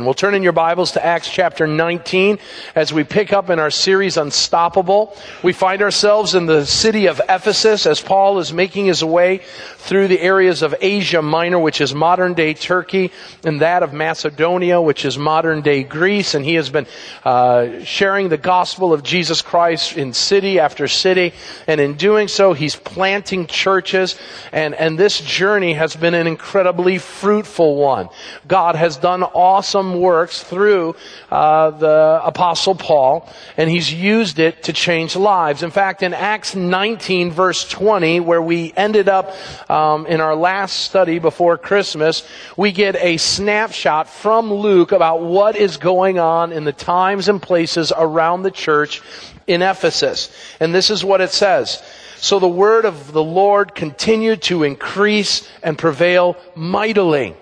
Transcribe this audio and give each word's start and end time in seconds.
And 0.00 0.06
we'll 0.06 0.14
turn 0.14 0.34
in 0.34 0.42
your 0.42 0.52
Bibles 0.52 0.92
to 0.92 1.04
Acts 1.04 1.28
chapter 1.30 1.66
19 1.66 2.38
as 2.74 2.90
we 2.90 3.04
pick 3.04 3.34
up 3.34 3.50
in 3.50 3.58
our 3.58 3.70
series 3.70 4.16
Unstoppable. 4.16 5.14
We 5.42 5.52
find 5.52 5.82
ourselves 5.82 6.34
in 6.34 6.46
the 6.46 6.64
city 6.64 7.04
of 7.04 7.20
Ephesus 7.28 7.84
as 7.84 8.00
Paul 8.00 8.38
is 8.38 8.50
making 8.50 8.86
his 8.86 9.04
way 9.04 9.42
through 9.76 10.08
the 10.08 10.18
areas 10.18 10.62
of 10.62 10.74
Asia 10.80 11.20
Minor, 11.20 11.58
which 11.58 11.82
is 11.82 11.94
modern 11.94 12.32
day 12.32 12.54
Turkey, 12.54 13.10
and 13.44 13.60
that 13.60 13.82
of 13.82 13.92
Macedonia, 13.92 14.80
which 14.80 15.04
is 15.04 15.18
modern 15.18 15.60
day 15.60 15.82
Greece. 15.82 16.34
And 16.34 16.46
he 16.46 16.54
has 16.54 16.70
been 16.70 16.86
uh, 17.22 17.84
sharing 17.84 18.30
the 18.30 18.38
gospel 18.38 18.94
of 18.94 19.02
Jesus 19.02 19.42
Christ 19.42 19.98
in 19.98 20.14
city 20.14 20.60
after 20.60 20.88
city. 20.88 21.34
And 21.66 21.78
in 21.78 21.94
doing 21.94 22.28
so, 22.28 22.54
he's 22.54 22.74
planting 22.74 23.46
churches. 23.46 24.18
And, 24.50 24.74
and 24.74 24.98
this 24.98 25.20
journey 25.20 25.74
has 25.74 25.94
been 25.94 26.14
an 26.14 26.26
incredibly 26.26 26.96
fruitful 26.96 27.76
one. 27.76 28.08
God 28.48 28.76
has 28.76 28.96
done 28.96 29.22
awesome 29.22 29.89
works 29.98 30.42
through 30.42 30.94
uh, 31.30 31.70
the 31.70 32.20
Apostle 32.22 32.74
Paul, 32.74 33.28
and 33.56 33.68
he's 33.68 33.92
used 33.92 34.38
it 34.38 34.64
to 34.64 34.72
change 34.72 35.16
lives. 35.16 35.62
In 35.62 35.70
fact, 35.70 36.02
in 36.02 36.14
Acts 36.14 36.54
19, 36.54 37.30
verse 37.30 37.68
20, 37.68 38.20
where 38.20 38.42
we 38.42 38.72
ended 38.76 39.08
up 39.08 39.34
um, 39.70 40.06
in 40.06 40.20
our 40.20 40.36
last 40.36 40.80
study 40.80 41.18
before 41.18 41.58
Christmas, 41.58 42.26
we 42.56 42.72
get 42.72 42.94
a 42.96 43.16
snapshot 43.16 44.08
from 44.08 44.52
Luke 44.52 44.92
about 44.92 45.22
what 45.22 45.56
is 45.56 45.76
going 45.76 46.18
on 46.18 46.52
in 46.52 46.64
the 46.64 46.72
times 46.72 47.28
and 47.28 47.42
places 47.42 47.92
around 47.96 48.42
the 48.42 48.50
church 48.50 49.02
in 49.46 49.62
Ephesus. 49.62 50.30
And 50.60 50.74
this 50.74 50.90
is 50.90 51.04
what 51.04 51.20
it 51.20 51.30
says. 51.30 51.82
So 52.20 52.38
the 52.38 52.48
word 52.48 52.84
of 52.84 53.12
the 53.12 53.22
Lord 53.22 53.74
continued 53.74 54.42
to 54.42 54.62
increase 54.62 55.48
and 55.62 55.78
prevail 55.78 56.36
mightily. 56.54 57.34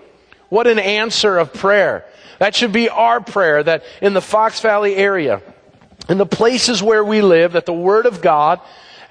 What 0.47 0.67
an 0.67 0.79
answer 0.79 1.37
of 1.37 1.53
prayer. 1.53 2.05
That 2.39 2.55
should 2.55 2.71
be 2.71 2.89
our 2.89 3.21
prayer 3.21 3.61
that 3.63 3.83
in 4.01 4.13
the 4.13 4.21
Fox 4.21 4.59
Valley 4.61 4.95
area, 4.95 5.41
in 6.09 6.17
the 6.17 6.25
places 6.25 6.81
where 6.81 7.03
we 7.03 7.21
live, 7.21 7.53
that 7.53 7.65
the 7.65 7.73
Word 7.73 8.05
of 8.05 8.21
God 8.21 8.59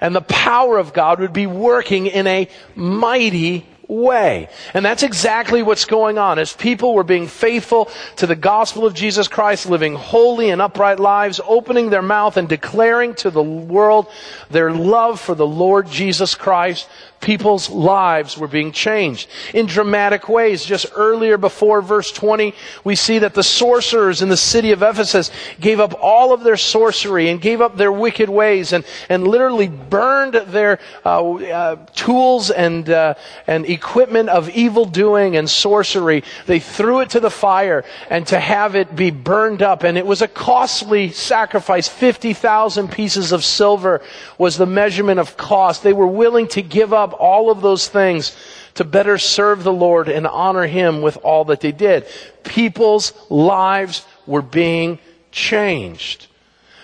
and 0.01 0.15
the 0.15 0.21
power 0.21 0.77
of 0.77 0.93
God 0.93 1.19
would 1.19 1.33
be 1.33 1.47
working 1.47 2.07
in 2.07 2.27
a 2.27 2.49
mighty 2.75 3.65
way. 3.87 4.49
And 4.73 4.85
that's 4.85 5.03
exactly 5.03 5.63
what's 5.63 5.85
going 5.85 6.17
on. 6.17 6.39
As 6.39 6.53
people 6.53 6.93
were 6.93 7.03
being 7.03 7.27
faithful 7.27 7.89
to 8.17 8.27
the 8.27 8.35
gospel 8.35 8.85
of 8.85 8.93
Jesus 8.93 9.27
Christ, 9.27 9.67
living 9.67 9.95
holy 9.95 10.51
and 10.51 10.61
upright 10.61 10.99
lives, 10.99 11.41
opening 11.45 11.89
their 11.89 12.03
mouth 12.03 12.37
and 12.37 12.47
declaring 12.47 13.15
to 13.15 13.31
the 13.31 13.43
world 13.43 14.07
their 14.51 14.71
love 14.71 15.19
for 15.19 15.35
the 15.35 15.47
Lord 15.47 15.89
Jesus 15.89 16.35
Christ, 16.35 16.87
people's 17.21 17.69
lives 17.69 18.37
were 18.37 18.47
being 18.47 18.71
changed 18.71 19.29
in 19.53 19.65
dramatic 19.65 20.29
ways. 20.29 20.63
Just 20.63 20.87
earlier 20.95 21.37
before 21.37 21.81
verse 21.81 22.11
20, 22.11 22.53
we 22.83 22.95
see 22.95 23.19
that 23.19 23.33
the 23.33 23.43
sorcerers 23.43 24.21
in 24.21 24.29
the 24.29 24.37
city 24.37 24.71
of 24.71 24.81
Ephesus 24.81 25.31
gave 25.59 25.79
up 25.79 25.93
all 26.01 26.33
of 26.33 26.43
their 26.43 26.57
sorcery 26.57 27.29
and 27.29 27.41
gave 27.41 27.61
up 27.61 27.77
their 27.77 27.91
wicked 27.91 28.29
ways 28.29 28.73
and, 28.73 28.85
and 29.09 29.27
literally 29.27 29.67
burned 29.67 30.33
their 30.33 30.79
uh, 31.05 31.33
uh, 31.33 31.75
tools 31.93 32.51
and, 32.51 32.89
uh, 32.89 33.13
and 33.47 33.65
equipment 33.65 34.29
of 34.29 34.49
evil 34.49 34.85
doing 34.85 35.35
and 35.35 35.49
sorcery. 35.49 36.23
They 36.45 36.59
threw 36.59 37.01
it 37.01 37.09
to 37.11 37.19
the 37.19 37.29
fire 37.29 37.83
and 38.09 38.25
to 38.27 38.39
have 38.39 38.75
it 38.75 38.95
be 38.95 39.11
burned 39.11 39.61
up. 39.61 39.83
And 39.83 39.97
it 39.97 40.05
was 40.05 40.21
a 40.21 40.27
costly 40.27 41.11
sacrifice. 41.11 41.87
50,000 41.87 42.91
pieces 42.91 43.31
of 43.31 43.43
silver 43.43 44.01
was 44.37 44.57
the 44.57 44.65
measurement 44.65 45.19
of 45.19 45.37
cost. 45.37 45.83
They 45.83 45.93
were 45.93 46.07
willing 46.07 46.47
to 46.49 46.61
give 46.61 46.93
up 46.93 47.08
all 47.13 47.51
of 47.51 47.61
those 47.61 47.87
things 47.87 48.35
to 48.75 48.83
better 48.83 49.17
serve 49.17 49.63
the 49.63 49.73
Lord 49.73 50.07
and 50.09 50.25
honor 50.25 50.67
Him 50.67 51.01
with 51.01 51.17
all 51.17 51.45
that 51.45 51.61
they 51.61 51.71
did. 51.71 52.05
People's 52.43 53.13
lives 53.29 54.05
were 54.25 54.41
being 54.41 54.99
changed. 55.31 56.27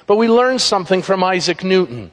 But 0.07 0.17
we 0.17 0.27
learned 0.29 0.61
something 0.61 1.01
from 1.01 1.23
Isaac 1.23 1.63
Newton. 1.63 2.11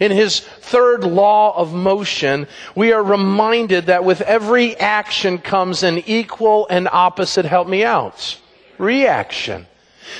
In 0.00 0.10
his 0.10 0.40
third 0.40 1.04
law 1.04 1.56
of 1.56 1.72
motion, 1.72 2.46
we 2.74 2.92
are 2.92 3.02
reminded 3.02 3.86
that 3.86 4.04
with 4.04 4.20
every 4.20 4.76
action 4.76 5.38
comes 5.38 5.82
an 5.82 5.98
equal 6.06 6.66
and 6.68 6.88
opposite, 6.90 7.44
help 7.46 7.68
me 7.68 7.84
out, 7.84 8.38
reaction. 8.78 9.66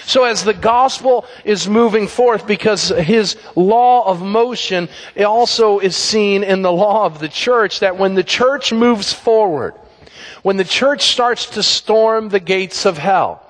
So 0.04 0.24
as 0.24 0.44
the 0.44 0.54
gospel 0.54 1.26
is 1.44 1.68
moving 1.68 2.08
forth, 2.08 2.46
because 2.46 2.88
his 2.88 3.36
law 3.54 4.06
of 4.08 4.22
motion 4.22 4.88
also 5.18 5.78
is 5.78 5.96
seen 5.96 6.42
in 6.42 6.62
the 6.62 6.72
law 6.72 7.04
of 7.04 7.18
the 7.18 7.28
church, 7.28 7.80
that 7.80 7.98
when 7.98 8.14
the 8.14 8.24
church 8.24 8.72
moves 8.72 9.12
forward, 9.12 9.74
when 10.42 10.56
the 10.56 10.64
church 10.64 11.02
starts 11.02 11.46
to 11.50 11.62
storm 11.62 12.28
the 12.28 12.40
gates 12.40 12.86
of 12.86 12.98
hell, 12.98 13.42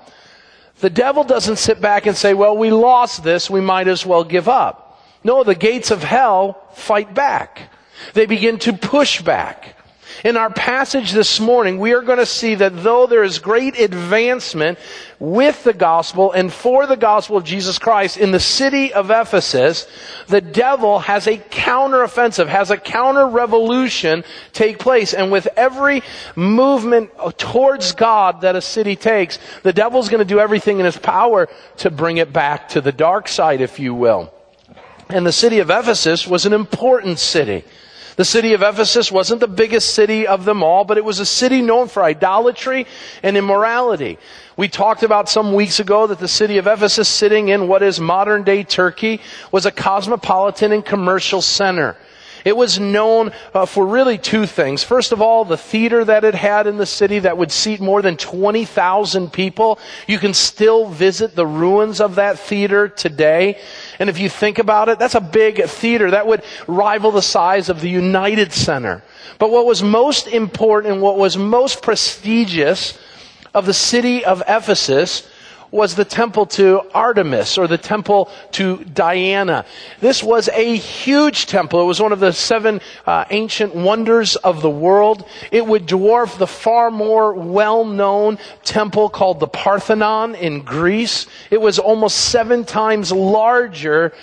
the 0.79 0.89
devil 0.89 1.23
doesn't 1.23 1.57
sit 1.57 1.81
back 1.81 2.05
and 2.05 2.15
say, 2.15 2.33
well, 2.33 2.55
we 2.55 2.71
lost 2.71 3.23
this, 3.23 3.49
we 3.49 3.61
might 3.61 3.87
as 3.87 4.05
well 4.05 4.23
give 4.23 4.47
up. 4.47 5.01
No, 5.23 5.43
the 5.43 5.55
gates 5.55 5.91
of 5.91 6.03
hell 6.03 6.61
fight 6.73 7.13
back. 7.13 7.71
They 8.13 8.25
begin 8.25 8.59
to 8.59 8.73
push 8.73 9.21
back. 9.21 9.76
In 10.23 10.35
our 10.35 10.49
passage 10.49 11.11
this 11.11 11.39
morning, 11.39 11.77
we 11.77 11.93
are 11.93 12.01
going 12.01 12.17
to 12.17 12.25
see 12.25 12.55
that 12.55 12.81
though 12.83 13.05
there 13.05 13.23
is 13.23 13.37
great 13.37 13.79
advancement 13.79 14.79
with 15.19 15.63
the 15.63 15.73
gospel 15.73 16.31
and 16.31 16.51
for 16.51 16.87
the 16.87 16.97
gospel 16.97 17.37
of 17.37 17.43
Jesus 17.43 17.77
Christ 17.77 18.17
in 18.17 18.31
the 18.31 18.39
city 18.39 18.93
of 18.93 19.11
Ephesus, 19.11 19.87
the 20.27 20.41
devil 20.41 20.99
has 20.99 21.27
a 21.27 21.37
counteroffensive, 21.37 22.47
has 22.47 22.71
a 22.71 22.77
counter 22.77 23.27
revolution 23.27 24.23
take 24.53 24.79
place. 24.79 25.13
And 25.13 25.31
with 25.31 25.47
every 25.55 26.01
movement 26.35 27.11
towards 27.37 27.91
God 27.91 28.41
that 28.41 28.55
a 28.55 28.61
city 28.61 28.95
takes, 28.95 29.37
the 29.61 29.73
devil's 29.73 30.09
going 30.09 30.19
to 30.19 30.25
do 30.25 30.39
everything 30.39 30.79
in 30.79 30.85
his 30.85 30.97
power 30.97 31.47
to 31.77 31.91
bring 31.91 32.17
it 32.17 32.33
back 32.33 32.69
to 32.69 32.81
the 32.81 32.91
dark 32.91 33.27
side, 33.27 33.61
if 33.61 33.79
you 33.79 33.93
will. 33.93 34.33
And 35.09 35.27
the 35.27 35.31
city 35.31 35.59
of 35.59 35.69
Ephesus 35.69 36.27
was 36.27 36.47
an 36.47 36.53
important 36.53 37.19
city. 37.19 37.63
The 38.17 38.25
city 38.25 38.53
of 38.53 38.63
Ephesus 38.63 39.11
wasn't 39.11 39.41
the 39.41 39.47
biggest 39.47 39.93
city 39.93 40.25
of 40.25 40.43
them 40.43 40.63
all, 40.63 40.83
but 40.83 40.97
it 40.97 41.05
was 41.05 41.19
a 41.19 41.25
city 41.25 41.61
known 41.61 41.87
for 41.87 42.03
idolatry 42.03 42.87
and 43.21 43.37
immorality. 43.37 44.17
We 44.57 44.69
talked 44.69 45.03
about 45.03 45.29
some 45.29 45.53
weeks 45.53 45.79
ago 45.79 46.07
that 46.07 46.17
the 46.17 46.27
city 46.27 46.57
of 46.57 46.65
Ephesus, 46.65 47.07
sitting 47.07 47.49
in 47.49 47.67
what 47.67 47.83
is 47.83 47.99
modern 47.99 48.43
day 48.43 48.63
Turkey, 48.63 49.21
was 49.51 49.67
a 49.67 49.71
cosmopolitan 49.71 50.71
and 50.71 50.83
commercial 50.83 51.43
center. 51.43 51.95
It 52.45 52.55
was 52.55 52.79
known 52.79 53.31
uh, 53.53 53.65
for 53.65 53.85
really 53.85 54.17
two 54.17 54.45
things. 54.45 54.83
First 54.83 55.11
of 55.11 55.21
all, 55.21 55.45
the 55.45 55.57
theater 55.57 56.03
that 56.05 56.23
it 56.23 56.35
had 56.35 56.67
in 56.67 56.77
the 56.77 56.85
city 56.85 57.19
that 57.19 57.37
would 57.37 57.51
seat 57.51 57.79
more 57.79 58.01
than 58.01 58.17
20,000 58.17 59.31
people. 59.31 59.79
You 60.07 60.19
can 60.19 60.33
still 60.33 60.87
visit 60.87 61.35
the 61.35 61.47
ruins 61.47 61.99
of 62.01 62.15
that 62.15 62.39
theater 62.39 62.87
today. 62.87 63.59
And 63.99 64.09
if 64.09 64.19
you 64.19 64.29
think 64.29 64.59
about 64.59 64.89
it, 64.89 64.99
that's 64.99 65.15
a 65.15 65.21
big 65.21 65.63
theater. 65.65 66.11
That 66.11 66.27
would 66.27 66.43
rival 66.67 67.11
the 67.11 67.21
size 67.21 67.69
of 67.69 67.81
the 67.81 67.89
United 67.89 68.53
Center. 68.53 69.03
But 69.39 69.51
what 69.51 69.65
was 69.65 69.83
most 69.83 70.27
important 70.27 71.01
what 71.01 71.17
was 71.17 71.37
most 71.37 71.81
prestigious 71.81 72.97
of 73.53 73.65
the 73.65 73.73
city 73.73 74.25
of 74.25 74.41
Ephesus 74.47 75.27
was 75.71 75.95
the 75.95 76.05
temple 76.05 76.45
to 76.45 76.81
Artemis 76.93 77.57
or 77.57 77.67
the 77.67 77.77
temple 77.77 78.29
to 78.51 78.83
Diana. 78.85 79.65
This 79.99 80.23
was 80.23 80.49
a 80.49 80.75
huge 80.75 81.45
temple. 81.45 81.81
It 81.81 81.85
was 81.85 82.01
one 82.01 82.11
of 82.11 82.19
the 82.19 82.31
seven 82.31 82.81
uh, 83.05 83.25
ancient 83.29 83.75
wonders 83.75 84.35
of 84.37 84.61
the 84.61 84.69
world. 84.69 85.27
It 85.51 85.65
would 85.65 85.87
dwarf 85.87 86.37
the 86.37 86.47
far 86.47 86.91
more 86.91 87.33
well-known 87.33 88.39
temple 88.63 89.09
called 89.09 89.39
the 89.39 89.47
Parthenon 89.47 90.35
in 90.35 90.61
Greece. 90.61 91.27
It 91.51 91.61
was 91.61 91.79
almost 91.79 92.17
seven 92.17 92.63
times 92.63 93.11
larger 93.11 94.13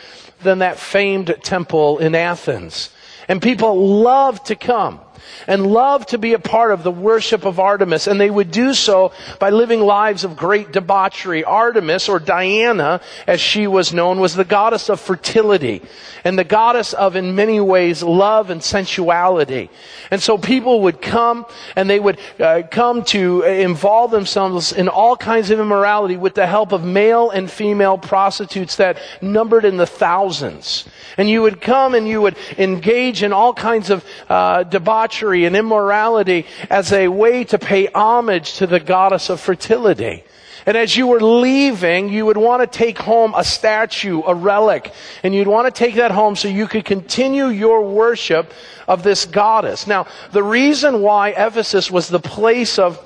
than 0.42 0.60
that 0.60 0.78
famed 0.78 1.34
temple 1.42 1.98
in 1.98 2.14
Athens. 2.14 2.90
And 3.28 3.40
people 3.40 4.00
loved 4.00 4.46
to 4.46 4.56
come 4.56 5.00
and 5.46 5.66
love 5.66 6.06
to 6.06 6.18
be 6.18 6.32
a 6.32 6.38
part 6.38 6.72
of 6.72 6.82
the 6.82 6.90
worship 6.90 7.44
of 7.44 7.60
Artemis. 7.60 8.06
And 8.06 8.20
they 8.20 8.30
would 8.30 8.50
do 8.50 8.74
so 8.74 9.12
by 9.38 9.50
living 9.50 9.80
lives 9.80 10.24
of 10.24 10.36
great 10.36 10.72
debauchery. 10.72 11.44
Artemis, 11.44 12.08
or 12.08 12.18
Diana, 12.18 13.00
as 13.26 13.40
she 13.40 13.66
was 13.66 13.92
known, 13.92 14.20
was 14.20 14.34
the 14.34 14.44
goddess 14.44 14.88
of 14.88 15.00
fertility 15.00 15.82
and 16.24 16.38
the 16.38 16.44
goddess 16.44 16.94
of, 16.94 17.16
in 17.16 17.34
many 17.34 17.60
ways, 17.60 18.02
love 18.02 18.50
and 18.50 18.62
sensuality. 18.62 19.70
And 20.10 20.22
so 20.22 20.38
people 20.38 20.82
would 20.82 21.02
come 21.02 21.46
and 21.76 21.88
they 21.88 22.00
would 22.00 22.18
uh, 22.40 22.62
come 22.70 23.04
to 23.04 23.42
involve 23.42 24.10
themselves 24.10 24.72
in 24.72 24.88
all 24.88 25.16
kinds 25.16 25.50
of 25.50 25.60
immorality 25.60 26.16
with 26.16 26.34
the 26.34 26.46
help 26.46 26.72
of 26.72 26.82
male 26.82 27.30
and 27.30 27.50
female 27.50 27.98
prostitutes 27.98 28.76
that 28.76 28.98
numbered 29.20 29.64
in 29.64 29.76
the 29.76 29.86
thousands. 29.86 30.86
And 31.16 31.28
you 31.28 31.42
would 31.42 31.60
come 31.60 31.94
and 31.94 32.08
you 32.08 32.22
would 32.22 32.36
engage 32.58 33.22
in 33.22 33.32
all 33.32 33.52
kinds 33.52 33.90
of 33.90 34.04
uh, 34.28 34.62
debauchery 34.64 35.13
and 35.22 35.56
immorality 35.56 36.46
as 36.70 36.92
a 36.92 37.08
way 37.08 37.44
to 37.44 37.58
pay 37.58 37.86
homage 37.88 38.54
to 38.54 38.66
the 38.66 38.80
goddess 38.80 39.30
of 39.30 39.40
fertility. 39.40 40.24
And 40.66 40.76
as 40.76 40.96
you 40.96 41.06
were 41.06 41.20
leaving, 41.20 42.08
you 42.08 42.24
would 42.24 42.38
want 42.38 42.62
to 42.62 42.66
take 42.66 42.98
home 42.98 43.34
a 43.36 43.44
statue, 43.44 44.22
a 44.26 44.34
relic, 44.34 44.92
and 45.22 45.34
you'd 45.34 45.46
want 45.46 45.72
to 45.72 45.78
take 45.78 45.96
that 45.96 46.10
home 46.10 46.36
so 46.36 46.48
you 46.48 46.66
could 46.66 46.86
continue 46.86 47.48
your 47.48 47.82
worship 47.82 48.52
of 48.88 49.02
this 49.02 49.26
goddess. 49.26 49.86
Now, 49.86 50.06
the 50.32 50.42
reason 50.42 51.02
why 51.02 51.30
Ephesus 51.30 51.90
was 51.90 52.08
the 52.08 52.20
place 52.20 52.78
of 52.78 52.98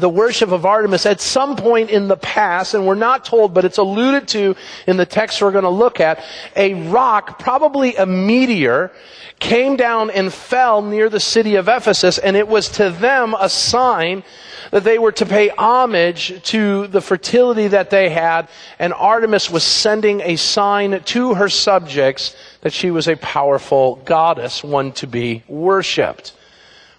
the 0.00 0.08
worship 0.08 0.50
of 0.50 0.66
Artemis 0.66 1.06
at 1.06 1.20
some 1.20 1.56
point 1.56 1.90
in 1.90 2.08
the 2.08 2.16
past, 2.16 2.74
and 2.74 2.86
we're 2.86 2.94
not 2.94 3.24
told, 3.24 3.54
but 3.54 3.64
it's 3.64 3.78
alluded 3.78 4.28
to 4.28 4.56
in 4.86 4.96
the 4.96 5.06
text 5.06 5.40
we're 5.40 5.52
going 5.52 5.64
to 5.64 5.70
look 5.70 6.00
at, 6.00 6.22
a 6.54 6.74
rock, 6.88 7.38
probably 7.38 7.96
a 7.96 8.06
meteor, 8.06 8.92
came 9.38 9.76
down 9.76 10.10
and 10.10 10.32
fell 10.32 10.82
near 10.82 11.08
the 11.08 11.20
city 11.20 11.56
of 11.56 11.68
Ephesus, 11.68 12.18
and 12.18 12.36
it 12.36 12.48
was 12.48 12.68
to 12.70 12.90
them 12.90 13.34
a 13.38 13.48
sign 13.48 14.22
that 14.70 14.84
they 14.84 14.98
were 14.98 15.12
to 15.12 15.26
pay 15.26 15.48
homage 15.50 16.42
to 16.42 16.86
the 16.88 17.00
fertility 17.00 17.68
that 17.68 17.90
they 17.90 18.08
had, 18.08 18.48
and 18.78 18.92
Artemis 18.92 19.50
was 19.50 19.62
sending 19.62 20.20
a 20.22 20.36
sign 20.36 21.02
to 21.04 21.34
her 21.34 21.48
subjects 21.48 22.34
that 22.62 22.72
she 22.72 22.90
was 22.90 23.06
a 23.06 23.16
powerful 23.16 23.96
goddess, 24.04 24.64
one 24.64 24.92
to 24.92 25.06
be 25.06 25.44
worshiped. 25.46 26.32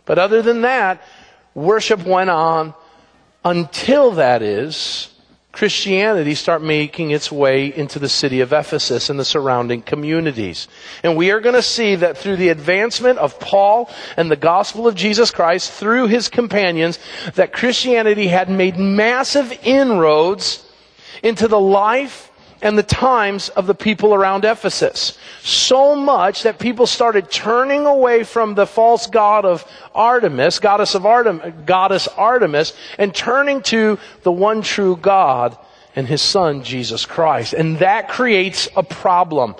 But 0.05 0.17
other 0.17 0.41
than 0.41 0.61
that, 0.61 1.01
worship 1.53 2.05
went 2.05 2.29
on 2.29 2.73
until 3.47 4.11
that 4.11 4.41
is 4.41 5.07
Christianity 5.53 6.35
start 6.35 6.61
making 6.61 7.11
its 7.11 7.31
way 7.31 7.73
into 7.73 7.97
the 7.97 8.09
city 8.09 8.41
of 8.41 8.51
Ephesus 8.51 9.09
and 9.09 9.17
the 9.17 9.25
surrounding 9.25 9.81
communities. 9.81 10.67
And 11.01 11.15
we 11.15 11.31
are 11.31 11.39
going 11.39 11.55
to 11.55 11.61
see 11.61 11.95
that 11.95 12.17
through 12.17 12.35
the 12.35 12.49
advancement 12.49 13.19
of 13.19 13.39
Paul 13.39 13.89
and 14.17 14.29
the 14.29 14.35
gospel 14.35 14.85
of 14.85 14.95
Jesus 14.95 15.31
Christ 15.31 15.71
through 15.71 16.07
his 16.07 16.27
companions 16.27 16.99
that 17.35 17.53
Christianity 17.53 18.27
had 18.27 18.49
made 18.49 18.77
massive 18.77 19.57
inroads 19.63 20.63
into 21.23 21.47
the 21.47 21.59
life 21.59 22.29
and 22.61 22.77
the 22.77 22.83
times 22.83 23.49
of 23.49 23.67
the 23.67 23.75
people 23.75 24.13
around 24.13 24.45
Ephesus. 24.45 25.17
So 25.41 25.95
much 25.95 26.43
that 26.43 26.59
people 26.59 26.87
started 26.87 27.31
turning 27.31 27.85
away 27.85 28.23
from 28.23 28.55
the 28.55 28.65
false 28.65 29.07
god 29.07 29.45
of 29.45 29.69
Artemis, 29.93 30.59
goddess 30.59 30.95
of 30.95 31.05
Artemis, 31.05 31.53
goddess 31.65 32.07
Artemis, 32.09 32.73
and 32.97 33.13
turning 33.13 33.61
to 33.63 33.99
the 34.23 34.31
one 34.31 34.61
true 34.61 34.97
God 34.97 35.57
and 35.95 36.07
his 36.07 36.21
son, 36.21 36.63
Jesus 36.63 37.05
Christ. 37.05 37.53
And 37.53 37.79
that 37.79 38.07
creates 38.07 38.69
a 38.75 38.83
problem. 38.83 39.55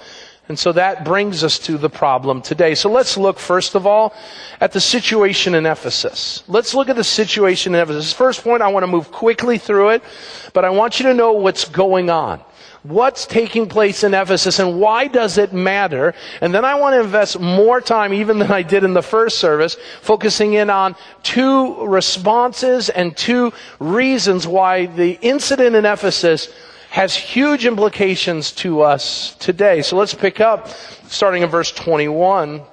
And 0.49 0.57
so 0.57 0.71
that 0.71 1.03
brings 1.03 1.44
us 1.44 1.59
to 1.59 1.77
the 1.77 1.89
problem 1.89 2.41
today. 2.41 2.73
So 2.75 2.89
let's 2.89 3.17
look 3.17 3.38
first 3.38 3.75
of 3.75 3.85
all 3.85 4.13
at 4.61 4.71
the 4.71 4.79
situation 4.79 5.55
in 5.55 5.65
Ephesus. 5.65 6.44
Let's 6.47 6.73
look 6.73 6.89
at 6.89 6.95
the 6.95 7.03
situation 7.03 7.75
in 7.75 7.81
Ephesus. 7.81 8.13
First 8.13 8.44
point, 8.44 8.61
I 8.61 8.69
want 8.69 8.83
to 8.83 8.88
move 8.88 9.11
quickly 9.11 9.57
through 9.57 9.89
it, 9.89 10.03
but 10.53 10.63
I 10.63 10.69
want 10.69 10.99
you 10.99 11.07
to 11.07 11.13
know 11.13 11.33
what's 11.33 11.65
going 11.65 12.09
on 12.09 12.41
what's 12.83 13.25
taking 13.25 13.67
place 13.67 14.03
in 14.03 14.13
Ephesus 14.13 14.59
and 14.59 14.79
why 14.79 15.07
does 15.07 15.38
it 15.38 15.53
matter? 15.53 16.13
And 16.41 16.53
then 16.53 16.65
I 16.65 16.75
want 16.75 16.94
to 16.94 17.01
invest 17.01 17.39
more 17.39 17.81
time, 17.81 18.13
even 18.13 18.39
than 18.39 18.51
I 18.51 18.61
did 18.61 18.83
in 18.83 18.94
the 18.94 19.01
first 19.01 19.39
service, 19.39 19.75
focusing 20.01 20.53
in 20.53 20.69
on 20.69 20.95
two 21.23 21.85
responses 21.85 22.89
and 22.89 23.15
two 23.15 23.53
reasons 23.79 24.47
why 24.47 24.85
the 24.85 25.17
incident 25.21 25.75
in 25.75 25.85
Ephesus 25.85 26.49
has 26.97 27.15
huge 27.15 27.67
implications 27.67 28.51
to 28.51 28.81
us 28.81 29.35
today. 29.35 29.83
So 29.83 29.97
let's 29.97 30.15
pick 30.15 30.41
up 30.41 30.67
starting 31.09 31.44
in 31.44 31.49
verse 31.49 31.71
21. 31.71 32.63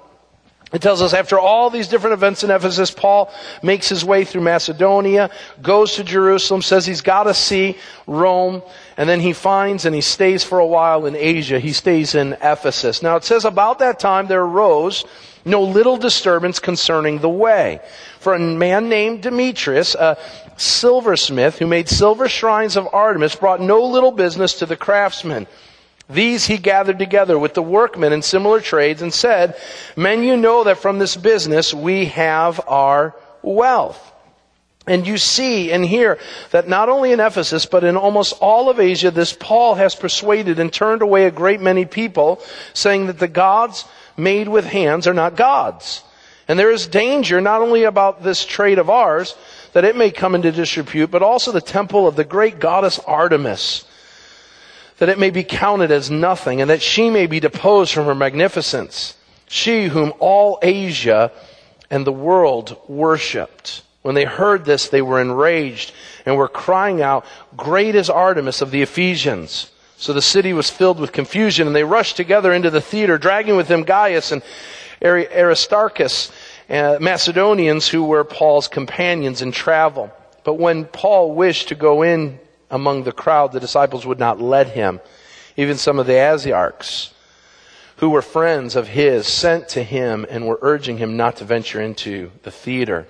It 0.72 0.80
tells 0.80 1.02
us 1.02 1.12
after 1.12 1.38
all 1.38 1.68
these 1.68 1.88
different 1.88 2.14
events 2.14 2.42
in 2.42 2.50
Ephesus, 2.50 2.90
Paul 2.90 3.30
makes 3.62 3.86
his 3.86 4.02
way 4.02 4.24
through 4.24 4.40
Macedonia, 4.40 5.28
goes 5.60 5.96
to 5.96 6.04
Jerusalem, 6.04 6.62
says 6.62 6.86
he's 6.86 7.02
got 7.02 7.24
to 7.24 7.34
see 7.34 7.76
Rome, 8.06 8.62
and 8.96 9.06
then 9.06 9.20
he 9.20 9.34
finds 9.34 9.84
and 9.84 9.94
he 9.94 10.00
stays 10.00 10.42
for 10.42 10.58
a 10.58 10.66
while 10.66 11.04
in 11.04 11.14
Asia. 11.16 11.60
He 11.60 11.74
stays 11.74 12.14
in 12.14 12.32
Ephesus. 12.40 13.02
Now 13.02 13.16
it 13.16 13.24
says 13.24 13.44
about 13.44 13.80
that 13.80 14.00
time 14.00 14.26
there 14.26 14.40
arose 14.40 15.04
no 15.44 15.62
little 15.62 15.98
disturbance 15.98 16.58
concerning 16.58 17.18
the 17.18 17.28
way. 17.28 17.80
For 18.20 18.32
a 18.32 18.38
man 18.38 18.88
named 18.88 19.22
Demetrius, 19.22 19.94
a 19.94 20.16
silversmith 20.56 21.58
who 21.58 21.66
made 21.66 21.88
silver 21.88 22.28
shrines 22.28 22.76
of 22.76 22.88
Artemis, 22.92 23.36
brought 23.36 23.60
no 23.60 23.84
little 23.84 24.12
business 24.12 24.54
to 24.54 24.66
the 24.66 24.76
craftsmen. 24.76 25.46
These 26.08 26.46
he 26.46 26.58
gathered 26.58 26.98
together 26.98 27.38
with 27.38 27.54
the 27.54 27.62
workmen 27.62 28.12
in 28.12 28.22
similar 28.22 28.60
trades 28.60 29.00
and 29.02 29.12
said, 29.12 29.56
Men, 29.96 30.22
you 30.22 30.36
know 30.36 30.64
that 30.64 30.78
from 30.78 30.98
this 30.98 31.16
business 31.16 31.72
we 31.72 32.06
have 32.06 32.60
our 32.68 33.14
wealth. 33.42 34.12
And 34.86 35.06
you 35.06 35.16
see 35.16 35.72
and 35.72 35.82
hear 35.82 36.18
that 36.50 36.68
not 36.68 36.90
only 36.90 37.12
in 37.12 37.20
Ephesus, 37.20 37.64
but 37.64 37.84
in 37.84 37.96
almost 37.96 38.34
all 38.40 38.68
of 38.68 38.78
Asia, 38.78 39.10
this 39.10 39.32
Paul 39.32 39.76
has 39.76 39.94
persuaded 39.94 40.58
and 40.58 40.70
turned 40.70 41.00
away 41.00 41.24
a 41.24 41.30
great 41.30 41.62
many 41.62 41.86
people, 41.86 42.42
saying 42.74 43.06
that 43.06 43.18
the 43.18 43.28
gods 43.28 43.86
made 44.16 44.46
with 44.46 44.66
hands 44.66 45.06
are 45.06 45.14
not 45.14 45.36
gods. 45.36 46.02
And 46.48 46.58
there 46.58 46.70
is 46.70 46.86
danger 46.86 47.40
not 47.40 47.62
only 47.62 47.84
about 47.84 48.22
this 48.22 48.44
trade 48.44 48.78
of 48.78 48.90
ours, 48.90 49.34
that 49.74 49.84
it 49.84 49.96
may 49.96 50.10
come 50.10 50.34
into 50.34 50.50
disrepute, 50.50 51.10
but 51.10 51.22
also 51.22 51.52
the 51.52 51.60
temple 51.60 52.08
of 52.08 52.16
the 52.16 52.24
great 52.24 52.58
goddess 52.58 52.98
Artemis 53.00 53.84
that 54.98 55.08
it 55.08 55.18
may 55.18 55.30
be 55.30 55.42
counted 55.44 55.90
as 55.90 56.10
nothing, 56.10 56.60
and 56.60 56.70
that 56.70 56.82
she 56.82 57.10
may 57.10 57.26
be 57.26 57.40
deposed 57.40 57.92
from 57.92 58.06
her 58.06 58.14
magnificence. 58.14 59.16
She 59.48 59.88
whom 59.88 60.12
all 60.20 60.58
Asia 60.62 61.32
and 61.90 62.06
the 62.06 62.12
world 62.12 62.78
worshipped. 62.88 63.82
When 64.02 64.14
they 64.14 64.24
heard 64.24 64.64
this, 64.64 64.88
they 64.88 65.02
were 65.02 65.20
enraged 65.20 65.92
and 66.24 66.36
were 66.36 66.48
crying 66.48 67.02
out, 67.02 67.26
Great 67.56 67.94
is 67.94 68.08
Artemis 68.08 68.62
of 68.62 68.70
the 68.70 68.82
Ephesians. 68.82 69.70
So 69.96 70.12
the 70.12 70.22
city 70.22 70.52
was 70.52 70.70
filled 70.70 71.00
with 71.00 71.12
confusion, 71.12 71.66
and 71.66 71.74
they 71.74 71.84
rushed 71.84 72.16
together 72.16 72.52
into 72.52 72.70
the 72.70 72.80
theater, 72.80 73.18
dragging 73.18 73.56
with 73.56 73.68
them 73.68 73.82
Gaius 73.82 74.30
and 74.30 74.42
Aristarchus, 75.02 76.30
uh, 76.68 76.98
Macedonians 77.00 77.88
who 77.88 78.04
were 78.04 78.24
Paul's 78.24 78.68
companions 78.68 79.42
in 79.42 79.52
travel. 79.52 80.12
But 80.44 80.54
when 80.54 80.84
Paul 80.84 81.34
wished 81.34 81.68
to 81.68 81.74
go 81.74 82.02
in 82.02 82.38
among 82.70 83.04
the 83.04 83.12
crowd, 83.12 83.52
the 83.52 83.60
disciples 83.60 84.06
would 84.06 84.18
not 84.18 84.40
let 84.40 84.68
him. 84.68 85.00
Even 85.56 85.76
some 85.76 85.98
of 85.98 86.06
the 86.06 86.14
Asiarchs, 86.14 87.12
who 87.96 88.10
were 88.10 88.22
friends 88.22 88.76
of 88.76 88.88
his, 88.88 89.26
sent 89.26 89.68
to 89.70 89.82
him 89.82 90.26
and 90.28 90.46
were 90.46 90.58
urging 90.62 90.98
him 90.98 91.16
not 91.16 91.36
to 91.36 91.44
venture 91.44 91.80
into 91.80 92.30
the 92.42 92.50
theater. 92.50 93.06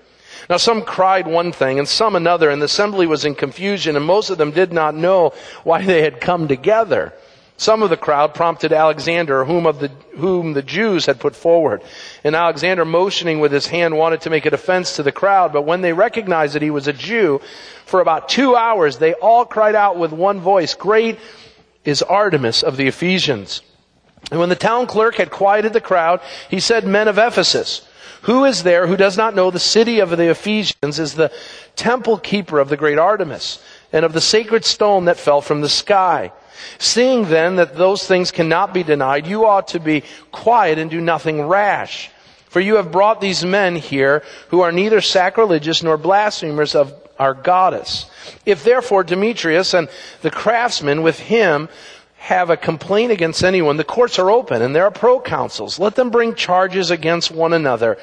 Now 0.51 0.59
some 0.59 0.83
cried 0.83 1.27
one 1.27 1.53
thing 1.53 1.79
and 1.79 1.89
some 1.89 2.17
another, 2.17 2.51
and 2.51 2.61
the 2.61 2.67
assembly 2.67 3.07
was 3.07 3.25
in 3.25 3.35
confusion, 3.35 3.97
and 3.97 4.05
most 4.05 4.31
of 4.31 4.39
them 4.39 4.51
did 4.51 4.73
not 4.73 4.95
know 4.95 5.33
why 5.63 5.83
they 5.83 6.03
had 6.03 6.21
come 6.21 6.49
together. 6.49 7.13
Some 7.57 7.85
of 7.85 7.91
the 7.91 7.97
crowd 7.97 8.35
prompted 8.35 8.73
Alexander, 8.73 9.45
whom, 9.45 9.65
the, 9.65 9.91
whom 10.17 10.55
the 10.55 10.63
Jews 10.63 11.07
had 11.07 11.21
put 11.21 11.37
forward. 11.37 11.83
And 12.25 12.35
Alexander, 12.35 12.85
motioning 12.85 13.39
with 13.39 13.53
his 13.53 13.69
hand, 13.69 13.97
wanted 13.97 14.23
to 14.23 14.31
make 14.31 14.45
a 14.45 14.51
defense 14.51 14.97
to 14.97 15.05
the 15.05 15.13
crowd. 15.13 15.53
But 15.53 15.63
when 15.63 15.81
they 15.81 15.93
recognized 15.93 16.55
that 16.55 16.63
he 16.63 16.71
was 16.71 16.89
a 16.89 16.93
Jew, 16.93 17.41
for 17.87 18.01
about 18.01 18.29
two 18.29 18.57
hours 18.57 18.99
they 18.99 19.15
all 19.15 19.45
cried 19.45 19.77
out 19.77 19.97
with 19.97 20.13
one 20.13 20.41
voice, 20.41 20.75
Great 20.75 21.19
is 21.85 22.03
Artemis 22.03 22.65
of 22.65 22.77
the 22.77 22.89
Ephesians. 22.89 23.63
And 24.31 24.41
when 24.41 24.49
the 24.49 24.57
town 24.57 24.87
clerk 24.87 25.17
had 25.17 25.31
quieted 25.31 25.73
the 25.73 25.81
crowd, 25.81 26.21
he 26.51 26.59
said, 26.59 26.87
Men 26.87 27.09
of 27.09 27.19
Ephesus, 27.19 27.87
who 28.23 28.45
is 28.47 28.63
there 28.63 28.87
who 28.87 28.97
does 28.97 29.17
not 29.17 29.35
know 29.35 29.51
the 29.51 29.59
city 29.59 30.01
of 30.01 30.11
the 30.11 30.31
Ephesians 30.31 30.99
is 30.99 31.15
the 31.15 31.31
temple 31.77 32.19
keeper 32.19 32.59
of 32.59 32.69
the 32.69 32.77
great 32.77 32.99
Artemis 32.99 33.63
and 33.93 34.05
of 34.05 34.13
the 34.13 34.21
sacred 34.21 34.65
stone 34.65 35.05
that 35.05 35.19
fell 35.19 35.41
from 35.41 35.61
the 35.61 35.69
sky? 35.69 36.33
Seeing 36.79 37.29
then 37.29 37.57
that 37.57 37.77
those 37.77 38.07
things 38.07 38.31
cannot 38.31 38.75
be 38.75 38.83
denied, 38.83 39.27
you 39.27 39.47
ought 39.47 39.69
to 39.69 39.81
be 39.81 40.05
quiet 40.33 40.79
and 40.79 40.91
do 40.91 41.01
nothing 41.01 41.43
rash. 41.43 42.11
For 42.49 42.61
you 42.61 42.77
have 42.77 42.93
brought 42.93 43.21
these 43.21 43.45
men 43.45 43.75
here 43.77 44.23
who 44.49 44.61
are 44.61 44.71
neither 44.71 45.01
sacrilegious 45.01 45.83
nor 45.83 45.97
blasphemers 45.97 46.75
of 46.75 46.95
our 47.19 47.35
goddess. 47.35 48.07
If 48.47 48.65
therefore 48.65 49.03
Demetrius 49.03 49.75
and 49.75 49.89
the 50.23 50.31
craftsmen 50.31 51.03
with 51.03 51.19
him 51.19 51.69
have 52.17 52.51
a 52.51 52.57
complaint 52.57 53.13
against 53.13 53.45
anyone, 53.45 53.77
the 53.77 53.85
courts 53.85 54.19
are 54.19 54.31
open 54.31 54.63
and 54.63 54.75
there 54.75 54.85
are 54.85 54.91
proconsuls. 54.91 55.79
Let 55.79 55.95
them 55.95 56.11
bring 56.11 56.35
charges 56.35 56.91
against 56.91 57.31
one 57.31 57.53
another. 57.53 57.99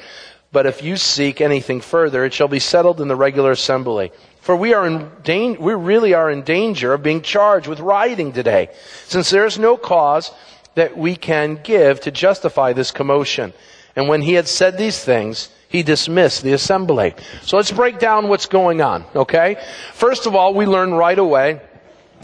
But 0.52 0.66
if 0.66 0.82
you 0.82 0.96
seek 0.96 1.40
anything 1.40 1.80
further, 1.80 2.24
it 2.24 2.34
shall 2.34 2.48
be 2.48 2.58
settled 2.58 3.00
in 3.00 3.08
the 3.08 3.16
regular 3.16 3.52
assembly. 3.52 4.12
For 4.40 4.54
we 4.54 4.74
are 4.74 4.86
in 4.86 5.10
danger, 5.24 5.60
we 5.60 5.72
really 5.74 6.14
are 6.14 6.30
in 6.30 6.42
danger 6.42 6.92
of 6.92 7.02
being 7.02 7.22
charged 7.22 7.66
with 7.66 7.80
rioting 7.80 8.32
today, 8.32 8.68
since 9.06 9.30
there 9.30 9.46
is 9.46 9.58
no 9.58 9.76
cause 9.76 10.30
that 10.74 10.96
we 10.96 11.16
can 11.16 11.60
give 11.62 12.00
to 12.02 12.10
justify 12.10 12.72
this 12.72 12.90
commotion. 12.90 13.52
And 13.96 14.08
when 14.08 14.20
he 14.22 14.34
had 14.34 14.48
said 14.48 14.76
these 14.76 15.02
things, 15.02 15.48
he 15.68 15.82
dismissed 15.82 16.42
the 16.42 16.52
assembly. 16.52 17.14
So 17.42 17.56
let's 17.56 17.72
break 17.72 17.98
down 17.98 18.28
what's 18.28 18.46
going 18.46 18.82
on, 18.82 19.04
okay? 19.16 19.56
First 19.94 20.26
of 20.26 20.34
all, 20.34 20.54
we 20.54 20.66
learn 20.66 20.92
right 20.92 21.18
away 21.18 21.60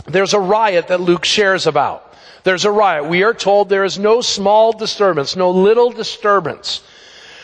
there's 0.07 0.35
a 0.35 0.41
riot 0.41 0.89
that 0.89 1.01
Luke 1.01 1.25
shares 1.25 1.67
about. 1.67 2.15
There's 2.45 2.65
a 2.65 2.71
riot. 2.71 3.07
We 3.07 3.25
are 3.25 3.35
told 3.35 3.69
there 3.69 3.85
is 3.85 3.99
no 3.99 4.21
small 4.21 4.73
disturbance, 4.73 5.37
no 5.37 5.51
little 5.51 5.91
disturbance. 5.91 6.83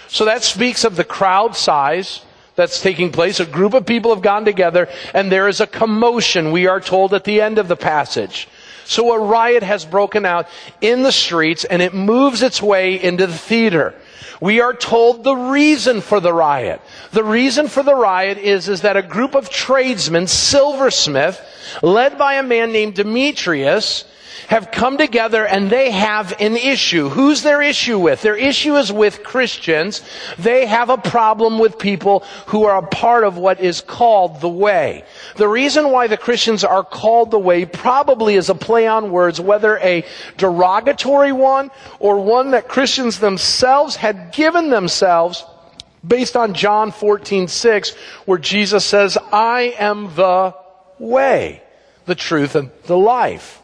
So 0.08 0.24
that 0.26 0.44
speaks 0.44 0.84
of 0.84 0.96
the 0.96 1.04
crowd 1.04 1.56
size 1.56 2.20
that's 2.56 2.80
taking 2.80 3.10
place. 3.10 3.40
A 3.40 3.46
group 3.46 3.74
of 3.74 3.86
people 3.86 4.14
have 4.14 4.22
gone 4.22 4.44
together 4.44 4.88
and 5.12 5.30
there 5.30 5.48
is 5.48 5.60
a 5.60 5.66
commotion, 5.66 6.52
we 6.52 6.66
are 6.66 6.80
told 6.80 7.14
at 7.14 7.24
the 7.24 7.40
end 7.40 7.58
of 7.58 7.68
the 7.68 7.76
passage. 7.76 8.48
So 8.84 9.12
a 9.12 9.18
riot 9.18 9.62
has 9.62 9.84
broken 9.84 10.26
out 10.26 10.46
in 10.80 11.02
the 11.02 11.12
streets 11.12 11.64
and 11.64 11.80
it 11.80 11.94
moves 11.94 12.42
its 12.42 12.60
way 12.62 13.02
into 13.02 13.26
the 13.26 13.38
theater. 13.38 13.94
we 14.40 14.60
are 14.60 14.74
told 14.74 15.24
the 15.24 15.34
reason 15.34 16.00
for 16.00 16.20
the 16.20 16.32
riot. 16.32 16.80
The 17.12 17.24
reason 17.24 17.68
for 17.68 17.82
the 17.82 17.94
riot 17.94 18.36
is, 18.36 18.68
is 18.68 18.82
that 18.82 18.96
a 18.96 19.02
group 19.02 19.34
of 19.34 19.48
tradesmen, 19.48 20.26
silversmith, 20.26 21.40
led 21.82 22.18
by 22.18 22.34
a 22.34 22.42
man 22.42 22.72
named 22.72 22.94
Demetrius, 22.94 24.04
have 24.48 24.70
come 24.70 24.98
together 24.98 25.46
and 25.46 25.70
they 25.70 25.90
have 25.90 26.34
an 26.40 26.56
issue. 26.56 27.08
Who's 27.08 27.42
their 27.42 27.62
issue 27.62 27.98
with? 27.98 28.22
Their 28.22 28.36
issue 28.36 28.76
is 28.76 28.92
with 28.92 29.22
Christians. 29.22 30.02
They 30.38 30.66
have 30.66 30.90
a 30.90 30.98
problem 30.98 31.58
with 31.58 31.78
people 31.78 32.20
who 32.46 32.64
are 32.64 32.78
a 32.78 32.86
part 32.86 33.24
of 33.24 33.36
what 33.36 33.60
is 33.60 33.80
called 33.80 34.40
the 34.40 34.48
way. 34.48 35.04
The 35.36 35.48
reason 35.48 35.90
why 35.90 36.06
the 36.06 36.16
Christians 36.16 36.64
are 36.64 36.84
called 36.84 37.30
the 37.30 37.38
way 37.38 37.64
probably 37.64 38.36
is 38.36 38.50
a 38.50 38.54
play 38.54 38.86
on 38.86 39.10
words, 39.10 39.40
whether 39.40 39.78
a 39.78 40.04
derogatory 40.36 41.32
one 41.32 41.70
or 41.98 42.18
one 42.20 42.52
that 42.52 42.68
Christians 42.68 43.18
themselves 43.18 43.96
had 43.96 44.32
given 44.32 44.70
themselves 44.70 45.44
based 46.06 46.36
on 46.36 46.54
John 46.54 46.92
14, 46.92 47.48
6, 47.48 47.94
where 48.26 48.38
Jesus 48.38 48.84
says, 48.84 49.16
I 49.32 49.74
am 49.78 50.14
the 50.14 50.54
way, 50.98 51.62
the 52.06 52.14
truth, 52.14 52.54
and 52.54 52.70
the 52.84 52.98
life. 52.98 53.62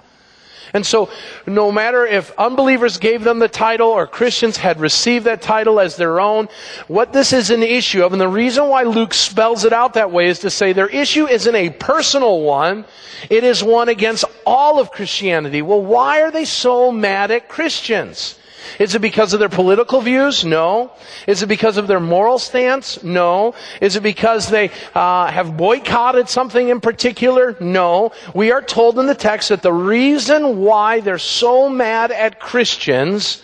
And 0.72 0.86
so, 0.86 1.10
no 1.46 1.72
matter 1.72 2.06
if 2.06 2.32
unbelievers 2.38 2.98
gave 2.98 3.24
them 3.24 3.38
the 3.38 3.48
title 3.48 3.88
or 3.88 4.06
Christians 4.06 4.56
had 4.56 4.80
received 4.80 5.26
that 5.26 5.42
title 5.42 5.80
as 5.80 5.96
their 5.96 6.20
own, 6.20 6.48
what 6.86 7.12
this 7.12 7.32
is 7.32 7.50
an 7.50 7.62
issue 7.62 8.04
of, 8.04 8.12
and 8.12 8.20
the 8.20 8.28
reason 8.28 8.68
why 8.68 8.84
Luke 8.84 9.14
spells 9.14 9.64
it 9.64 9.72
out 9.72 9.94
that 9.94 10.10
way 10.10 10.28
is 10.28 10.40
to 10.40 10.50
say 10.50 10.72
their 10.72 10.88
issue 10.88 11.26
isn't 11.26 11.54
a 11.54 11.70
personal 11.70 12.42
one, 12.42 12.84
it 13.28 13.44
is 13.44 13.62
one 13.62 13.88
against 13.88 14.24
all 14.46 14.78
of 14.78 14.90
Christianity. 14.90 15.60
Well, 15.62 15.82
why 15.82 16.22
are 16.22 16.30
they 16.30 16.44
so 16.44 16.92
mad 16.92 17.30
at 17.30 17.48
Christians? 17.48 18.38
Is 18.78 18.94
it 18.94 19.00
because 19.00 19.32
of 19.32 19.40
their 19.40 19.48
political 19.48 20.00
views? 20.00 20.44
No. 20.44 20.92
Is 21.26 21.42
it 21.42 21.46
because 21.46 21.76
of 21.76 21.86
their 21.86 22.00
moral 22.00 22.38
stance? 22.38 23.02
No. 23.02 23.54
Is 23.80 23.96
it 23.96 24.02
because 24.02 24.48
they 24.48 24.70
uh, 24.94 25.26
have 25.30 25.56
boycotted 25.56 26.28
something 26.28 26.68
in 26.68 26.80
particular? 26.80 27.56
No. 27.60 28.12
We 28.34 28.52
are 28.52 28.62
told 28.62 28.98
in 28.98 29.06
the 29.06 29.14
text 29.14 29.50
that 29.50 29.62
the 29.62 29.72
reason 29.72 30.58
why 30.58 31.00
they're 31.00 31.18
so 31.18 31.68
mad 31.68 32.10
at 32.10 32.40
Christians 32.40 33.42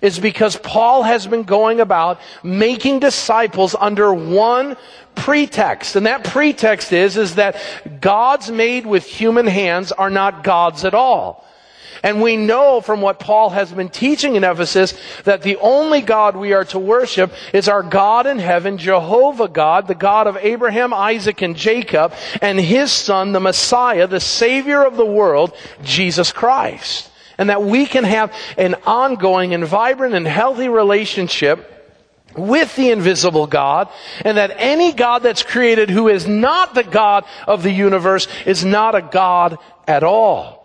is 0.00 0.18
because 0.18 0.56
Paul 0.56 1.04
has 1.04 1.26
been 1.26 1.44
going 1.44 1.80
about 1.80 2.20
making 2.42 2.98
disciples 2.98 3.76
under 3.78 4.12
one 4.12 4.76
pretext. 5.14 5.96
And 5.96 6.06
that 6.06 6.24
pretext 6.24 6.92
is, 6.92 7.16
is 7.16 7.36
that 7.36 7.56
gods 8.00 8.50
made 8.50 8.84
with 8.84 9.06
human 9.06 9.46
hands 9.46 9.92
are 9.92 10.10
not 10.10 10.42
gods 10.42 10.84
at 10.84 10.94
all. 10.94 11.46
And 12.02 12.20
we 12.20 12.36
know 12.36 12.80
from 12.80 13.00
what 13.00 13.20
Paul 13.20 13.50
has 13.50 13.70
been 13.70 13.88
teaching 13.88 14.34
in 14.34 14.42
Ephesus 14.42 14.94
that 15.24 15.42
the 15.42 15.56
only 15.58 16.00
God 16.00 16.36
we 16.36 16.52
are 16.52 16.64
to 16.66 16.78
worship 16.78 17.32
is 17.52 17.68
our 17.68 17.82
God 17.82 18.26
in 18.26 18.40
heaven, 18.40 18.76
Jehovah 18.76 19.48
God, 19.48 19.86
the 19.86 19.94
God 19.94 20.26
of 20.26 20.36
Abraham, 20.38 20.92
Isaac, 20.92 21.42
and 21.42 21.56
Jacob, 21.56 22.12
and 22.40 22.58
his 22.58 22.90
son, 22.90 23.32
the 23.32 23.40
Messiah, 23.40 24.08
the 24.08 24.20
Savior 24.20 24.84
of 24.84 24.96
the 24.96 25.06
world, 25.06 25.54
Jesus 25.84 26.32
Christ. 26.32 27.08
And 27.38 27.50
that 27.50 27.62
we 27.62 27.86
can 27.86 28.04
have 28.04 28.34
an 28.58 28.74
ongoing 28.84 29.54
and 29.54 29.64
vibrant 29.64 30.14
and 30.14 30.26
healthy 30.26 30.68
relationship 30.68 31.68
with 32.36 32.74
the 32.76 32.90
invisible 32.90 33.46
God, 33.46 33.88
and 34.24 34.38
that 34.38 34.54
any 34.56 34.92
God 34.92 35.22
that's 35.22 35.42
created 35.42 35.90
who 35.90 36.08
is 36.08 36.26
not 36.26 36.74
the 36.74 36.82
God 36.82 37.24
of 37.46 37.62
the 37.62 37.70
universe 37.70 38.26
is 38.46 38.64
not 38.64 38.94
a 38.94 39.02
God 39.02 39.58
at 39.86 40.02
all. 40.02 40.61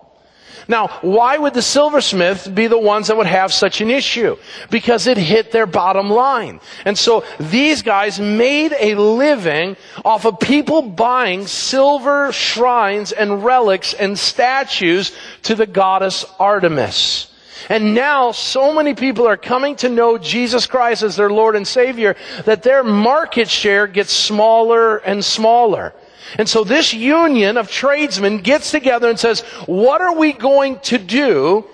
Now, 0.68 0.88
why 1.02 1.38
would 1.38 1.54
the 1.54 1.62
silversmiths 1.62 2.48
be 2.48 2.68
the 2.68 2.78
ones 2.78 3.08
that 3.08 3.18
would 3.18 3.28
have 3.28 3.54
such 3.54 3.80
an 3.80 3.90
issue? 3.90 4.38
Because 4.70 5.08
it 5.08 5.18
hit 5.18 5.52
their 5.52 5.66
bottom 5.66 6.10
line. 6.10 6.60
And 6.84 6.98
so 6.98 7.24
these 7.40 7.82
guys 7.82 8.20
made 8.20 8.74
a 8.78 8.96
living 8.96 9.78
off 10.04 10.26
of 10.26 10.40
people 10.40 10.82
buying 10.82 11.48
silver 11.48 12.32
shrines 12.34 13.12
and 13.12 13.46
relics 13.46 13.94
and 13.94 14.20
statues 14.20 15.16
to 15.44 15.56
the 15.56 15.68
goddess 15.68 16.26
Artemis. 16.40 17.32
And 17.70 17.94
now 17.94 18.32
so 18.32 18.74
many 18.74 18.94
people 18.94 19.28
are 19.28 19.38
coming 19.38 19.76
to 19.78 19.90
know 19.90 20.18
Jesus 20.18 20.68
Christ 20.68 21.04
as 21.04 21.16
their 21.16 21.30
Lord 21.30 21.56
and 21.56 21.68
Savior 21.68 22.16
that 22.46 22.64
their 22.64 22.84
market 22.84 23.50
share 23.50 23.88
gets 23.88 24.14
smaller 24.14 24.98
and 24.98 25.24
smaller. 25.24 25.94
And 26.38 26.48
so 26.48 26.64
this 26.64 26.94
union 26.94 27.58
of 27.58 27.70
tradesmen 27.70 28.40
gets 28.40 28.72
together 28.72 29.10
and 29.10 29.20
says, 29.20 29.42
what 29.66 30.02
are 30.02 30.16
we 30.16 30.34
going 30.34 30.80
to 30.82 30.98
do 30.98 31.66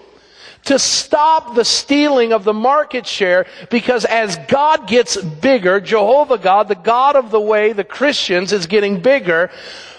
to 0.65 0.79
stop 0.79 1.55
the 1.55 1.65
stealing 1.65 2.31
of 2.31 2.43
the 2.43 2.53
market 2.53 3.05
share 3.05 3.45
because 3.69 4.05
as 4.05 4.37
God 4.47 4.87
gets 4.87 5.17
bigger, 5.17 5.81
Jehovah 5.81 6.37
God, 6.37 6.67
the 6.67 6.75
God 6.75 7.15
of 7.15 7.31
the 7.31 7.39
way, 7.39 7.73
the 7.73 7.83
Christians 7.83 8.53
is 8.53 8.67
getting 8.67 9.01
bigger, 9.01 9.51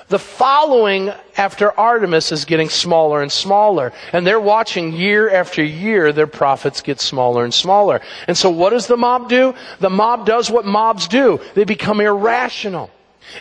the 0.08 0.18
following 0.18 1.12
after 1.37 1.73
Artemis 1.78 2.30
is 2.30 2.44
getting 2.44 2.68
smaller 2.68 3.23
and 3.23 3.32
smaller. 3.32 3.92
And 4.12 4.26
they're 4.26 4.40
watching 4.40 4.92
year 4.92 5.30
after 5.30 5.62
year 5.62 6.12
their 6.12 6.26
profits 6.26 6.82
get 6.82 7.00
smaller 7.00 7.44
and 7.44 7.52
smaller. 7.52 8.00
And 8.28 8.37
so 8.37 8.50
what 8.50 8.70
does 8.70 8.87
the 8.87 8.96
mob 8.96 9.28
do? 9.28 9.54
The 9.80 9.90
mob 9.90 10.26
does 10.26 10.50
what 10.50 10.66
mobs 10.66 11.08
do. 11.08 11.40
They 11.54 11.64
become 11.64 12.00
irrational. 12.00 12.90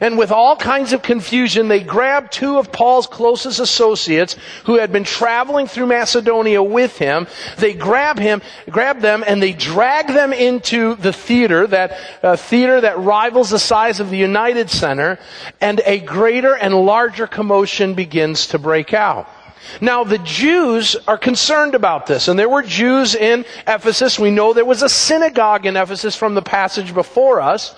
And 0.01 0.17
with 0.17 0.31
all 0.31 0.55
kinds 0.55 0.93
of 0.93 1.01
confusion, 1.01 1.67
they 1.67 1.81
grabbed 1.81 2.31
two 2.31 2.57
of 2.57 2.71
Paul's 2.71 3.07
closest 3.07 3.59
associates 3.59 4.35
who 4.65 4.75
had 4.75 4.91
been 4.91 5.03
traveling 5.03 5.67
through 5.67 5.87
Macedonia 5.87 6.63
with 6.63 6.97
him. 6.97 7.27
They 7.57 7.73
grab 7.73 8.17
him, 8.17 8.41
grab 8.69 9.01
them, 9.01 9.23
and 9.25 9.41
they 9.41 9.53
drag 9.53 10.07
them 10.07 10.33
into 10.33 10.95
the 10.95 11.13
theater, 11.13 11.67
that 11.67 11.97
uh, 12.23 12.35
theater 12.35 12.81
that 12.81 12.99
rivals 12.99 13.51
the 13.51 13.59
size 13.59 13.99
of 13.99 14.09
the 14.09 14.17
United 14.17 14.69
Center, 14.69 15.19
and 15.61 15.81
a 15.85 15.99
greater 15.99 16.55
and 16.55 16.73
larger 16.73 17.27
commotion 17.27 17.93
begins 17.93 18.47
to 18.47 18.59
break 18.59 18.93
out. 18.93 19.29
Now, 19.79 20.03
the 20.03 20.17
Jews 20.17 20.95
are 21.07 21.17
concerned 21.17 21.75
about 21.75 22.05
this, 22.05 22.27
and 22.27 22.37
there 22.37 22.49
were 22.49 22.63
Jews 22.63 23.15
in 23.15 23.45
Ephesus. 23.67 24.19
We 24.19 24.31
know 24.31 24.53
there 24.53 24.65
was 24.65 24.81
a 24.81 24.89
synagogue 24.89 25.65
in 25.65 25.77
Ephesus 25.77 26.15
from 26.15 26.35
the 26.35 26.41
passage 26.41 26.93
before 26.93 27.41
us. 27.41 27.75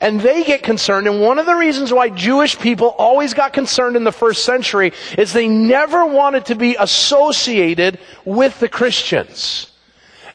And 0.00 0.20
they 0.20 0.44
get 0.44 0.62
concerned. 0.62 1.08
And 1.08 1.20
one 1.20 1.38
of 1.38 1.46
the 1.46 1.56
reasons 1.56 1.92
why 1.92 2.08
Jewish 2.08 2.56
people 2.58 2.88
always 2.98 3.34
got 3.34 3.52
concerned 3.52 3.96
in 3.96 4.04
the 4.04 4.12
first 4.12 4.44
century 4.44 4.92
is 5.16 5.32
they 5.32 5.48
never 5.48 6.06
wanted 6.06 6.46
to 6.46 6.54
be 6.54 6.76
associated 6.78 7.98
with 8.24 8.60
the 8.60 8.68
Christians. 8.68 9.72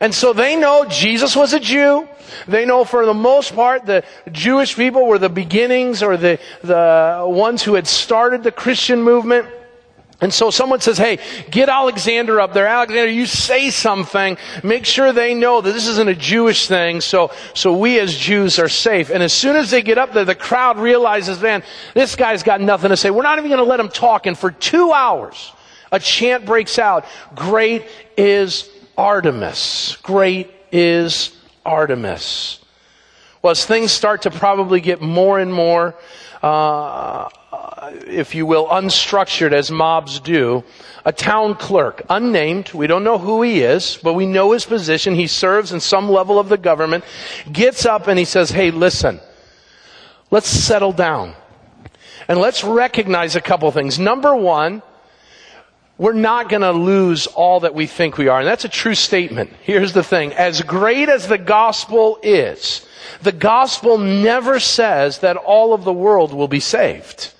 And 0.01 0.13
so 0.13 0.33
they 0.33 0.57
know 0.57 0.85
Jesus 0.89 1.33
was 1.33 1.53
a 1.53 1.61
Jew. 1.61 2.09
They 2.45 2.65
know 2.65 2.83
for 2.83 3.05
the 3.05 3.13
most 3.13 3.55
part 3.55 3.85
the 3.85 4.03
Jewish 4.33 4.75
people 4.75 5.07
were 5.07 5.17
the 5.17 5.29
beginnings 5.29 6.03
or 6.03 6.17
the, 6.17 6.39
the 6.61 7.23
ones 7.25 7.63
who 7.63 7.75
had 7.75 7.87
started 7.87 8.43
the 8.43 8.51
Christian 8.51 9.01
movement. 9.01 9.47
And 10.23 10.33
so 10.33 10.51
someone 10.51 10.79
says, 10.79 10.97
hey, 10.97 11.19
get 11.51 11.67
Alexander 11.67 12.39
up 12.39 12.53
there. 12.53 12.65
Alexander, 12.65 13.11
you 13.11 13.25
say 13.25 13.69
something. 13.69 14.37
Make 14.63 14.85
sure 14.85 15.11
they 15.11 15.33
know 15.33 15.59
that 15.59 15.73
this 15.73 15.85
isn't 15.85 16.07
a 16.07 16.15
Jewish 16.15 16.69
thing. 16.69 17.01
So, 17.01 17.31
so 17.53 17.75
we 17.75 17.99
as 17.99 18.15
Jews 18.15 18.57
are 18.57 18.69
safe. 18.69 19.09
And 19.09 19.21
as 19.21 19.33
soon 19.33 19.57
as 19.57 19.69
they 19.69 19.81
get 19.81 19.97
up 19.97 20.13
there, 20.13 20.23
the 20.23 20.33
crowd 20.33 20.79
realizes, 20.79 21.41
man, 21.41 21.61
this 21.93 22.15
guy's 22.15 22.41
got 22.41 22.61
nothing 22.61 22.87
to 22.87 22.95
say. 22.95 23.09
We're 23.09 23.23
not 23.23 23.37
even 23.37 23.49
going 23.49 23.57
to 23.63 23.69
let 23.69 23.81
him 23.81 23.89
talk. 23.89 24.25
And 24.25 24.37
for 24.37 24.49
two 24.49 24.93
hours, 24.93 25.51
a 25.91 25.99
chant 25.99 26.45
breaks 26.45 26.79
out. 26.79 27.03
Great 27.35 27.85
is 28.15 28.69
Artemis. 28.97 29.97
Great 30.03 30.49
is 30.71 31.35
Artemis. 31.65 32.61
Well, 33.41 33.51
as 33.51 33.65
things 33.65 33.91
start 33.91 34.21
to 34.21 34.31
probably 34.31 34.79
get 34.79 35.01
more 35.01 35.37
and 35.37 35.53
more, 35.53 35.95
uh, 36.41 37.27
Uh, 37.83 37.91
if 38.07 38.33
you 38.33 38.45
will, 38.45 38.65
unstructured 38.67 39.51
as 39.51 39.69
mobs 39.69 40.21
do, 40.21 40.63
a 41.03 41.11
town 41.11 41.53
clerk, 41.53 42.01
unnamed, 42.09 42.71
we 42.71 42.87
don't 42.87 43.03
know 43.03 43.17
who 43.17 43.41
he 43.41 43.59
is, 43.59 43.99
but 44.01 44.13
we 44.13 44.25
know 44.25 44.53
his 44.53 44.63
position, 44.63 45.15
he 45.15 45.27
serves 45.27 45.73
in 45.73 45.81
some 45.81 46.09
level 46.09 46.39
of 46.39 46.47
the 46.47 46.57
government, 46.57 47.03
gets 47.51 47.85
up 47.85 48.07
and 48.07 48.17
he 48.17 48.23
says, 48.23 48.51
hey, 48.51 48.71
listen, 48.71 49.19
let's 50.31 50.47
settle 50.47 50.93
down. 50.93 51.35
And 52.29 52.39
let's 52.39 52.63
recognize 52.63 53.35
a 53.35 53.41
couple 53.41 53.69
things. 53.71 53.99
Number 53.99 54.33
one, 54.33 54.81
we're 55.97 56.13
not 56.13 56.47
going 56.47 56.61
to 56.61 56.71
lose 56.71 57.27
all 57.27 57.59
that 57.61 57.75
we 57.75 57.85
think 57.85 58.17
we 58.17 58.29
are. 58.29 58.39
And 58.39 58.47
that's 58.47 58.63
a 58.63 58.69
true 58.69 58.95
statement. 58.95 59.51
Here's 59.61 59.91
the 59.91 60.03
thing. 60.03 60.31
As 60.31 60.61
great 60.61 61.09
as 61.09 61.27
the 61.27 61.37
gospel 61.37 62.17
is, 62.23 62.87
the 63.23 63.33
gospel 63.33 63.97
never 63.97 64.61
says 64.61 65.19
that 65.19 65.35
all 65.35 65.73
of 65.73 65.83
the 65.83 65.91
world 65.91 66.33
will 66.33 66.47
be 66.47 66.61
saved. 66.61 67.32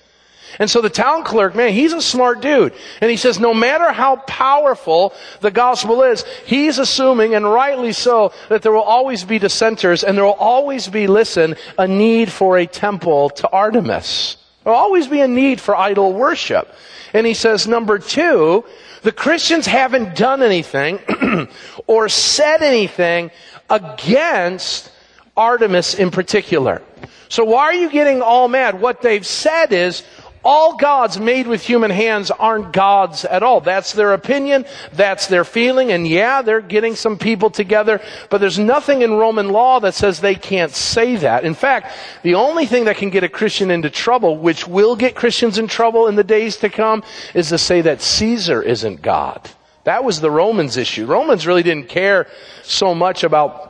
And 0.58 0.70
so 0.70 0.80
the 0.80 0.90
town 0.90 1.24
clerk, 1.24 1.54
man, 1.54 1.72
he's 1.72 1.92
a 1.92 2.02
smart 2.02 2.40
dude. 2.40 2.74
And 3.00 3.10
he 3.10 3.16
says, 3.16 3.40
no 3.40 3.54
matter 3.54 3.92
how 3.92 4.16
powerful 4.16 5.14
the 5.40 5.50
gospel 5.50 6.02
is, 6.02 6.24
he's 6.46 6.78
assuming, 6.78 7.34
and 7.34 7.44
rightly 7.44 7.92
so, 7.92 8.32
that 8.48 8.62
there 8.62 8.72
will 8.72 8.82
always 8.82 9.24
be 9.24 9.38
dissenters 9.38 10.04
and 10.04 10.16
there 10.16 10.24
will 10.24 10.32
always 10.32 10.88
be, 10.88 11.06
listen, 11.06 11.56
a 11.78 11.88
need 11.88 12.30
for 12.30 12.58
a 12.58 12.66
temple 12.66 13.30
to 13.30 13.48
Artemis. 13.48 14.36
There 14.62 14.72
will 14.72 14.80
always 14.80 15.06
be 15.06 15.20
a 15.20 15.28
need 15.28 15.60
for 15.60 15.76
idol 15.76 16.12
worship. 16.12 16.72
And 17.12 17.26
he 17.26 17.34
says, 17.34 17.66
number 17.66 17.98
two, 17.98 18.64
the 19.02 19.12
Christians 19.12 19.66
haven't 19.66 20.16
done 20.16 20.42
anything 20.42 20.98
or 21.86 22.08
said 22.08 22.62
anything 22.62 23.30
against 23.70 24.90
Artemis 25.36 25.94
in 25.94 26.10
particular. 26.10 26.82
So 27.28 27.44
why 27.44 27.64
are 27.64 27.74
you 27.74 27.90
getting 27.90 28.22
all 28.22 28.48
mad? 28.48 28.80
What 28.80 29.02
they've 29.02 29.26
said 29.26 29.72
is, 29.72 30.02
all 30.44 30.76
gods 30.76 31.18
made 31.18 31.46
with 31.46 31.62
human 31.62 31.90
hands 31.90 32.30
aren't 32.30 32.72
gods 32.72 33.24
at 33.24 33.42
all. 33.42 33.60
That's 33.60 33.92
their 33.92 34.12
opinion. 34.12 34.66
That's 34.92 35.26
their 35.26 35.44
feeling. 35.44 35.90
And 35.90 36.06
yeah, 36.06 36.42
they're 36.42 36.60
getting 36.60 36.94
some 36.94 37.18
people 37.18 37.50
together, 37.50 38.00
but 38.30 38.38
there's 38.38 38.58
nothing 38.58 39.02
in 39.02 39.14
Roman 39.14 39.48
law 39.48 39.80
that 39.80 39.94
says 39.94 40.20
they 40.20 40.34
can't 40.34 40.72
say 40.72 41.16
that. 41.16 41.44
In 41.44 41.54
fact, 41.54 41.92
the 42.22 42.34
only 42.34 42.66
thing 42.66 42.84
that 42.84 42.96
can 42.96 43.10
get 43.10 43.24
a 43.24 43.28
Christian 43.28 43.70
into 43.70 43.90
trouble, 43.90 44.36
which 44.36 44.68
will 44.68 44.96
get 44.96 45.14
Christians 45.14 45.58
in 45.58 45.66
trouble 45.66 46.06
in 46.08 46.16
the 46.16 46.24
days 46.24 46.58
to 46.58 46.68
come, 46.68 47.02
is 47.34 47.48
to 47.48 47.58
say 47.58 47.80
that 47.80 48.02
Caesar 48.02 48.62
isn't 48.62 49.02
God. 49.02 49.50
That 49.84 50.04
was 50.04 50.20
the 50.20 50.30
Romans 50.30 50.76
issue. 50.76 51.06
Romans 51.06 51.46
really 51.46 51.62
didn't 51.62 51.88
care 51.88 52.26
so 52.62 52.94
much 52.94 53.22
about 53.22 53.63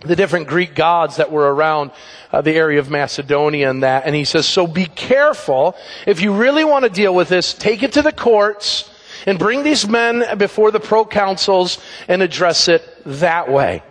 the 0.00 0.16
different 0.16 0.46
Greek 0.46 0.74
gods 0.74 1.16
that 1.16 1.32
were 1.32 1.52
around 1.52 1.90
uh, 2.30 2.40
the 2.40 2.52
area 2.52 2.78
of 2.78 2.90
Macedonia 2.90 3.68
and 3.68 3.82
that. 3.82 4.04
And 4.06 4.14
he 4.14 4.24
says, 4.24 4.46
so 4.46 4.66
be 4.66 4.86
careful. 4.86 5.76
If 6.06 6.20
you 6.20 6.32
really 6.32 6.64
want 6.64 6.84
to 6.84 6.90
deal 6.90 7.14
with 7.14 7.28
this, 7.28 7.54
take 7.54 7.82
it 7.82 7.92
to 7.92 8.02
the 8.02 8.12
courts 8.12 8.90
and 9.26 9.38
bring 9.38 9.62
these 9.62 9.88
men 9.88 10.38
before 10.38 10.70
the 10.70 10.80
proconsuls 10.80 11.82
and 12.06 12.22
address 12.22 12.68
it 12.68 12.82
that 13.04 13.50
way. 13.50 13.82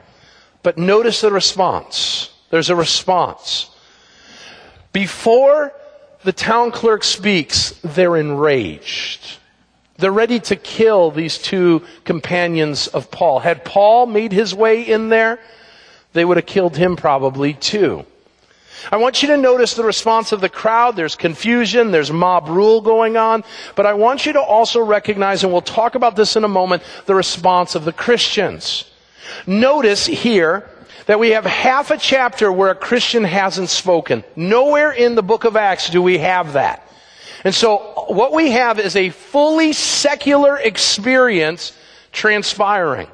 But 0.64 0.78
notice 0.78 1.22
the 1.22 1.32
response. 1.32 2.32
There's 2.50 2.70
a 2.70 2.76
response. 2.76 3.70
Before 4.94 5.74
the 6.24 6.34
town 6.34 6.72
clerk 6.72 7.04
speaks, 7.04 7.72
they're 7.84 8.16
enraged. 8.16 9.38
They're 9.98 10.12
ready 10.12 10.40
to 10.42 10.56
kill 10.56 11.12
these 11.12 11.38
two 11.38 11.84
companions 12.04 12.88
of 12.88 13.12
Paul. 13.12 13.40
Had 13.40 13.66
Paul 13.66 14.06
made 14.06 14.32
his 14.32 14.54
way 14.54 14.84
in 14.84 15.10
there, 15.10 15.40
they 16.14 16.26
would 16.26 16.38
have 16.38 16.46
killed 16.46 16.78
him 16.78 16.96
probably 16.96 17.54
too. 17.54 18.06
I 18.92 18.98
want 18.98 19.22
you 19.22 19.30
to 19.30 19.38
notice 19.38 19.74
the 19.74 19.84
response 19.84 20.32
of 20.32 20.40
the 20.40 20.50
crowd. 20.50 20.96
There's 20.96 21.16
confusion, 21.16 21.92
there's 21.92 22.12
mob 22.12 22.48
rule 22.48 22.82
going 22.82 23.18
on, 23.18 23.44
but 23.76 23.86
I 23.86 23.94
want 23.94 24.26
you 24.26 24.34
to 24.34 24.42
also 24.42 24.84
recognize, 24.84 25.44
and 25.44 25.52
we'll 25.52 25.62
talk 25.62 25.96
about 25.96 26.16
this 26.16 26.36
in 26.36 26.44
a 26.44 26.48
moment, 26.48 26.84
the 27.06 27.16
response 27.16 27.76
of 27.76 27.86
the 27.86 27.92
Christians. 27.92 28.86
Notice 29.46 30.06
here 30.06 30.70
that 31.08 31.20
we 31.20 31.32
have 31.32 31.46
half 31.46 31.92
a 31.92 31.98
chapter 31.98 32.52
where 32.52 32.70
a 32.70 32.76
Christian 32.76 33.24
hasn't 33.24 33.70
spoken. 33.70 34.24
Nowhere 34.36 34.92
in 34.92 35.16
the 35.16 35.24
book 35.24 35.44
of 35.44 35.56
Acts 35.56 35.90
do 35.90 36.02
we 36.02 36.20
have 36.20 36.54
that. 36.54 36.84
And 37.44 37.54
so 37.54 38.06
what 38.08 38.34
we 38.34 38.52
have 38.52 38.80
is 38.80 38.96
a 38.96 39.10
fully 39.10 39.74
secular 39.74 40.58
experience 40.58 41.74
transpiring. 42.12 43.08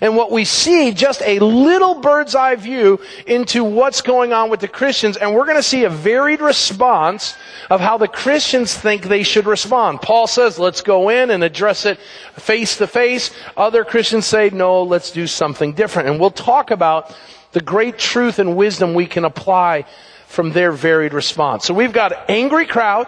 And 0.00 0.16
what 0.16 0.30
we 0.30 0.44
see, 0.44 0.92
just 0.92 1.22
a 1.22 1.38
little 1.38 1.94
bird's 1.94 2.34
eye 2.34 2.54
view 2.56 3.00
into 3.26 3.64
what's 3.64 4.02
going 4.02 4.32
on 4.32 4.50
with 4.50 4.60
the 4.60 4.68
Christians, 4.68 5.16
and 5.16 5.34
we're 5.34 5.44
going 5.44 5.56
to 5.56 5.62
see 5.62 5.84
a 5.84 5.90
varied 5.90 6.40
response 6.40 7.36
of 7.70 7.80
how 7.80 7.98
the 7.98 8.08
Christians 8.08 8.74
think 8.74 9.02
they 9.04 9.22
should 9.22 9.46
respond. 9.46 10.02
Paul 10.02 10.26
says, 10.26 10.58
let's 10.58 10.82
go 10.82 11.08
in 11.08 11.30
and 11.30 11.44
address 11.44 11.86
it 11.86 11.98
face 12.34 12.76
to 12.78 12.86
face. 12.86 13.30
Other 13.56 13.84
Christians 13.84 14.26
say, 14.26 14.50
no, 14.50 14.82
let's 14.82 15.10
do 15.10 15.26
something 15.26 15.72
different. 15.72 16.08
And 16.08 16.20
we'll 16.20 16.30
talk 16.30 16.70
about 16.70 17.14
the 17.52 17.60
great 17.60 17.98
truth 17.98 18.38
and 18.38 18.56
wisdom 18.56 18.94
we 18.94 19.06
can 19.06 19.24
apply 19.24 19.84
from 20.26 20.52
their 20.52 20.72
varied 20.72 21.12
response. 21.12 21.66
So 21.66 21.74
we've 21.74 21.92
got 21.92 22.30
angry 22.30 22.66
crowd. 22.66 23.06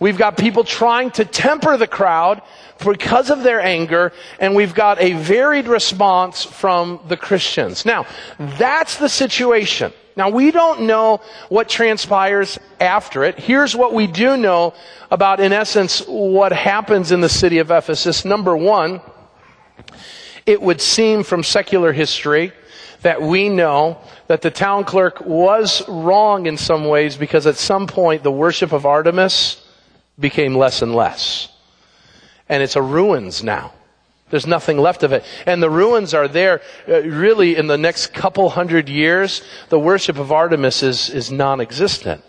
We've 0.00 0.16
got 0.16 0.38
people 0.38 0.64
trying 0.64 1.10
to 1.12 1.26
temper 1.26 1.76
the 1.76 1.86
crowd 1.86 2.40
because 2.82 3.28
of 3.28 3.42
their 3.42 3.60
anger, 3.60 4.12
and 4.38 4.56
we've 4.56 4.74
got 4.74 4.98
a 4.98 5.12
varied 5.12 5.68
response 5.68 6.42
from 6.42 7.00
the 7.06 7.18
Christians. 7.18 7.84
Now, 7.84 8.06
that's 8.38 8.96
the 8.96 9.10
situation. 9.10 9.92
Now, 10.16 10.30
we 10.30 10.50
don't 10.50 10.82
know 10.82 11.20
what 11.50 11.68
transpires 11.68 12.58
after 12.80 13.24
it. 13.24 13.38
Here's 13.38 13.76
what 13.76 13.92
we 13.92 14.06
do 14.06 14.38
know 14.38 14.72
about, 15.10 15.38
in 15.38 15.52
essence, 15.52 16.02
what 16.06 16.52
happens 16.52 17.12
in 17.12 17.20
the 17.20 17.28
city 17.28 17.58
of 17.58 17.70
Ephesus. 17.70 18.24
Number 18.24 18.56
one, 18.56 19.02
it 20.46 20.62
would 20.62 20.80
seem 20.80 21.22
from 21.22 21.42
secular 21.42 21.92
history 21.92 22.52
that 23.02 23.20
we 23.20 23.50
know 23.50 23.98
that 24.28 24.40
the 24.40 24.50
town 24.50 24.84
clerk 24.84 25.20
was 25.20 25.86
wrong 25.88 26.46
in 26.46 26.56
some 26.56 26.86
ways 26.86 27.16
because 27.16 27.46
at 27.46 27.56
some 27.56 27.86
point 27.86 28.22
the 28.22 28.32
worship 28.32 28.72
of 28.72 28.86
Artemis 28.86 29.66
became 30.20 30.54
less 30.54 30.82
and 30.82 30.94
less 30.94 31.48
and 32.50 32.64
it's 32.64 32.76
a 32.76 32.82
ruins 32.82 33.42
now. 33.42 33.72
There's 34.28 34.46
nothing 34.46 34.76
left 34.76 35.02
of 35.02 35.12
it. 35.12 35.24
And 35.46 35.62
the 35.62 35.70
ruins 35.70 36.12
are 36.14 36.28
there 36.28 36.60
uh, 36.86 37.00
really 37.02 37.56
in 37.56 37.68
the 37.68 37.78
next 37.78 38.12
couple 38.12 38.50
hundred 38.50 38.88
years. 38.88 39.42
The 39.70 39.78
worship 39.78 40.18
of 40.18 40.30
Artemis 40.30 40.82
is, 40.82 41.08
is 41.10 41.30
non-existent. 41.30 42.22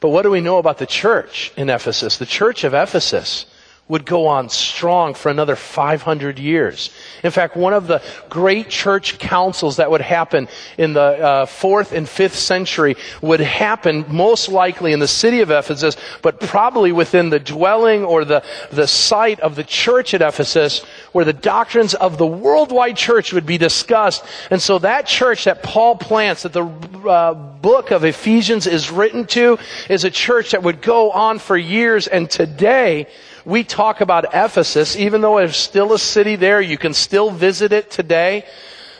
But 0.00 0.10
what 0.10 0.22
do 0.22 0.30
we 0.30 0.40
know 0.40 0.58
about 0.58 0.78
the 0.78 0.86
church 0.86 1.52
in 1.56 1.70
Ephesus? 1.70 2.18
The 2.18 2.26
church 2.26 2.64
of 2.64 2.74
Ephesus 2.74 3.46
would 3.86 4.06
go 4.06 4.26
on 4.26 4.48
strong 4.48 5.12
for 5.12 5.30
another 5.30 5.56
500 5.56 6.38
years. 6.38 6.88
In 7.22 7.30
fact, 7.30 7.54
one 7.54 7.74
of 7.74 7.86
the 7.86 8.02
great 8.30 8.70
church 8.70 9.18
councils 9.18 9.76
that 9.76 9.90
would 9.90 10.00
happen 10.00 10.48
in 10.78 10.94
the 10.94 11.00
uh, 11.00 11.46
fourth 11.46 11.92
and 11.92 12.08
fifth 12.08 12.36
century 12.36 12.96
would 13.20 13.40
happen 13.40 14.06
most 14.08 14.48
likely 14.48 14.92
in 14.92 15.00
the 15.00 15.08
city 15.08 15.42
of 15.42 15.50
Ephesus, 15.50 15.98
but 16.22 16.40
probably 16.40 16.92
within 16.92 17.28
the 17.28 17.38
dwelling 17.38 18.04
or 18.04 18.24
the, 18.24 18.42
the 18.70 18.86
site 18.86 19.40
of 19.40 19.54
the 19.54 19.64
church 19.64 20.14
at 20.14 20.22
Ephesus, 20.22 20.82
where 21.12 21.26
the 21.26 21.34
doctrines 21.34 21.92
of 21.92 22.16
the 22.16 22.26
worldwide 22.26 22.96
church 22.96 23.34
would 23.34 23.44
be 23.44 23.58
discussed. 23.58 24.24
And 24.50 24.62
so 24.62 24.78
that 24.78 25.06
church 25.06 25.44
that 25.44 25.62
Paul 25.62 25.96
plants, 25.96 26.44
that 26.44 26.54
the 26.54 26.64
uh, 26.64 27.34
book 27.34 27.90
of 27.90 28.04
Ephesians 28.04 28.66
is 28.66 28.90
written 28.90 29.26
to, 29.26 29.58
is 29.90 30.04
a 30.04 30.10
church 30.10 30.52
that 30.52 30.62
would 30.62 30.80
go 30.80 31.10
on 31.10 31.38
for 31.38 31.54
years. 31.54 32.06
And 32.06 32.30
today, 32.30 33.08
we 33.44 33.64
talk 33.64 34.00
about 34.00 34.26
Ephesus, 34.34 34.96
even 34.96 35.20
though 35.20 35.38
there's 35.38 35.56
still 35.56 35.92
a 35.92 35.98
city 35.98 36.36
there, 36.36 36.60
you 36.60 36.78
can 36.78 36.94
still 36.94 37.30
visit 37.30 37.72
it 37.72 37.90
today. 37.90 38.44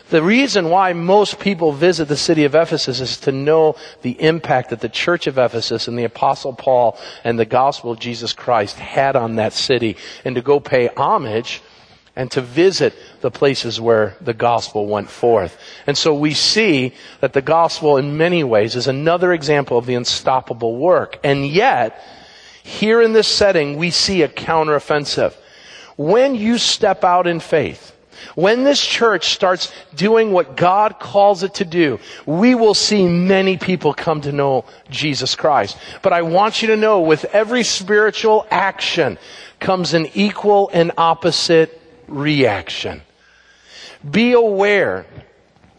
The 0.09 0.21
reason 0.21 0.69
why 0.69 0.93
most 0.93 1.39
people 1.39 1.71
visit 1.71 2.07
the 2.07 2.15
city 2.15 2.43
of 2.43 2.53
Ephesus 2.53 2.99
is 2.99 3.17
to 3.21 3.31
know 3.31 3.75
the 4.03 4.21
impact 4.21 4.69
that 4.69 4.79
the 4.79 4.89
church 4.89 5.25
of 5.25 5.39
Ephesus 5.39 5.87
and 5.87 5.97
the 5.97 6.03
apostle 6.03 6.53
Paul 6.53 6.99
and 7.23 7.39
the 7.39 7.45
gospel 7.45 7.91
of 7.91 7.99
Jesus 7.99 8.31
Christ 8.31 8.77
had 8.77 9.15
on 9.15 9.37
that 9.37 9.53
city 9.53 9.97
and 10.23 10.35
to 10.35 10.43
go 10.43 10.59
pay 10.59 10.89
homage 10.95 11.63
and 12.15 12.29
to 12.31 12.41
visit 12.41 12.93
the 13.21 13.31
places 13.31 13.81
where 13.81 14.15
the 14.21 14.33
gospel 14.33 14.85
went 14.85 15.09
forth. 15.09 15.59
And 15.87 15.97
so 15.97 16.13
we 16.13 16.33
see 16.35 16.93
that 17.19 17.33
the 17.33 17.41
gospel 17.41 17.97
in 17.97 18.15
many 18.15 18.43
ways 18.43 18.75
is 18.75 18.87
another 18.87 19.33
example 19.33 19.77
of 19.77 19.87
the 19.87 19.95
unstoppable 19.95 20.77
work. 20.77 21.19
And 21.23 21.47
yet, 21.47 21.99
here 22.65 22.99
in 22.99 23.13
this 23.13 23.27
setting, 23.27 23.77
we 23.77 23.91
see 23.91 24.23
a 24.23 24.27
counteroffensive. 24.27 25.35
When 25.97 26.33
you 26.33 26.57
step 26.57 27.03
out 27.03 27.27
in 27.27 27.39
faith, 27.39 27.95
when 28.33 28.63
this 28.63 28.83
church 28.83 29.35
starts 29.35 29.71
doing 29.93 30.31
what 30.31 30.57
God 30.57 30.99
calls 30.99 31.43
it 31.43 31.53
to 31.55 31.63
do, 31.63 31.99
we 32.25 32.55
will 32.55 32.73
see 32.73 33.07
many 33.07 33.57
people 33.57 33.93
come 33.93 34.19
to 34.21 34.31
know 34.31 34.65
Jesus 34.89 35.35
Christ. 35.35 35.77
But 36.01 36.11
I 36.11 36.23
want 36.23 36.63
you 36.63 36.69
to 36.69 36.75
know 36.75 37.01
with 37.01 37.25
every 37.25 37.61
spiritual 37.61 38.47
action 38.49 39.19
comes 39.59 39.93
an 39.93 40.07
equal 40.15 40.71
and 40.73 40.91
opposite 40.97 41.79
reaction. 42.07 43.03
Be 44.09 44.33
aware 44.33 45.05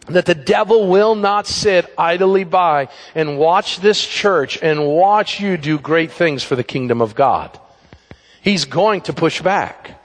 that 0.09 0.25
the 0.25 0.35
devil 0.35 0.87
will 0.87 1.15
not 1.15 1.47
sit 1.47 1.93
idly 1.97 2.43
by 2.43 2.89
and 3.13 3.37
watch 3.37 3.79
this 3.79 4.05
church 4.05 4.57
and 4.61 4.87
watch 4.87 5.39
you 5.39 5.57
do 5.57 5.77
great 5.77 6.11
things 6.11 6.43
for 6.43 6.55
the 6.55 6.63
kingdom 6.63 7.01
of 7.01 7.15
God. 7.15 7.57
He's 8.41 8.65
going 8.65 9.01
to 9.01 9.13
push 9.13 9.41
back. 9.41 10.01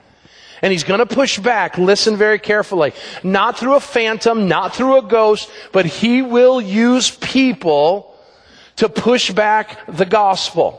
And 0.60 0.70
he's 0.70 0.84
going 0.84 1.00
to 1.00 1.06
push 1.06 1.40
back, 1.40 1.76
listen 1.76 2.16
very 2.16 2.38
carefully, 2.38 2.92
not 3.24 3.58
through 3.58 3.74
a 3.74 3.80
phantom, 3.80 4.46
not 4.46 4.76
through 4.76 4.98
a 4.98 5.02
ghost, 5.02 5.50
but 5.72 5.86
he 5.86 6.22
will 6.22 6.60
use 6.60 7.10
people 7.10 8.16
to 8.76 8.88
push 8.88 9.32
back 9.32 9.86
the 9.88 10.06
gospel. 10.06 10.78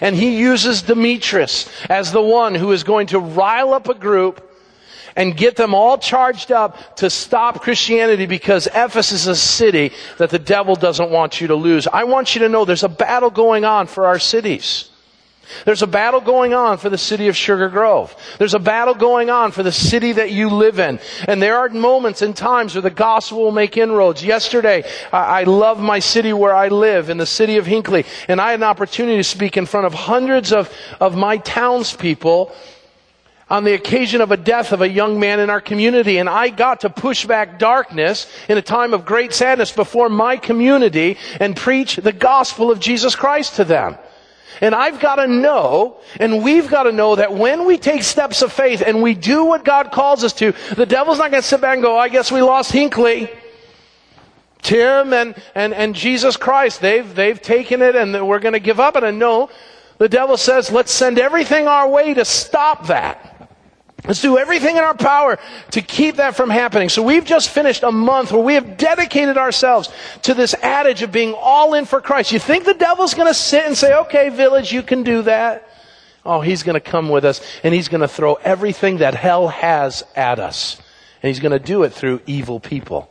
And 0.00 0.16
he 0.16 0.38
uses 0.38 0.82
Demetrius 0.82 1.68
as 1.88 2.12
the 2.12 2.22
one 2.22 2.54
who 2.54 2.72
is 2.72 2.82
going 2.82 3.08
to 3.08 3.18
rile 3.18 3.74
up 3.74 3.88
a 3.88 3.94
group 3.94 4.49
and 5.16 5.36
get 5.36 5.56
them 5.56 5.74
all 5.74 5.98
charged 5.98 6.52
up 6.52 6.96
to 6.96 7.10
stop 7.10 7.62
Christianity 7.62 8.26
because 8.26 8.66
Ephesus 8.68 9.22
is 9.22 9.26
a 9.26 9.36
city 9.36 9.92
that 10.18 10.30
the 10.30 10.38
devil 10.38 10.76
doesn't 10.76 11.10
want 11.10 11.40
you 11.40 11.48
to 11.48 11.54
lose. 11.54 11.86
I 11.86 12.04
want 12.04 12.34
you 12.34 12.40
to 12.42 12.48
know 12.48 12.64
there's 12.64 12.82
a 12.82 12.88
battle 12.88 13.30
going 13.30 13.64
on 13.64 13.86
for 13.86 14.06
our 14.06 14.18
cities. 14.18 14.90
There's 15.64 15.82
a 15.82 15.86
battle 15.86 16.20
going 16.20 16.54
on 16.54 16.78
for 16.78 16.88
the 16.88 16.98
city 16.98 17.28
of 17.28 17.36
Sugar 17.36 17.68
Grove. 17.68 18.14
There's 18.38 18.54
a 18.54 18.58
battle 18.58 18.94
going 18.94 19.30
on 19.30 19.52
for 19.52 19.62
the 19.62 19.72
city 19.72 20.12
that 20.12 20.30
you 20.30 20.48
live 20.48 20.78
in. 20.78 21.00
And 21.26 21.42
there 21.42 21.58
are 21.58 21.68
moments 21.68 22.22
and 22.22 22.36
times 22.36 22.74
where 22.74 22.82
the 22.82 22.90
gospel 22.90 23.42
will 23.42 23.52
make 23.52 23.76
inroads. 23.76 24.24
Yesterday, 24.24 24.84
I, 25.12 25.40
I 25.40 25.42
love 25.44 25.80
my 25.80 25.98
city 25.98 26.32
where 26.32 26.54
I 26.54 26.68
live, 26.68 27.10
in 27.10 27.18
the 27.18 27.26
city 27.26 27.56
of 27.56 27.66
Hinckley, 27.66 28.04
and 28.28 28.40
I 28.40 28.52
had 28.52 28.60
an 28.60 28.64
opportunity 28.64 29.16
to 29.16 29.24
speak 29.24 29.56
in 29.56 29.66
front 29.66 29.86
of 29.86 29.94
hundreds 29.94 30.52
of, 30.52 30.72
of 31.00 31.16
my 31.16 31.38
townspeople 31.38 32.54
on 33.50 33.64
the 33.64 33.74
occasion 33.74 34.20
of 34.20 34.30
a 34.30 34.36
death 34.36 34.72
of 34.72 34.80
a 34.80 34.88
young 34.88 35.18
man 35.18 35.40
in 35.40 35.50
our 35.50 35.60
community, 35.60 36.18
and 36.18 36.28
I 36.28 36.48
got 36.48 36.80
to 36.80 36.90
push 36.90 37.26
back 37.26 37.58
darkness 37.58 38.30
in 38.48 38.56
a 38.56 38.62
time 38.62 38.94
of 38.94 39.04
great 39.04 39.34
sadness 39.34 39.72
before 39.72 40.08
my 40.08 40.36
community 40.36 41.18
and 41.40 41.56
preach 41.56 41.96
the 41.96 42.12
gospel 42.12 42.70
of 42.70 42.78
Jesus 42.78 43.16
Christ 43.16 43.56
to 43.56 43.64
them. 43.64 43.98
And 44.60 44.74
I've 44.74 45.00
got 45.00 45.16
to 45.16 45.26
know, 45.26 45.96
and 46.20 46.44
we've 46.44 46.68
got 46.68 46.84
to 46.84 46.92
know 46.92 47.16
that 47.16 47.32
when 47.32 47.64
we 47.64 47.78
take 47.78 48.02
steps 48.02 48.42
of 48.42 48.52
faith 48.52 48.82
and 48.86 49.02
we 49.02 49.14
do 49.14 49.44
what 49.44 49.64
God 49.64 49.90
calls 49.90 50.22
us 50.22 50.34
to, 50.34 50.52
the 50.76 50.86
devil's 50.86 51.18
not 51.18 51.30
going 51.30 51.42
to 51.42 51.48
sit 51.48 51.60
back 51.60 51.74
and 51.74 51.82
go, 51.82 51.96
I 51.96 52.08
guess 52.08 52.30
we 52.30 52.42
lost 52.42 52.70
Hinckley. 52.70 53.30
Tim 54.62 55.14
and, 55.14 55.34
and, 55.54 55.72
and 55.72 55.94
Jesus 55.94 56.36
Christ, 56.36 56.82
they've, 56.82 57.14
they've 57.14 57.40
taken 57.40 57.80
it 57.80 57.96
and 57.96 58.28
we're 58.28 58.38
going 58.38 58.52
to 58.52 58.60
give 58.60 58.78
up. 58.78 58.96
And 58.96 59.18
no, 59.18 59.48
the 59.96 60.08
devil 60.08 60.36
says, 60.36 60.70
let's 60.70 60.92
send 60.92 61.18
everything 61.18 61.66
our 61.66 61.88
way 61.88 62.12
to 62.12 62.24
stop 62.24 62.88
that. 62.88 63.29
Let's 64.06 64.22
do 64.22 64.38
everything 64.38 64.76
in 64.76 64.82
our 64.82 64.94
power 64.94 65.38
to 65.72 65.82
keep 65.82 66.16
that 66.16 66.34
from 66.34 66.50
happening. 66.50 66.88
So 66.88 67.02
we've 67.02 67.24
just 67.24 67.50
finished 67.50 67.82
a 67.82 67.92
month 67.92 68.32
where 68.32 68.42
we 68.42 68.54
have 68.54 68.76
dedicated 68.76 69.36
ourselves 69.36 69.90
to 70.22 70.34
this 70.34 70.54
adage 70.54 71.02
of 71.02 71.12
being 71.12 71.34
all 71.34 71.74
in 71.74 71.84
for 71.84 72.00
Christ. 72.00 72.32
You 72.32 72.38
think 72.38 72.64
the 72.64 72.74
devil's 72.74 73.14
going 73.14 73.28
to 73.28 73.34
sit 73.34 73.66
and 73.66 73.76
say, 73.76 73.94
okay, 73.94 74.30
village, 74.30 74.72
you 74.72 74.82
can 74.82 75.02
do 75.02 75.22
that? 75.22 75.68
Oh, 76.24 76.40
he's 76.40 76.62
going 76.62 76.74
to 76.74 76.80
come 76.80 77.08
with 77.08 77.24
us 77.24 77.40
and 77.62 77.74
he's 77.74 77.88
going 77.88 78.02
to 78.02 78.08
throw 78.08 78.34
everything 78.34 78.98
that 78.98 79.14
hell 79.14 79.48
has 79.48 80.04
at 80.14 80.38
us. 80.38 80.80
And 81.22 81.28
he's 81.28 81.40
going 81.40 81.52
to 81.52 81.58
do 81.58 81.82
it 81.82 81.92
through 81.92 82.20
evil 82.26 82.60
people. 82.60 83.10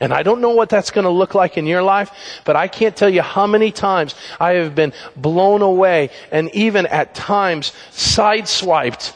And 0.00 0.12
I 0.12 0.24
don't 0.24 0.40
know 0.40 0.50
what 0.50 0.68
that's 0.68 0.90
going 0.90 1.04
to 1.04 1.10
look 1.10 1.34
like 1.34 1.56
in 1.56 1.66
your 1.66 1.82
life, 1.82 2.10
but 2.44 2.56
I 2.56 2.66
can't 2.66 2.96
tell 2.96 3.08
you 3.08 3.22
how 3.22 3.46
many 3.46 3.70
times 3.70 4.16
I 4.40 4.54
have 4.54 4.74
been 4.74 4.92
blown 5.16 5.62
away 5.62 6.10
and 6.32 6.52
even 6.54 6.86
at 6.86 7.14
times 7.14 7.72
sideswiped 7.92 9.14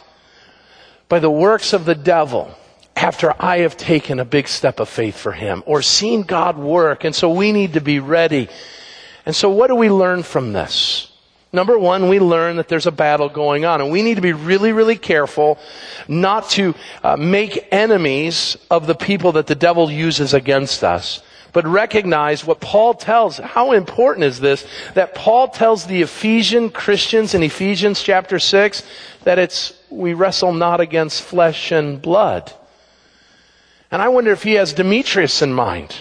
by 1.09 1.19
the 1.19 1.31
works 1.31 1.73
of 1.73 1.85
the 1.85 1.95
devil 1.95 2.55
after 2.95 3.35
I 3.39 3.59
have 3.59 3.77
taken 3.77 4.19
a 4.19 4.25
big 4.25 4.49
step 4.49 4.81
of 4.81 4.89
faith 4.89 5.17
for 5.17 5.33
him 5.33 5.63
or 5.67 5.83
seen 5.83 6.23
God 6.23 6.57
work. 6.57 7.05
And 7.05 7.15
so 7.15 7.31
we 7.31 7.53
need 7.53 7.75
to 7.75 7.81
be 7.81 8.01
ready. 8.01 8.49
And 9.27 9.37
so 9.37 9.51
what 9.51 9.69
do 9.69 9.75
we 9.75 9.91
learn 9.91 10.23
from 10.23 10.53
this? 10.53 11.13
Number 11.53 11.79
one, 11.79 12.09
we 12.09 12.19
learn 12.19 12.57
that 12.57 12.69
there's 12.69 12.87
a 12.87 12.93
battle 12.93 13.29
going 13.29 13.65
on, 13.65 13.81
and 13.81 13.91
we 13.91 14.03
need 14.03 14.17
to 14.17 14.21
be 14.21 14.33
really, 14.33 14.73
really 14.73 14.97
careful 14.97 15.59
not 16.09 16.51
to 16.51 16.75
uh, 17.03 17.17
make 17.17 17.69
enemies 17.71 18.59
of 18.71 18.87
the 18.87 18.95
people 18.95 19.33
that 19.33 19.47
the 19.47 19.55
devil 19.55 19.91
uses 19.91 20.35
against 20.35 20.85
us, 20.85 21.23
but 21.53 21.67
recognize 21.67 22.45
what 22.45 22.61
Paul 22.61 22.95
tells. 22.95 23.39
How 23.39 23.73
important 23.73 24.25
is 24.25 24.41
this? 24.41 24.67
That 24.95 25.15
Paul 25.15 25.49
tells 25.49 25.87
the 25.87 26.03
Ephesian 26.03 26.69
Christians 26.69 27.33
in 27.33 27.43
Ephesians 27.43 28.03
chapter 28.03 28.39
6 28.39 28.83
that 29.25 29.39
it's, 29.39 29.73
we 29.91 30.15
wrestle 30.15 30.53
not 30.53 30.81
against 30.81 31.23
flesh 31.23 31.73
and 31.73 32.01
blood. 32.01 32.53
And 33.91 34.03
I 34.03 34.09
wonder 34.09 34.33
if 34.33 34.43
he 34.43 34.55
has 34.55 34.73
Demetrius 34.73 35.43
in 35.43 35.53
mind. 35.53 36.01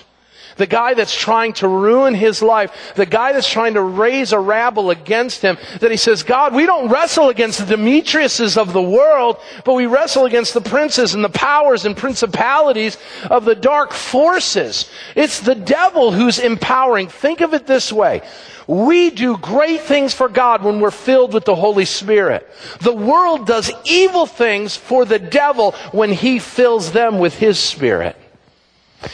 The 0.58 0.68
guy 0.68 0.94
that's 0.94 1.16
trying 1.16 1.54
to 1.54 1.68
ruin 1.68 2.14
his 2.14 2.42
life, 2.42 2.94
the 2.96 3.06
guy 3.06 3.34
that's 3.34 3.50
trying 3.50 3.74
to 3.74 3.82
raise 3.82 4.32
a 4.32 4.40
rabble 4.40 4.90
against 4.90 5.42
him, 5.42 5.58
that 5.82 5.92
he 5.92 5.98
says, 5.98 6.24
God, 6.24 6.56
we 6.56 6.66
don't 6.66 6.90
wrestle 6.90 7.30
against 7.30 7.60
the 7.60 7.76
Demetriuses 7.76 8.56
of 8.56 8.72
the 8.72 8.82
world, 8.82 9.38
but 9.66 9.74
we 9.74 9.86
wrestle 9.86 10.26
against 10.26 10.54
the 10.54 10.62
princes 10.62 11.14
and 11.14 11.24
the 11.24 11.30
powers 11.30 11.86
and 11.86 11.98
principalities 11.98 12.98
of 13.30 13.44
the 13.44 13.56
dark 13.56 13.92
forces. 13.92 14.90
It's 15.16 15.42
the 15.42 15.56
devil 15.56 16.14
who's 16.14 16.40
empowering. 16.40 17.10
Think 17.10 17.42
of 17.42 17.54
it 17.54 17.68
this 17.68 17.92
way. 17.92 18.22
We 18.68 19.12
do 19.12 19.38
great 19.38 19.82
things 19.82 20.14
for 20.14 20.28
God 20.30 20.64
when 20.64 20.80
we're 20.80 20.90
filled 20.90 21.34
with 21.34 21.46
the 21.46 21.56
Holy 21.56 21.86
Spirit. 21.86 22.50
The 22.80 22.96
world 22.96 23.46
does 23.46 23.72
evil 23.84 24.26
things 24.26 24.76
for 24.76 25.06
the 25.06 25.20
devil 25.20 25.74
when 25.92 26.12
he 26.12 26.40
fills 26.40 26.92
them 26.92 27.20
with 27.20 27.36
his 27.38 27.60
Spirit. 27.60 28.16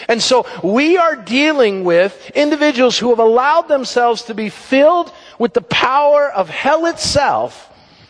And 0.08 0.22
so 0.22 0.46
we 0.64 0.98
are 0.98 1.16
dealing 1.16 1.84
with 1.84 2.32
individuals 2.32 2.98
who 2.98 3.10
have 3.10 3.20
allowed 3.20 3.68
themselves 3.68 4.24
to 4.24 4.34
be 4.34 4.50
filled 4.50 5.12
with 5.40 5.54
the 5.54 5.62
power 5.62 6.32
of 6.32 6.50
hell 6.50 6.86
itself. 6.86 7.70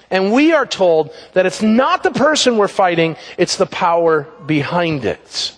And 0.10 0.34
we 0.34 0.52
are 0.54 0.66
told 0.66 1.14
that 1.34 1.46
it's 1.46 1.62
not 1.62 2.04
the 2.04 2.12
person 2.12 2.58
we're 2.58 2.68
fighting, 2.68 3.16
it's 3.38 3.56
the 3.56 3.66
power 3.66 4.28
behind 4.46 5.06
it. 5.06 5.56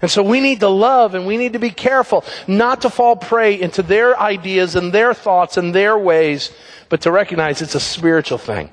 And 0.00 0.10
so 0.10 0.22
we 0.22 0.40
need 0.40 0.60
to 0.60 0.68
love 0.68 1.14
and 1.14 1.26
we 1.26 1.36
need 1.36 1.54
to 1.54 1.58
be 1.58 1.70
careful 1.70 2.24
not 2.46 2.82
to 2.82 2.90
fall 2.90 3.16
prey 3.16 3.60
into 3.60 3.82
their 3.82 4.18
ideas 4.18 4.76
and 4.76 4.92
their 4.92 5.14
thoughts 5.14 5.56
and 5.56 5.74
their 5.74 5.98
ways, 5.98 6.52
but 6.88 7.00
to 7.02 7.10
recognize 7.10 7.62
it's 7.62 7.74
a 7.74 7.80
spiritual 7.80 8.38
thing. 8.38 8.70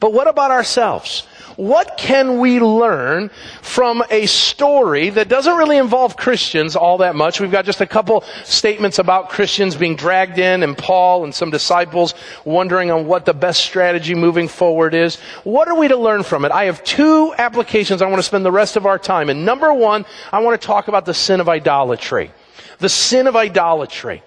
But 0.00 0.12
what 0.12 0.28
about 0.28 0.50
ourselves? 0.50 1.26
What 1.58 1.96
can 1.98 2.38
we 2.38 2.60
learn 2.60 3.30
from 3.62 4.04
a 4.10 4.26
story 4.26 5.10
that 5.10 5.28
doesn't 5.28 5.56
really 5.56 5.76
involve 5.76 6.16
Christians 6.16 6.76
all 6.76 6.98
that 6.98 7.16
much? 7.16 7.40
We've 7.40 7.50
got 7.50 7.64
just 7.64 7.80
a 7.80 7.86
couple 7.86 8.22
statements 8.44 9.00
about 9.00 9.30
Christians 9.30 9.74
being 9.74 9.96
dragged 9.96 10.38
in 10.38 10.62
and 10.62 10.78
Paul 10.78 11.24
and 11.24 11.34
some 11.34 11.50
disciples 11.50 12.14
wondering 12.44 12.92
on 12.92 13.06
what 13.06 13.24
the 13.24 13.34
best 13.34 13.64
strategy 13.64 14.14
moving 14.14 14.46
forward 14.46 14.94
is. 14.94 15.16
What 15.42 15.66
are 15.66 15.74
we 15.74 15.88
to 15.88 15.96
learn 15.96 16.22
from 16.22 16.44
it? 16.44 16.52
I 16.52 16.66
have 16.66 16.84
two 16.84 17.34
applications 17.36 18.02
I 18.02 18.06
want 18.06 18.20
to 18.20 18.22
spend 18.22 18.44
the 18.44 18.52
rest 18.52 18.76
of 18.76 18.86
our 18.86 18.96
time. 18.98 19.28
And 19.28 19.44
number 19.44 19.74
one, 19.74 20.04
I 20.30 20.38
want 20.38 20.60
to 20.60 20.64
talk 20.64 20.86
about 20.86 21.06
the 21.06 21.14
sin 21.14 21.40
of 21.40 21.48
idolatry. 21.48 22.30
The 22.78 22.88
sin 22.88 23.26
of 23.26 23.34
idolatry. 23.34 24.22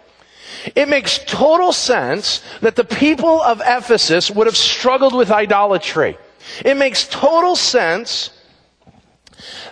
It 0.76 0.90
makes 0.90 1.20
total 1.20 1.72
sense 1.72 2.44
that 2.60 2.76
the 2.76 2.84
people 2.84 3.42
of 3.42 3.62
Ephesus 3.66 4.30
would 4.30 4.48
have 4.48 4.58
struggled 4.58 5.16
with 5.16 5.32
idolatry. 5.32 6.18
It 6.64 6.78
makes 6.78 7.08
total 7.08 7.56
sense 7.56 8.32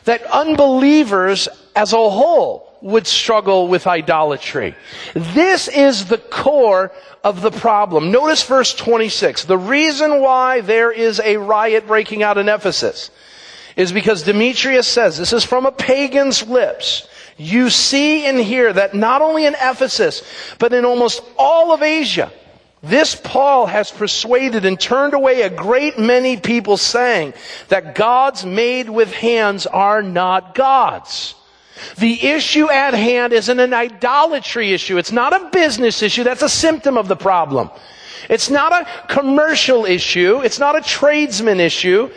that 0.06 0.24
unbelievers 0.24 1.48
as 1.76 1.94
a 1.94 2.10
whole 2.10 2.70
would 2.82 3.08
struggle 3.08 3.68
with 3.68 3.88
idolatry. 3.88 4.76
This 5.14 5.68
is 5.68 6.06
the 6.06 6.18
core 6.18 6.92
of 7.24 7.42
the 7.42 7.52
problem. 7.52 8.12
Notice 8.12 8.44
verse 8.44 8.74
26. 8.74 9.46
The 9.46 9.58
reason 9.58 10.22
why 10.22 10.62
there 10.62 10.92
is 10.92 11.20
a 11.20 11.38
riot 11.38 11.88
breaking 11.88 12.24
out 12.24 12.38
in 12.38 12.48
Ephesus 12.48 13.12
is 13.76 13.92
because 13.92 14.24
Demetrius 14.24 14.88
says, 14.88 15.18
this 15.18 15.34
is 15.34 15.44
from 15.44 15.66
a 15.66 15.72
pagan's 15.72 16.46
lips, 16.48 17.08
you 17.38 17.70
see 17.70 18.26
and 18.26 18.40
hear 18.40 18.72
that 18.74 18.94
not 18.94 19.22
only 19.22 19.46
in 19.46 19.56
Ephesus, 19.56 20.22
but 20.58 20.74
in 20.74 20.86
almost 20.86 21.22
all 21.38 21.72
of 21.72 21.82
Asia, 21.82 22.32
this 22.82 23.16
Paul 23.16 23.66
has 23.66 23.92
persuaded 23.92 24.66
and 24.66 24.80
turned 24.80 25.14
away 25.14 25.42
a 25.42 25.50
great 25.50 26.00
many 26.00 26.38
people 26.38 26.78
saying 26.78 27.34
that 27.68 27.96
gods 27.96 28.46
made 28.46 28.90
with 28.90 29.12
hands 29.12 29.66
are 29.66 30.02
not 30.02 30.56
gods. 30.56 31.36
The 31.98 32.22
issue 32.28 32.70
at 32.70 32.94
hand 32.94 33.34
isn't 33.34 33.60
an 33.60 33.74
idolatry 33.74 34.74
issue. 34.74 34.98
It's 34.98 35.12
not 35.12 35.34
a 35.34 35.50
business 35.50 36.02
issue. 36.02 36.24
That's 36.24 36.42
a 36.42 36.50
symptom 36.50 36.98
of 36.98 37.08
the 37.08 37.16
problem. 37.16 37.70
It's 38.30 38.50
not 38.50 38.72
a 38.72 39.08
commercial 39.08 39.86
issue. 39.86 40.42
It's 40.42 40.60
not 40.60 40.78
a 40.78 40.82
tradesman 40.82 41.60
issue. 41.60 42.12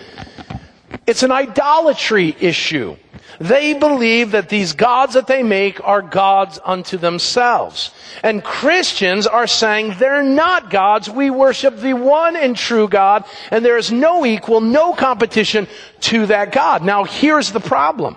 It's 1.07 1.23
an 1.23 1.33
idolatry 1.33 2.37
issue. 2.41 2.97
They 3.41 3.75
believe 3.75 4.33
that 4.33 4.49
these 4.49 4.73
gods 4.73 5.15
that 5.15 5.27
they 5.27 5.43
make 5.43 5.83
are 5.87 6.03
gods 6.03 6.61
unto 6.65 6.97
themselves. 6.97 7.93
And 8.23 8.45
Christians 8.45 9.27
are 9.27 9.47
saying 9.47 9.97
they're 9.99 10.23
not 10.23 10.71
gods. 10.71 11.11
We 11.11 11.31
worship 11.31 11.79
the 11.79 11.95
one 11.95 12.37
and 12.37 12.57
true 12.57 12.89
God, 12.89 13.25
and 13.51 13.65
there 13.65 13.79
is 13.79 13.91
no 13.91 14.25
equal, 14.25 14.61
no 14.61 14.93
competition 14.93 15.67
to 16.03 16.27
that 16.27 16.53
God. 16.53 16.83
Now 16.83 17.05
here's 17.05 17.53
the 17.53 17.61
problem. 17.61 18.17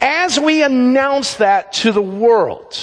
As 0.00 0.38
we 0.38 0.62
announce 0.62 1.34
that 1.34 1.72
to 1.74 1.92
the 1.92 2.02
world 2.02 2.78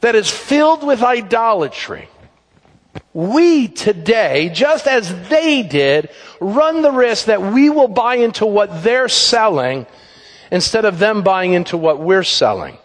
that 0.00 0.14
is 0.14 0.28
filled 0.30 0.84
with 0.84 1.02
idolatry, 1.02 2.08
we 3.12 3.68
today, 3.68 4.50
just 4.50 4.86
as 4.86 5.28
they 5.28 5.62
did, 5.62 6.10
run 6.40 6.82
the 6.82 6.92
risk 6.92 7.26
that 7.26 7.42
we 7.42 7.68
will 7.68 7.88
buy 7.88 8.16
into 8.16 8.46
what 8.46 8.82
they're 8.82 9.08
selling 9.08 9.86
instead 10.50 10.84
of 10.84 10.98
them 10.98 11.22
buying 11.22 11.52
into 11.52 11.76
what 11.76 12.00
we're 12.00 12.24
selling. 12.24 12.78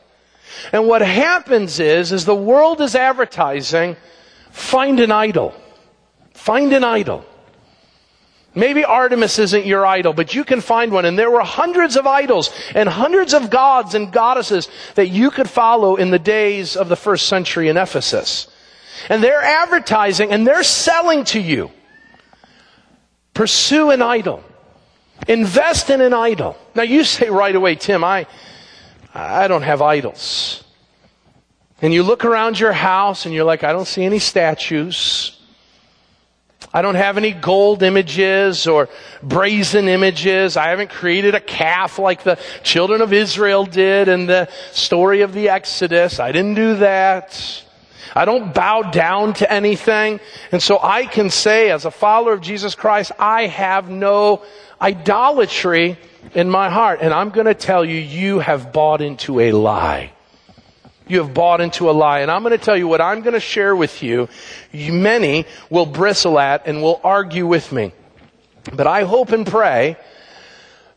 And 0.72 0.88
what 0.88 1.02
happens 1.02 1.80
is, 1.80 2.12
is 2.12 2.26
the 2.26 2.36
world 2.36 2.82
is 2.82 2.96
advertising, 2.96 3.98
find 4.52 5.00
an 5.00 5.12
idol. 5.12 5.54
Find 6.34 6.74
an 6.74 6.84
idol. 6.84 7.26
Maybe 8.54 8.86
Artemis 8.86 9.38
isn't 9.38 9.66
your 9.66 9.86
idol, 9.86 10.14
but 10.14 10.34
you 10.34 10.46
can 10.46 10.62
find 10.62 10.92
one. 10.92 11.06
And 11.06 11.20
there 11.20 11.30
were 11.30 11.42
hundreds 11.42 11.98
of 11.98 12.08
idols 12.08 12.52
and 12.74 12.88
hundreds 12.88 13.34
of 13.34 13.50
gods 13.50 13.96
and 13.96 14.12
goddesses 14.12 14.70
that 14.96 15.08
you 15.08 15.30
could 15.30 15.50
follow 15.50 15.98
in 15.98 16.12
the 16.12 16.20
days 16.20 16.78
of 16.78 16.88
the 16.88 16.96
first 16.96 17.28
century 17.28 17.68
in 17.68 17.78
Ephesus. 17.78 18.48
And 19.10 19.24
they're 19.24 19.42
advertising 19.42 20.32
and 20.32 20.46
they're 20.46 20.64
selling 20.64 21.24
to 21.26 21.40
you. 21.40 21.72
Pursue 23.34 23.92
an 23.92 24.02
idol. 24.02 24.44
Invest 25.28 25.90
in 25.90 26.02
an 26.02 26.14
idol. 26.14 26.58
Now 26.74 26.84
you 26.84 27.04
say 27.04 27.30
right 27.30 27.56
away, 27.56 27.76
Tim, 27.76 28.04
I, 28.04 28.28
I 29.14 29.48
don't 29.48 29.64
have 29.64 29.82
idols. 29.82 30.64
And 31.82 31.94
you 31.94 32.04
look 32.04 32.26
around 32.26 32.60
your 32.60 32.72
house 32.72 33.26
and 33.26 33.34
you're 33.34 33.46
like, 33.46 33.64
I 33.64 33.74
don't 33.74 33.88
see 33.88 34.04
any 34.04 34.20
statues. 34.20 35.40
I 36.74 36.82
don't 36.82 36.96
have 36.96 37.18
any 37.18 37.32
gold 37.32 37.84
images 37.84 38.68
or 38.68 38.90
brazen 39.24 39.88
images. 39.88 40.58
I 40.58 40.70
haven't 40.70 40.90
created 40.90 41.36
a 41.36 41.40
calf 41.40 42.00
like 42.00 42.24
the 42.24 42.38
children 42.64 43.02
of 43.02 43.14
Israel 43.14 43.66
did 43.66 44.08
in 44.08 44.26
the 44.26 44.50
story 44.72 45.22
of 45.22 45.34
the 45.34 45.50
Exodus. 45.50 46.20
I 46.20 46.32
didn't 46.32 46.56
do 46.56 46.76
that. 46.78 47.64
I 48.16 48.26
don't 48.26 48.54
bow 48.54 48.84
down 48.84 49.34
to 49.36 49.52
anything. 49.52 50.20
And 50.52 50.62
so 50.62 50.80
I 50.82 51.06
can 51.06 51.30
say, 51.30 51.72
as 51.72 51.86
a 51.86 51.92
follower 51.92 52.34
of 52.34 52.42
Jesus 52.42 52.76
Christ, 52.76 53.12
I 53.20 53.48
have 53.48 53.90
no 53.90 54.44
idolatry 54.82 55.98
in 56.34 56.50
my 56.50 56.70
heart. 56.70 57.00
And 57.02 57.14
I'm 57.14 57.30
going 57.30 57.48
to 57.48 57.54
tell 57.54 57.84
you, 57.84 58.00
you 58.00 58.40
have 58.40 58.72
bought 58.72 59.02
into 59.02 59.40
a 59.40 59.52
lie. 59.52 60.12
You 61.08 61.20
have 61.20 61.34
bought 61.34 61.62
into 61.62 61.90
a 61.90 61.92
lie. 61.92 62.20
And 62.20 62.32
I'm 62.32 62.42
going 62.44 62.58
to 62.58 62.64
tell 62.64 62.78
you 62.78 62.88
what 62.88 63.02
I'm 63.02 63.22
going 63.22 63.34
to 63.34 63.40
share 63.40 63.76
with 63.76 64.02
you. 64.02 64.28
Many 64.74 65.46
will 65.70 65.86
bristle 65.86 66.40
at 66.40 66.68
and 66.68 66.82
will 66.82 67.00
argue 67.04 67.46
with 67.46 67.72
me. 67.72 67.94
But 68.74 68.88
I 68.88 69.04
hope 69.04 69.30
and 69.30 69.46
pray 69.46 69.98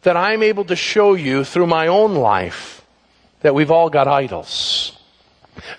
that 0.02 0.16
I'm 0.16 0.42
able 0.42 0.64
to 0.66 0.76
show 0.76 1.14
you 1.14 1.44
through 1.44 1.66
my 1.66 1.88
own 1.88 2.14
life 2.14 2.82
that 3.40 3.54
we've 3.54 3.70
all 3.70 3.90
got 3.90 4.08
idols. 4.08 4.87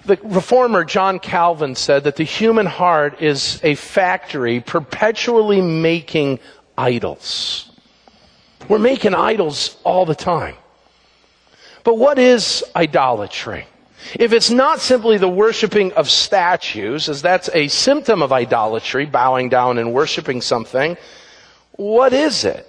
The 0.05 0.19
reformer 0.23 0.83
John 0.83 1.19
Calvin 1.19 1.75
said 1.75 2.03
that 2.03 2.15
the 2.15 2.23
human 2.23 2.65
heart 2.65 3.21
is 3.21 3.59
a 3.63 3.75
factory 3.75 4.59
perpetually 4.59 5.61
making 5.61 6.39
idols. 6.77 7.71
We're 8.67 8.79
making 8.79 9.13
idols 9.13 9.77
all 9.83 10.05
the 10.05 10.15
time. 10.15 10.55
But 11.83 11.97
what 11.97 12.19
is 12.19 12.63
idolatry? 12.75 13.65
If 14.15 14.33
it's 14.33 14.49
not 14.49 14.79
simply 14.79 15.17
the 15.17 15.29
worshiping 15.29 15.91
of 15.93 16.09
statues, 16.09 17.09
as 17.09 17.21
that's 17.21 17.49
a 17.53 17.67
symptom 17.67 18.21
of 18.21 18.31
idolatry, 18.31 19.05
bowing 19.05 19.49
down 19.49 19.77
and 19.77 19.93
worshiping 19.93 20.41
something, 20.41 20.97
what 21.71 22.13
is 22.13 22.45
it? 22.45 22.68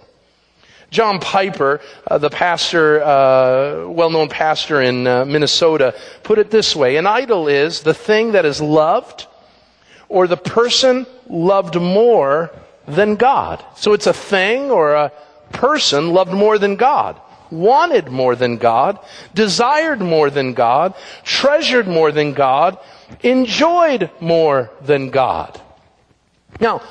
John 0.91 1.21
Piper, 1.21 1.81
uh, 2.07 2.19
the 2.19 2.31
pastor, 2.31 3.03
uh, 3.03 3.89
well-known 3.89 4.29
pastor 4.29 4.83
in 4.83 5.07
uh, 5.07 5.25
Minnesota, 5.25 5.95
put 6.23 6.39
it 6.39 6.51
this 6.51 6.75
way: 6.75 6.97
An 6.97 7.07
idol 7.07 7.49
is 7.49 7.83
the 7.83 7.95
thing 7.95 8.33
that 8.33 8.45
is 8.45 8.61
loved, 8.61 9.27
or 10.09 10.27
the 10.27 10.37
person 10.37 11.07
loved 11.29 11.81
more 11.81 12.51
than 12.87 13.17
God. 13.17 13.65
So 13.77 13.93
it's 13.93 14.07
a 14.07 14.13
thing 14.13 14.71
or 14.71 14.95
a 14.95 15.13
person 15.53 16.13
loved 16.13 16.33
more 16.33 16.59
than 16.59 16.77
God 16.77 17.21
wanted 17.51 18.09
more 18.09 18.37
than 18.37 18.57
God, 18.57 18.99
desired 19.35 20.01
more 20.01 20.31
than 20.31 20.55
God, 20.55 20.95
treasured 21.25 21.89
more 21.89 22.13
than 22.13 22.33
God, 22.33 22.79
enjoyed 23.23 24.11
more 24.21 24.71
than 24.81 25.11
God. 25.11 25.61
Now, 26.61 26.83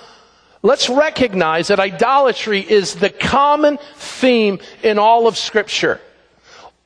let's 0.61 0.89
recognize 0.89 1.67
that 1.67 1.79
idolatry 1.79 2.59
is 2.59 2.95
the 2.95 3.09
common 3.09 3.77
theme 3.95 4.59
in 4.83 4.99
all 4.99 5.27
of 5.27 5.37
Scripture. 5.37 5.99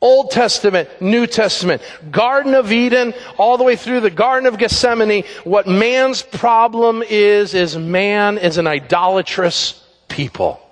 Old 0.02 0.32
Testament, 0.32 0.90
New 1.02 1.28
Testament, 1.28 1.82
Garden 2.12 2.56
of 2.56 2.72
Eden, 2.72 3.14
all 3.38 3.58
the 3.58 3.64
way 3.64 3.78
through 3.78 4.02
the 4.02 4.10
Garden 4.10 4.48
of 4.48 4.58
Gethsemane, 4.58 5.24
what 5.46 5.66
man's 5.66 6.22
problem 6.22 7.02
is, 7.02 7.54
is 7.54 7.78
man 7.78 8.38
is 8.38 8.58
an 8.58 8.68
idolatrous 8.68 9.82
people 10.10 10.63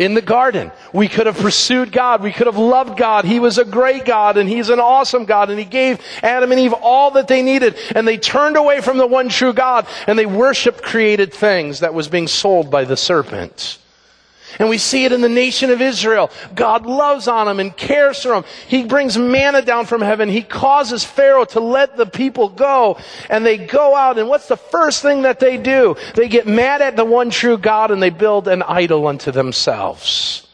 in 0.00 0.14
the 0.14 0.22
garden. 0.22 0.72
We 0.94 1.08
could 1.08 1.26
have 1.26 1.36
pursued 1.36 1.92
God. 1.92 2.22
We 2.22 2.32
could 2.32 2.46
have 2.46 2.56
loved 2.56 2.96
God. 2.96 3.26
He 3.26 3.38
was 3.38 3.58
a 3.58 3.66
great 3.66 4.06
God 4.06 4.38
and 4.38 4.48
He's 4.48 4.70
an 4.70 4.80
awesome 4.80 5.26
God 5.26 5.50
and 5.50 5.58
He 5.58 5.66
gave 5.66 6.00
Adam 6.22 6.50
and 6.50 6.58
Eve 6.58 6.72
all 6.72 7.10
that 7.12 7.28
they 7.28 7.42
needed 7.42 7.76
and 7.94 8.08
they 8.08 8.16
turned 8.16 8.56
away 8.56 8.80
from 8.80 8.96
the 8.96 9.06
one 9.06 9.28
true 9.28 9.52
God 9.52 9.86
and 10.06 10.18
they 10.18 10.24
worshiped 10.24 10.82
created 10.82 11.34
things 11.34 11.80
that 11.80 11.92
was 11.92 12.08
being 12.08 12.28
sold 12.28 12.70
by 12.70 12.84
the 12.84 12.96
serpent. 12.96 13.78
And 14.58 14.68
we 14.68 14.78
see 14.78 15.04
it 15.04 15.12
in 15.12 15.20
the 15.20 15.28
nation 15.28 15.70
of 15.70 15.80
Israel. 15.80 16.30
God 16.54 16.86
loves 16.86 17.28
on 17.28 17.46
them 17.46 17.60
and 17.60 17.76
cares 17.76 18.22
for 18.22 18.30
them. 18.30 18.44
He 18.66 18.84
brings 18.84 19.16
manna 19.16 19.62
down 19.62 19.86
from 19.86 20.00
heaven. 20.00 20.28
He 20.28 20.42
causes 20.42 21.04
Pharaoh 21.04 21.44
to 21.46 21.60
let 21.60 21.96
the 21.96 22.06
people 22.06 22.48
go. 22.48 22.98
And 23.28 23.44
they 23.46 23.56
go 23.56 23.94
out, 23.94 24.18
and 24.18 24.28
what's 24.28 24.48
the 24.48 24.56
first 24.56 25.02
thing 25.02 25.22
that 25.22 25.40
they 25.40 25.56
do? 25.56 25.96
They 26.14 26.28
get 26.28 26.46
mad 26.46 26.82
at 26.82 26.96
the 26.96 27.04
one 27.04 27.30
true 27.30 27.58
God 27.58 27.90
and 27.90 28.02
they 28.02 28.10
build 28.10 28.48
an 28.48 28.62
idol 28.62 29.06
unto 29.06 29.30
themselves. 29.30 30.46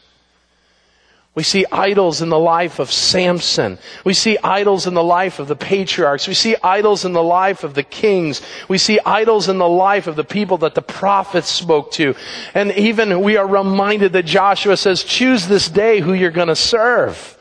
We 1.37 1.43
see 1.43 1.67
idols 1.71 2.23
in 2.23 2.29
the 2.29 2.39
life 2.39 2.79
of 2.79 2.91
Samson. 2.91 3.77
We 4.03 4.15
see 4.15 4.39
idols 4.43 4.87
in 4.87 4.95
the 4.95 5.03
life 5.03 5.37
of 5.37 5.47
the 5.47 5.55
patriarchs. 5.55 6.27
We 6.27 6.33
see 6.33 6.55
idols 6.63 7.05
in 7.05 7.13
the 7.13 7.21
life 7.21 7.63
of 7.63 7.75
the 7.75 7.83
kings. 7.83 8.41
We 8.67 8.79
see 8.79 8.99
idols 9.05 9.47
in 9.47 9.59
the 9.59 9.69
life 9.69 10.07
of 10.07 10.15
the 10.15 10.23
people 10.23 10.57
that 10.57 10.73
the 10.73 10.81
prophets 10.81 11.47
spoke 11.47 11.91
to. 11.91 12.15
And 12.55 12.71
even 12.71 13.21
we 13.21 13.37
are 13.37 13.45
reminded 13.45 14.13
that 14.13 14.25
Joshua 14.25 14.77
says, 14.77 15.03
choose 15.03 15.47
this 15.47 15.69
day 15.69 15.99
who 15.99 16.13
you're 16.13 16.31
going 16.31 16.47
to 16.47 16.55
serve 16.55 17.36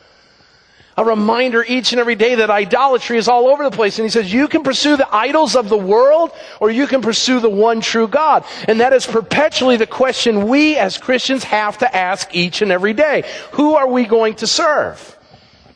a 0.96 1.04
reminder 1.04 1.62
each 1.62 1.92
and 1.92 2.00
every 2.00 2.14
day 2.14 2.36
that 2.36 2.48
idolatry 2.48 3.18
is 3.18 3.28
all 3.28 3.48
over 3.48 3.64
the 3.64 3.70
place. 3.70 3.98
And 3.98 4.06
he 4.06 4.10
says, 4.10 4.32
you 4.32 4.48
can 4.48 4.62
pursue 4.62 4.96
the 4.96 5.14
idols 5.14 5.54
of 5.54 5.68
the 5.68 5.76
world 5.76 6.30
or 6.58 6.70
you 6.70 6.86
can 6.86 7.02
pursue 7.02 7.38
the 7.38 7.50
one 7.50 7.82
true 7.82 8.08
God. 8.08 8.44
And 8.66 8.80
that 8.80 8.94
is 8.94 9.06
perpetually 9.06 9.76
the 9.76 9.86
question 9.86 10.48
we 10.48 10.76
as 10.76 10.96
Christians 10.96 11.44
have 11.44 11.78
to 11.78 11.96
ask 11.96 12.34
each 12.34 12.62
and 12.62 12.72
every 12.72 12.94
day. 12.94 13.24
Who 13.52 13.74
are 13.74 13.86
we 13.86 14.06
going 14.06 14.36
to 14.36 14.46
serve? 14.46 15.18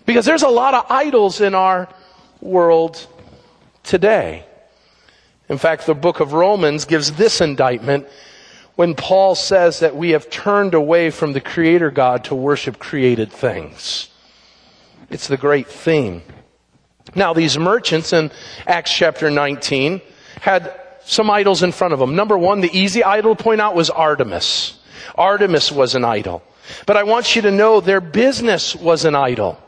Because 0.06 0.24
there's 0.24 0.42
a 0.42 0.48
lot 0.48 0.72
of 0.72 0.86
idols 0.88 1.42
in 1.42 1.54
our 1.54 1.88
world 2.40 3.06
today. 3.82 4.46
In 5.50 5.58
fact, 5.58 5.84
the 5.84 5.94
book 5.94 6.20
of 6.20 6.32
Romans 6.32 6.86
gives 6.86 7.12
this 7.12 7.42
indictment 7.42 8.06
when 8.76 8.94
Paul 8.94 9.34
says 9.34 9.80
that 9.80 9.94
we 9.94 10.10
have 10.10 10.30
turned 10.30 10.72
away 10.72 11.10
from 11.10 11.34
the 11.34 11.40
Creator 11.40 11.90
God 11.90 12.24
to 12.24 12.34
worship 12.34 12.78
created 12.78 13.30
things. 13.30 14.08
It's 15.10 15.26
the 15.26 15.36
great 15.36 15.66
theme. 15.66 16.22
Now, 17.14 17.32
these 17.32 17.58
merchants 17.58 18.12
in 18.12 18.30
Acts 18.66 18.92
chapter 18.92 19.30
19 19.30 20.00
had 20.40 20.72
some 21.04 21.28
idols 21.30 21.62
in 21.62 21.72
front 21.72 21.92
of 21.92 21.98
them. 21.98 22.14
Number 22.14 22.38
one, 22.38 22.60
the 22.60 22.70
easy 22.76 23.02
idol 23.02 23.34
to 23.34 23.42
point 23.42 23.60
out 23.60 23.74
was 23.74 23.90
Artemis. 23.90 24.78
Artemis 25.16 25.72
was 25.72 25.96
an 25.96 26.04
idol. 26.04 26.42
But 26.86 26.96
I 26.96 27.02
want 27.02 27.34
you 27.34 27.42
to 27.42 27.50
know 27.50 27.80
their 27.80 28.00
business 28.00 28.76
was 28.76 29.04
an 29.04 29.16
idol. 29.16 29.58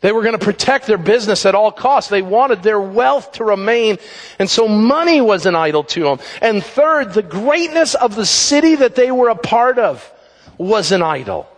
They 0.00 0.12
were 0.12 0.22
going 0.22 0.38
to 0.38 0.44
protect 0.44 0.86
their 0.86 0.98
business 0.98 1.44
at 1.44 1.56
all 1.56 1.72
costs. 1.72 2.08
They 2.08 2.22
wanted 2.22 2.62
their 2.62 2.80
wealth 2.80 3.32
to 3.32 3.44
remain. 3.44 3.98
And 4.38 4.48
so 4.48 4.68
money 4.68 5.20
was 5.20 5.46
an 5.46 5.56
idol 5.56 5.82
to 5.84 6.02
them. 6.04 6.20
And 6.40 6.62
third, 6.62 7.14
the 7.14 7.22
greatness 7.22 7.96
of 7.96 8.14
the 8.14 8.26
city 8.26 8.76
that 8.76 8.94
they 8.94 9.10
were 9.10 9.30
a 9.30 9.34
part 9.34 9.80
of 9.80 10.08
was 10.56 10.92
an 10.92 11.02
idol. 11.02 11.48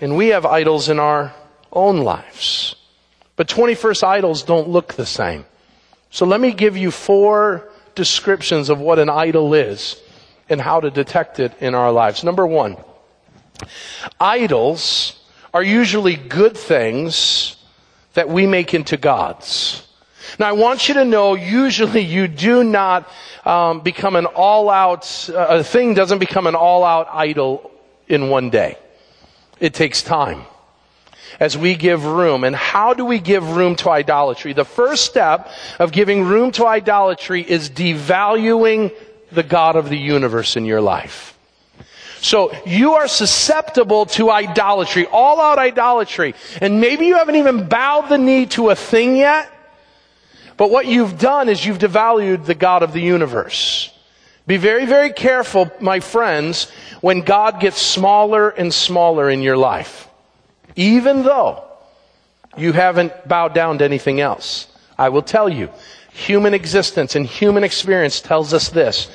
And 0.00 0.16
we 0.16 0.28
have 0.28 0.46
idols 0.46 0.88
in 0.88 1.00
our 1.00 1.32
own 1.74 1.98
lives. 1.98 2.76
But 3.36 3.48
21st 3.48 4.04
idols 4.04 4.42
don't 4.42 4.68
look 4.68 4.94
the 4.94 5.06
same. 5.06 5.44
So 6.10 6.26
let 6.26 6.40
me 6.40 6.52
give 6.52 6.76
you 6.76 6.90
four 6.90 7.68
descriptions 7.94 8.70
of 8.70 8.78
what 8.78 8.98
an 8.98 9.10
idol 9.10 9.54
is 9.54 10.00
and 10.48 10.60
how 10.60 10.80
to 10.80 10.90
detect 10.90 11.40
it 11.40 11.52
in 11.60 11.74
our 11.74 11.90
lives. 11.90 12.22
Number 12.22 12.46
one, 12.46 12.76
idols 14.20 15.20
are 15.52 15.62
usually 15.62 16.16
good 16.16 16.56
things 16.56 17.56
that 18.14 18.28
we 18.28 18.46
make 18.46 18.74
into 18.74 18.96
gods. 18.96 19.86
Now 20.38 20.48
I 20.48 20.52
want 20.52 20.88
you 20.88 20.94
to 20.94 21.04
know, 21.04 21.34
usually 21.34 22.00
you 22.00 22.28
do 22.28 22.62
not 22.64 23.08
um, 23.44 23.80
become 23.80 24.16
an 24.16 24.26
all-out, 24.26 25.30
uh, 25.30 25.46
a 25.50 25.64
thing 25.64 25.94
doesn't 25.94 26.18
become 26.18 26.46
an 26.46 26.54
all-out 26.54 27.08
idol 27.10 27.70
in 28.08 28.28
one 28.28 28.50
day. 28.50 28.78
It 29.60 29.74
takes 29.74 30.02
time 30.02 30.44
as 31.40 31.56
we 31.56 31.74
give 31.74 32.04
room. 32.04 32.44
And 32.44 32.54
how 32.54 32.94
do 32.94 33.04
we 33.04 33.18
give 33.18 33.56
room 33.56 33.76
to 33.76 33.90
idolatry? 33.90 34.52
The 34.52 34.64
first 34.64 35.04
step 35.04 35.50
of 35.78 35.92
giving 35.92 36.24
room 36.24 36.52
to 36.52 36.66
idolatry 36.66 37.42
is 37.42 37.70
devaluing 37.70 38.92
the 39.32 39.42
God 39.42 39.76
of 39.76 39.88
the 39.88 39.98
universe 39.98 40.56
in 40.56 40.64
your 40.64 40.80
life. 40.80 41.36
So 42.20 42.52
you 42.64 42.94
are 42.94 43.08
susceptible 43.08 44.06
to 44.06 44.30
idolatry, 44.30 45.06
all 45.06 45.40
out 45.40 45.58
idolatry. 45.58 46.34
And 46.62 46.80
maybe 46.80 47.06
you 47.06 47.16
haven't 47.16 47.36
even 47.36 47.68
bowed 47.68 48.08
the 48.08 48.16
knee 48.16 48.46
to 48.46 48.70
a 48.70 48.76
thing 48.76 49.16
yet. 49.16 49.50
But 50.56 50.70
what 50.70 50.86
you've 50.86 51.18
done 51.18 51.48
is 51.48 51.66
you've 51.66 51.78
devalued 51.78 52.46
the 52.46 52.54
God 52.54 52.82
of 52.82 52.92
the 52.92 53.00
universe. 53.00 53.90
Be 54.46 54.56
very, 54.56 54.86
very 54.86 55.12
careful, 55.12 55.70
my 55.80 56.00
friends, 56.00 56.70
when 57.00 57.22
God 57.22 57.60
gets 57.60 57.80
smaller 57.80 58.50
and 58.50 58.72
smaller 58.72 59.28
in 59.28 59.42
your 59.42 59.56
life 59.56 60.08
even 60.76 61.22
though 61.22 61.64
you 62.56 62.72
haven't 62.72 63.26
bowed 63.26 63.54
down 63.54 63.78
to 63.78 63.84
anything 63.84 64.20
else. 64.20 64.68
I 64.98 65.08
will 65.08 65.22
tell 65.22 65.48
you, 65.48 65.70
human 66.12 66.54
existence 66.54 67.16
and 67.16 67.26
human 67.26 67.64
experience 67.64 68.20
tells 68.20 68.54
us 68.54 68.68
this. 68.68 69.10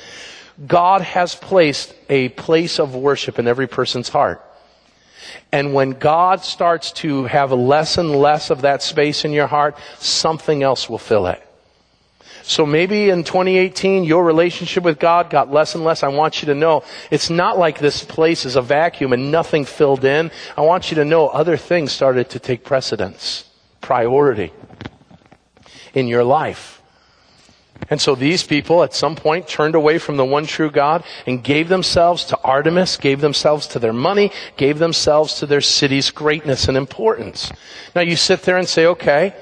God 0.66 1.00
has 1.00 1.34
placed 1.34 1.94
a 2.10 2.28
place 2.30 2.78
of 2.78 2.94
worship 2.94 3.38
in 3.38 3.48
every 3.48 3.66
person's 3.66 4.10
heart. 4.10 4.44
And 5.52 5.74
when 5.74 5.92
God 5.92 6.44
starts 6.44 6.92
to 6.92 7.24
have 7.24 7.52
less 7.52 7.98
and 7.98 8.14
less 8.14 8.50
of 8.50 8.62
that 8.62 8.82
space 8.82 9.24
in 9.24 9.32
your 9.32 9.46
heart, 9.46 9.76
something 9.98 10.62
else 10.62 10.88
will 10.88 10.98
fill 10.98 11.26
it. 11.26 11.42
So 12.42 12.66
maybe 12.66 13.10
in 13.10 13.24
2018, 13.24 14.04
your 14.04 14.24
relationship 14.24 14.84
with 14.84 14.98
God 14.98 15.30
got 15.30 15.52
less 15.52 15.74
and 15.74 15.84
less. 15.84 16.02
I 16.02 16.08
want 16.08 16.42
you 16.42 16.46
to 16.46 16.54
know 16.54 16.84
it's 17.10 17.30
not 17.30 17.58
like 17.58 17.78
this 17.78 18.04
place 18.04 18.44
is 18.44 18.56
a 18.56 18.62
vacuum 18.62 19.12
and 19.12 19.30
nothing 19.30 19.64
filled 19.64 20.04
in. 20.04 20.30
I 20.56 20.62
want 20.62 20.90
you 20.90 20.96
to 20.96 21.04
know 21.04 21.28
other 21.28 21.56
things 21.56 21.92
started 21.92 22.30
to 22.30 22.38
take 22.38 22.64
precedence, 22.64 23.44
priority 23.80 24.52
in 25.94 26.06
your 26.06 26.24
life. 26.24 26.80
And 27.88 28.00
so 28.00 28.14
these 28.14 28.42
people 28.42 28.82
at 28.82 28.92
some 28.92 29.16
point 29.16 29.48
turned 29.48 29.74
away 29.74 29.98
from 29.98 30.16
the 30.16 30.24
one 30.24 30.46
true 30.46 30.70
God 30.70 31.02
and 31.26 31.42
gave 31.42 31.68
themselves 31.68 32.24
to 32.26 32.38
Artemis, 32.42 32.96
gave 32.96 33.20
themselves 33.20 33.66
to 33.68 33.78
their 33.78 33.92
money, 33.92 34.30
gave 34.56 34.78
themselves 34.78 35.34
to 35.36 35.46
their 35.46 35.60
city's 35.60 36.10
greatness 36.10 36.68
and 36.68 36.76
importance. 36.76 37.50
Now 37.94 38.02
you 38.02 38.16
sit 38.16 38.42
there 38.42 38.58
and 38.58 38.68
say, 38.68 38.86
okay, 38.86 39.34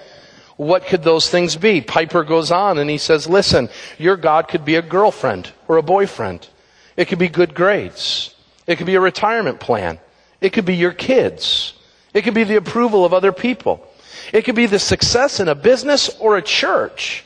what 0.58 0.86
could 0.86 1.04
those 1.04 1.30
things 1.30 1.54
be? 1.56 1.80
Piper 1.80 2.24
goes 2.24 2.50
on 2.50 2.78
and 2.78 2.90
he 2.90 2.98
says, 2.98 3.28
listen, 3.28 3.68
your 3.96 4.16
God 4.16 4.48
could 4.48 4.64
be 4.64 4.74
a 4.74 4.82
girlfriend 4.82 5.52
or 5.68 5.76
a 5.76 5.82
boyfriend. 5.82 6.48
It 6.96 7.06
could 7.06 7.20
be 7.20 7.28
good 7.28 7.54
grades. 7.54 8.34
It 8.66 8.76
could 8.76 8.86
be 8.86 8.96
a 8.96 9.00
retirement 9.00 9.60
plan. 9.60 10.00
It 10.40 10.52
could 10.52 10.64
be 10.64 10.74
your 10.74 10.92
kids. 10.92 11.74
It 12.12 12.22
could 12.22 12.34
be 12.34 12.42
the 12.42 12.56
approval 12.56 13.04
of 13.04 13.14
other 13.14 13.30
people. 13.30 13.86
It 14.32 14.42
could 14.42 14.56
be 14.56 14.66
the 14.66 14.80
success 14.80 15.38
in 15.38 15.46
a 15.46 15.54
business 15.54 16.10
or 16.18 16.36
a 16.36 16.42
church. 16.42 17.24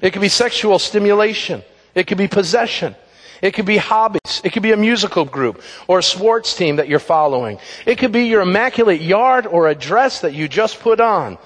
It 0.00 0.10
could 0.10 0.22
be 0.22 0.28
sexual 0.28 0.80
stimulation. 0.80 1.62
It 1.94 2.08
could 2.08 2.18
be 2.18 2.26
possession. 2.26 2.96
It 3.42 3.52
could 3.52 3.66
be 3.66 3.76
hobbies. 3.76 4.40
It 4.42 4.52
could 4.52 4.64
be 4.64 4.72
a 4.72 4.76
musical 4.76 5.24
group 5.24 5.62
or 5.86 6.00
a 6.00 6.02
sports 6.02 6.56
team 6.56 6.76
that 6.76 6.88
you're 6.88 6.98
following. 6.98 7.60
It 7.86 7.98
could 7.98 8.10
be 8.10 8.24
your 8.24 8.40
immaculate 8.40 9.00
yard 9.00 9.46
or 9.46 9.68
a 9.68 9.74
dress 9.74 10.22
that 10.22 10.34
you 10.34 10.48
just 10.48 10.80
put 10.80 11.00
on. 11.00 11.38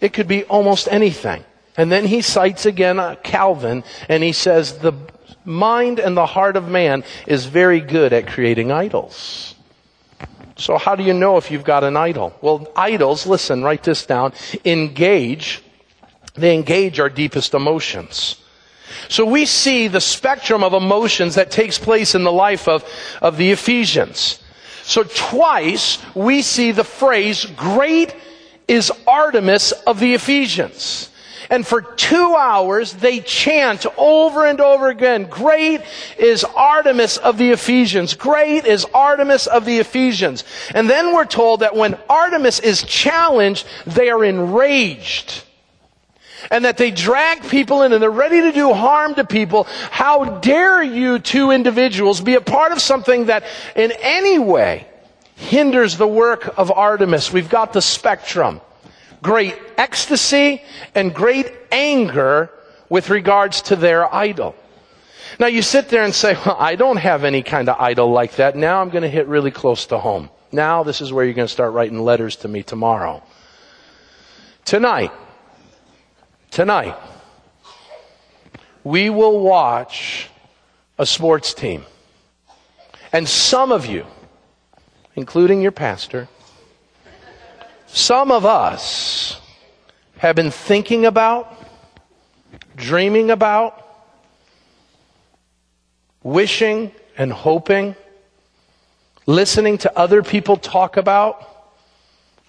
It 0.00 0.12
could 0.12 0.28
be 0.28 0.44
almost 0.44 0.88
anything. 0.90 1.44
And 1.76 1.92
then 1.92 2.06
he 2.06 2.22
cites 2.22 2.66
again 2.66 2.98
uh, 2.98 3.16
Calvin 3.22 3.84
and 4.08 4.22
he 4.22 4.32
says 4.32 4.78
the 4.78 4.92
mind 5.44 5.98
and 5.98 6.16
the 6.16 6.26
heart 6.26 6.56
of 6.56 6.68
man 6.68 7.04
is 7.26 7.46
very 7.46 7.80
good 7.80 8.12
at 8.12 8.26
creating 8.26 8.72
idols. 8.72 9.54
So 10.56 10.78
how 10.78 10.96
do 10.96 11.02
you 11.02 11.12
know 11.12 11.36
if 11.36 11.50
you've 11.50 11.64
got 11.64 11.84
an 11.84 11.96
idol? 11.96 12.34
Well, 12.40 12.72
idols, 12.74 13.26
listen, 13.26 13.62
write 13.62 13.82
this 13.82 14.06
down, 14.06 14.32
engage 14.64 15.62
they 16.36 16.54
engage 16.54 17.00
our 17.00 17.08
deepest 17.08 17.54
emotions. 17.54 18.36
So 19.08 19.24
we 19.24 19.46
see 19.46 19.88
the 19.88 20.00
spectrum 20.00 20.62
of 20.62 20.72
emotions 20.72 21.34
that 21.34 21.50
takes 21.50 21.78
place 21.78 22.14
in 22.14 22.24
the 22.24 22.32
life 22.32 22.68
of, 22.68 22.84
of 23.20 23.36
the 23.36 23.50
Ephesians. 23.50 24.40
So 24.82 25.02
twice 25.02 25.98
we 26.14 26.42
see 26.42 26.72
the 26.72 26.84
phrase, 26.84 27.44
great 27.44 28.14
is 28.68 28.92
Artemis 29.06 29.72
of 29.72 30.00
the 30.00 30.14
Ephesians. 30.14 31.10
And 31.48 31.66
for 31.66 31.80
two 31.80 32.34
hours 32.34 32.92
they 32.92 33.20
chant 33.20 33.86
over 33.96 34.44
and 34.44 34.60
over 34.60 34.88
again, 34.88 35.24
great 35.24 35.82
is 36.18 36.44
Artemis 36.44 37.18
of 37.18 37.38
the 37.38 37.50
Ephesians. 37.50 38.14
Great 38.14 38.64
is 38.64 38.84
Artemis 38.92 39.46
of 39.46 39.64
the 39.64 39.78
Ephesians. 39.78 40.44
And 40.74 40.90
then 40.90 41.14
we're 41.14 41.24
told 41.24 41.60
that 41.60 41.76
when 41.76 41.98
Artemis 42.08 42.60
is 42.60 42.82
challenged, 42.82 43.66
they 43.86 44.10
are 44.10 44.24
enraged 44.24 45.44
and 46.50 46.64
that 46.64 46.76
they 46.76 46.90
drag 46.90 47.42
people 47.48 47.82
in 47.82 47.92
and 47.92 48.02
they're 48.02 48.10
ready 48.10 48.40
to 48.42 48.52
do 48.52 48.72
harm 48.72 49.14
to 49.14 49.24
people, 49.24 49.64
how 49.90 50.24
dare 50.38 50.82
you 50.82 51.18
two 51.18 51.50
individuals 51.50 52.20
be 52.20 52.34
a 52.34 52.40
part 52.40 52.72
of 52.72 52.80
something 52.80 53.26
that 53.26 53.44
in 53.74 53.92
any 54.00 54.38
way 54.38 54.86
hinders 55.36 55.96
the 55.96 56.06
work 56.08 56.58
of 56.58 56.72
Artemis? 56.72 57.32
We've 57.32 57.48
got 57.48 57.72
the 57.72 57.82
spectrum. 57.82 58.60
Great 59.22 59.56
ecstasy 59.78 60.62
and 60.94 61.14
great 61.14 61.52
anger 61.70 62.50
with 62.88 63.10
regards 63.10 63.62
to 63.62 63.76
their 63.76 64.12
idol. 64.12 64.54
Now 65.38 65.46
you 65.46 65.62
sit 65.62 65.88
there 65.88 66.04
and 66.04 66.14
say, 66.14 66.34
well, 66.34 66.56
I 66.58 66.76
don't 66.76 66.96
have 66.96 67.24
any 67.24 67.42
kind 67.42 67.68
of 67.68 67.80
idol 67.80 68.10
like 68.10 68.36
that. 68.36 68.56
Now 68.56 68.80
I'm 68.80 68.90
going 68.90 69.02
to 69.02 69.08
hit 69.08 69.26
really 69.26 69.50
close 69.50 69.86
to 69.86 69.98
home. 69.98 70.30
Now 70.52 70.82
this 70.82 71.00
is 71.00 71.12
where 71.12 71.24
you're 71.24 71.34
going 71.34 71.48
to 71.48 71.52
start 71.52 71.72
writing 71.72 72.00
letters 72.00 72.36
to 72.36 72.48
me 72.48 72.62
tomorrow. 72.62 73.22
Tonight, 74.64 75.12
tonight, 76.50 76.96
we 78.82 79.10
will 79.10 79.40
watch 79.40 80.30
a 80.98 81.06
sports 81.06 81.54
team. 81.54 81.84
And 83.12 83.28
some 83.28 83.72
of 83.72 83.86
you, 83.86 84.06
including 85.16 85.62
your 85.62 85.72
pastor, 85.72 86.28
some 87.86 88.30
of 88.30 88.44
us 88.44 89.40
have 90.18 90.36
been 90.36 90.50
thinking 90.50 91.06
about, 91.06 91.52
dreaming 92.76 93.30
about, 93.30 93.82
wishing 96.22 96.92
and 97.16 97.32
hoping, 97.32 97.96
listening 99.26 99.78
to 99.78 99.98
other 99.98 100.22
people 100.22 100.56
talk 100.56 100.96
about 100.96 101.42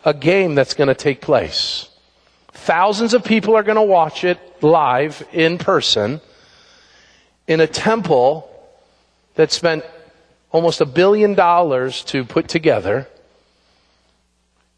a 0.03 0.13
game 0.13 0.55
that's 0.55 0.73
going 0.73 0.87
to 0.87 0.95
take 0.95 1.21
place. 1.21 1.89
Thousands 2.51 3.13
of 3.13 3.23
people 3.23 3.55
are 3.55 3.63
going 3.63 3.75
to 3.75 3.81
watch 3.81 4.23
it 4.23 4.39
live 4.61 5.25
in 5.31 5.57
person 5.57 6.19
in 7.47 7.61
a 7.61 7.67
temple 7.67 8.49
that 9.35 9.51
spent 9.51 9.85
almost 10.51 10.81
a 10.81 10.85
billion 10.85 11.33
dollars 11.33 12.03
to 12.05 12.23
put 12.23 12.47
together. 12.47 13.07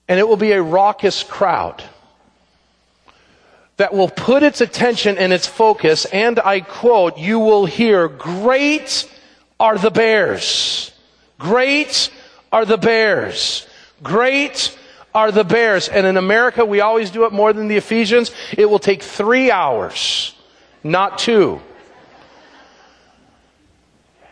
And 0.07 0.19
it 0.19 0.27
will 0.27 0.37
be 0.37 0.51
a 0.53 0.61
raucous 0.61 1.23
crowd 1.23 1.83
that 3.77 3.93
will 3.93 4.09
put 4.09 4.43
its 4.43 4.59
attention 4.59 5.17
and 5.17 5.31
its 5.31 5.47
focus, 5.47 6.03
and 6.05 6.37
I 6.37 6.59
quote, 6.59 7.17
you 7.17 7.39
will 7.39 7.65
hear, 7.65 8.09
great 8.09 9.09
are 9.57 9.77
the 9.77 9.89
bears. 9.89 10.91
Great 11.37 12.11
are 12.51 12.65
the 12.65 12.77
bears. 12.77 13.67
Great 14.03 14.77
are 15.15 15.31
the 15.31 15.45
bears. 15.45 15.87
And 15.87 16.05
in 16.05 16.17
America, 16.17 16.65
we 16.65 16.81
always 16.81 17.09
do 17.09 17.23
it 17.23 17.31
more 17.31 17.53
than 17.53 17.69
the 17.69 17.77
Ephesians. 17.77 18.31
It 18.57 18.69
will 18.69 18.79
take 18.79 19.01
three 19.01 19.49
hours, 19.49 20.35
not 20.83 21.17
two. 21.17 21.61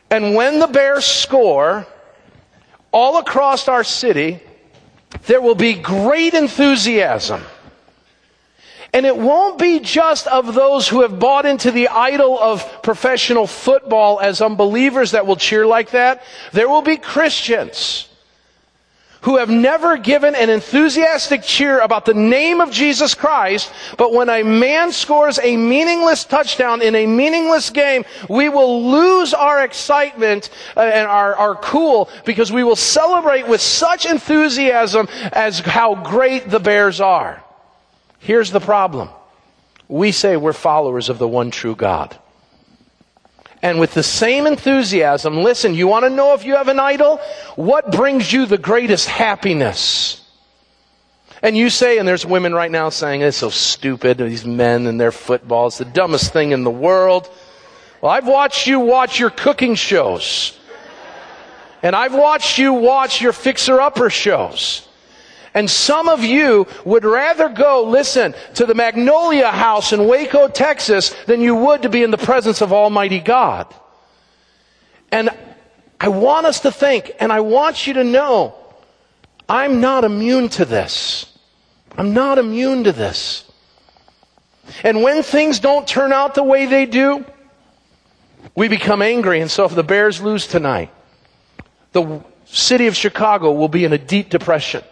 And 0.09 0.35
when 0.35 0.59
the 0.59 0.67
bears 0.67 1.05
score, 1.05 1.85
all 2.91 3.17
across 3.17 3.67
our 3.67 3.83
city, 3.83 4.39
there 5.25 5.41
will 5.41 5.55
be 5.55 5.73
great 5.73 6.33
enthusiasm. 6.33 7.41
And 8.93 9.05
it 9.05 9.17
won't 9.17 9.59
be 9.59 9.79
just 9.79 10.27
of 10.27 10.53
those 10.53 10.87
who 10.87 11.01
have 11.01 11.19
bought 11.19 11.45
into 11.45 11.71
the 11.71 11.89
idol 11.89 12.39
of 12.39 12.81
professional 12.81 13.45
football 13.45 14.19
as 14.19 14.41
unbelievers 14.41 15.11
that 15.11 15.27
will 15.27 15.35
cheer 15.35 15.65
like 15.65 15.91
that. 15.91 16.23
There 16.53 16.69
will 16.69 16.81
be 16.81 16.97
Christians 16.97 18.07
who 19.21 19.37
have 19.37 19.49
never 19.49 19.97
given 19.97 20.35
an 20.35 20.49
enthusiastic 20.49 21.43
cheer 21.43 21.79
about 21.79 22.05
the 22.05 22.13
name 22.13 22.61
of 22.61 22.71
Jesus 22.71 23.13
Christ, 23.13 23.71
but 23.97 24.13
when 24.13 24.29
a 24.29 24.43
man 24.43 24.91
scores 24.91 25.39
a 25.39 25.57
meaningless 25.57 26.25
touchdown 26.25 26.81
in 26.81 26.95
a 26.95 27.05
meaningless 27.05 27.69
game, 27.69 28.05
we 28.29 28.49
will 28.49 28.89
lose 28.89 29.33
our 29.33 29.63
excitement 29.63 30.49
uh, 30.75 30.81
and 30.81 31.07
our, 31.07 31.35
our 31.35 31.55
cool 31.55 32.09
because 32.25 32.51
we 32.51 32.63
will 32.63 32.75
celebrate 32.75 33.47
with 33.47 33.61
such 33.61 34.05
enthusiasm 34.05 35.07
as 35.31 35.59
how 35.59 35.95
great 35.95 36.49
the 36.49 36.59
Bears 36.59 37.01
are. 37.01 37.43
Here's 38.19 38.51
the 38.51 38.59
problem. 38.59 39.09
We 39.87 40.11
say 40.11 40.37
we're 40.37 40.53
followers 40.53 41.09
of 41.09 41.17
the 41.17 41.27
one 41.27 41.51
true 41.51 41.75
God 41.75 42.17
and 43.61 43.79
with 43.79 43.93
the 43.93 44.03
same 44.03 44.45
enthusiasm, 44.45 45.43
listen, 45.43 45.73
you 45.73 45.87
want 45.87 46.05
to 46.05 46.09
know 46.09 46.33
if 46.33 46.45
you 46.45 46.55
have 46.55 46.67
an 46.67 46.79
idol? 46.79 47.19
What 47.55 47.91
brings 47.91 48.31
you 48.31 48.45
the 48.45 48.57
greatest 48.57 49.07
happiness? 49.07 50.23
And 51.41 51.55
you 51.55 51.69
say, 51.69 51.97
and 51.97 52.07
there's 52.07 52.25
women 52.25 52.53
right 52.53 52.71
now 52.71 52.89
saying, 52.89 53.21
it's 53.21 53.37
so 53.37 53.49
stupid, 53.49 54.17
these 54.17 54.45
men 54.45 54.87
and 54.87 54.99
their 54.99 55.11
football, 55.11 55.67
it's 55.67 55.77
the 55.77 55.85
dumbest 55.85 56.33
thing 56.33 56.51
in 56.51 56.63
the 56.63 56.71
world. 56.71 57.29
Well, 58.01 58.11
I've 58.11 58.27
watched 58.27 58.67
you 58.67 58.79
watch 58.79 59.19
your 59.19 59.29
cooking 59.29 59.75
shows. 59.75 60.57
And 61.83 61.95
I've 61.95 62.13
watched 62.13 62.57
you 62.57 62.73
watch 62.73 63.21
your 63.21 63.33
fixer-upper 63.33 64.09
shows. 64.09 64.86
And 65.53 65.69
some 65.69 66.07
of 66.07 66.23
you 66.23 66.67
would 66.85 67.03
rather 67.03 67.49
go, 67.49 67.83
listen, 67.83 68.35
to 68.55 68.65
the 68.65 68.75
Magnolia 68.75 69.51
House 69.51 69.93
in 69.93 70.07
Waco, 70.07 70.47
Texas, 70.47 71.09
than 71.25 71.41
you 71.41 71.55
would 71.55 71.83
to 71.83 71.89
be 71.89 72.03
in 72.03 72.11
the 72.11 72.17
presence 72.17 72.61
of 72.61 72.73
Almighty 72.73 73.19
God. 73.19 73.73
And 75.11 75.29
I 75.99 76.09
want 76.09 76.45
us 76.45 76.59
to 76.61 76.71
think, 76.71 77.11
and 77.19 77.31
I 77.31 77.39
want 77.39 77.87
you 77.87 77.93
to 77.93 78.03
know, 78.03 78.55
I'm 79.49 79.81
not 79.81 80.03
immune 80.03 80.49
to 80.49 80.65
this. 80.65 81.25
I'm 81.97 82.13
not 82.13 82.37
immune 82.37 82.83
to 82.83 82.91
this. 82.91 83.49
And 84.83 85.01
when 85.01 85.23
things 85.23 85.59
don't 85.59 85.87
turn 85.87 86.11
out 86.11 86.35
the 86.35 86.43
way 86.43 86.65
they 86.65 86.85
do, 86.85 87.25
we 88.53 88.67
become 88.67 89.01
angry. 89.01 89.39
And 89.39 89.49
so 89.49 89.65
if 89.65 89.73
the 89.73 89.83
Bears 89.83 90.21
lose 90.21 90.45
tonight, 90.45 90.91
the 91.93 92.21
city 92.45 92.87
of 92.87 92.95
Chicago 92.95 93.51
will 93.51 93.69
be 93.69 93.85
in 93.85 93.93
a 93.93 93.97
deep 93.97 94.29
depression. 94.29 94.83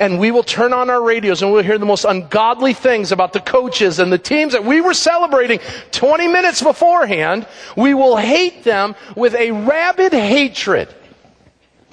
And 0.00 0.18
we 0.18 0.30
will 0.30 0.42
turn 0.42 0.72
on 0.72 0.90
our 0.90 1.02
radios 1.02 1.42
and 1.42 1.52
we'll 1.52 1.62
hear 1.62 1.78
the 1.78 1.86
most 1.86 2.04
ungodly 2.04 2.74
things 2.74 3.12
about 3.12 3.32
the 3.32 3.40
coaches 3.40 3.98
and 3.98 4.12
the 4.12 4.18
teams 4.18 4.52
that 4.52 4.64
we 4.64 4.80
were 4.80 4.94
celebrating 4.94 5.60
20 5.92 6.28
minutes 6.28 6.62
beforehand. 6.62 7.46
We 7.76 7.94
will 7.94 8.16
hate 8.16 8.64
them 8.64 8.94
with 9.16 9.34
a 9.34 9.52
rabid 9.52 10.12
hatred. 10.12 10.94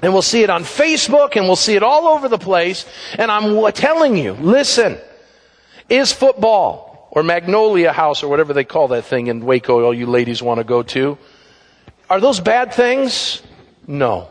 And 0.02 0.14
we'll 0.14 0.22
see 0.22 0.44
it 0.44 0.50
on 0.50 0.64
Facebook 0.64 1.36
and 1.36 1.46
we'll 1.46 1.56
see 1.56 1.76
it 1.76 1.84
all 1.84 2.08
over 2.08 2.28
the 2.28 2.38
place. 2.38 2.86
And 3.18 3.32
I'm 3.32 3.72
telling 3.72 4.18
you, 4.18 4.34
listen, 4.34 4.98
is 5.90 6.12
football 6.12 7.08
or 7.12 7.24
Magnolia 7.24 7.94
House 7.94 8.24
or 8.24 8.28
whatever 8.28 8.54
they 8.54 8.66
call 8.66 8.90
that 8.90 9.06
thing 9.06 9.28
in 9.28 9.46
Waco 9.46 9.84
all 9.84 9.94
you 9.94 10.06
ladies 10.06 10.44
want 10.44 10.60
to 10.60 10.64
go 10.64 10.84
to, 10.84 11.18
are 12.10 12.20
those 12.20 12.40
bad 12.40 12.74
things? 12.74 13.42
No. 13.88 14.30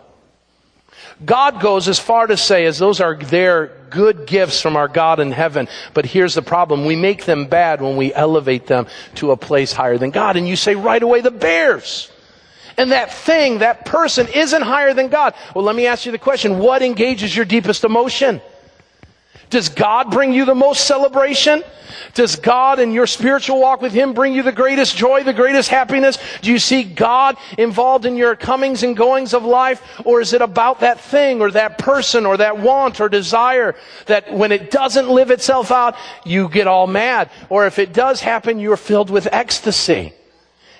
God 1.24 1.60
goes 1.60 1.88
as 1.88 1.98
far 1.98 2.26
to 2.26 2.36
say 2.36 2.66
as 2.66 2.78
those 2.78 3.00
are 3.00 3.16
their 3.16 3.72
good 3.90 4.26
gifts 4.26 4.60
from 4.60 4.76
our 4.76 4.88
God 4.88 5.20
in 5.20 5.30
heaven. 5.30 5.68
But 5.94 6.06
here's 6.06 6.34
the 6.34 6.42
problem. 6.42 6.84
We 6.84 6.96
make 6.96 7.24
them 7.24 7.46
bad 7.46 7.80
when 7.80 7.96
we 7.96 8.12
elevate 8.12 8.66
them 8.66 8.86
to 9.16 9.30
a 9.30 9.36
place 9.36 9.72
higher 9.72 9.98
than 9.98 10.10
God. 10.10 10.36
And 10.36 10.48
you 10.48 10.56
say 10.56 10.74
right 10.74 11.02
away, 11.02 11.20
the 11.20 11.30
bears. 11.30 12.10
And 12.76 12.92
that 12.92 13.12
thing, 13.12 13.58
that 13.58 13.84
person 13.84 14.26
isn't 14.28 14.62
higher 14.62 14.94
than 14.94 15.08
God. 15.08 15.34
Well, 15.54 15.64
let 15.64 15.76
me 15.76 15.86
ask 15.86 16.06
you 16.06 16.12
the 16.12 16.18
question. 16.18 16.58
What 16.58 16.82
engages 16.82 17.34
your 17.34 17.44
deepest 17.44 17.84
emotion? 17.84 18.40
Does 19.54 19.68
God 19.68 20.10
bring 20.10 20.32
you 20.32 20.44
the 20.44 20.54
most 20.56 20.84
celebration? 20.84 21.62
Does 22.14 22.34
God 22.34 22.80
in 22.80 22.90
your 22.90 23.06
spiritual 23.06 23.60
walk 23.60 23.82
with 23.82 23.92
Him 23.92 24.12
bring 24.12 24.32
you 24.32 24.42
the 24.42 24.50
greatest 24.50 24.96
joy, 24.96 25.22
the 25.22 25.32
greatest 25.32 25.68
happiness? 25.68 26.18
Do 26.42 26.50
you 26.50 26.58
see 26.58 26.82
God 26.82 27.36
involved 27.56 28.04
in 28.04 28.16
your 28.16 28.34
comings 28.34 28.82
and 28.82 28.96
goings 28.96 29.32
of 29.32 29.44
life? 29.44 29.80
Or 30.04 30.20
is 30.20 30.32
it 30.32 30.42
about 30.42 30.80
that 30.80 30.98
thing 30.98 31.40
or 31.40 31.52
that 31.52 31.78
person 31.78 32.26
or 32.26 32.36
that 32.38 32.58
want 32.58 33.00
or 33.00 33.08
desire 33.08 33.76
that 34.06 34.34
when 34.34 34.50
it 34.50 34.72
doesn't 34.72 35.08
live 35.08 35.30
itself 35.30 35.70
out, 35.70 35.94
you 36.24 36.48
get 36.48 36.66
all 36.66 36.88
mad? 36.88 37.30
Or 37.48 37.64
if 37.64 37.78
it 37.78 37.92
does 37.92 38.20
happen, 38.20 38.58
you're 38.58 38.76
filled 38.76 39.08
with 39.08 39.28
ecstasy. 39.30 40.14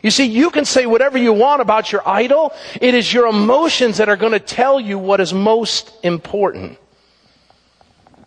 You 0.03 0.11
see, 0.11 0.25
you 0.25 0.51
can 0.51 0.65
say 0.65 0.87
whatever 0.87 1.17
you 1.17 1.33
want 1.33 1.63
about 1.63 1.93
your 1.93 2.03
idol. 2.09 2.53
It 2.81 2.97
is 2.97 3.13
your 3.15 3.29
emotions 3.29 3.99
that 3.99 4.09
are 4.09 4.17
going 4.17 4.33
to 4.33 4.41
tell 4.41 4.81
you 4.81 4.99
what 4.99 5.21
is 5.21 5.33
most 5.33 5.93
important. 6.03 6.77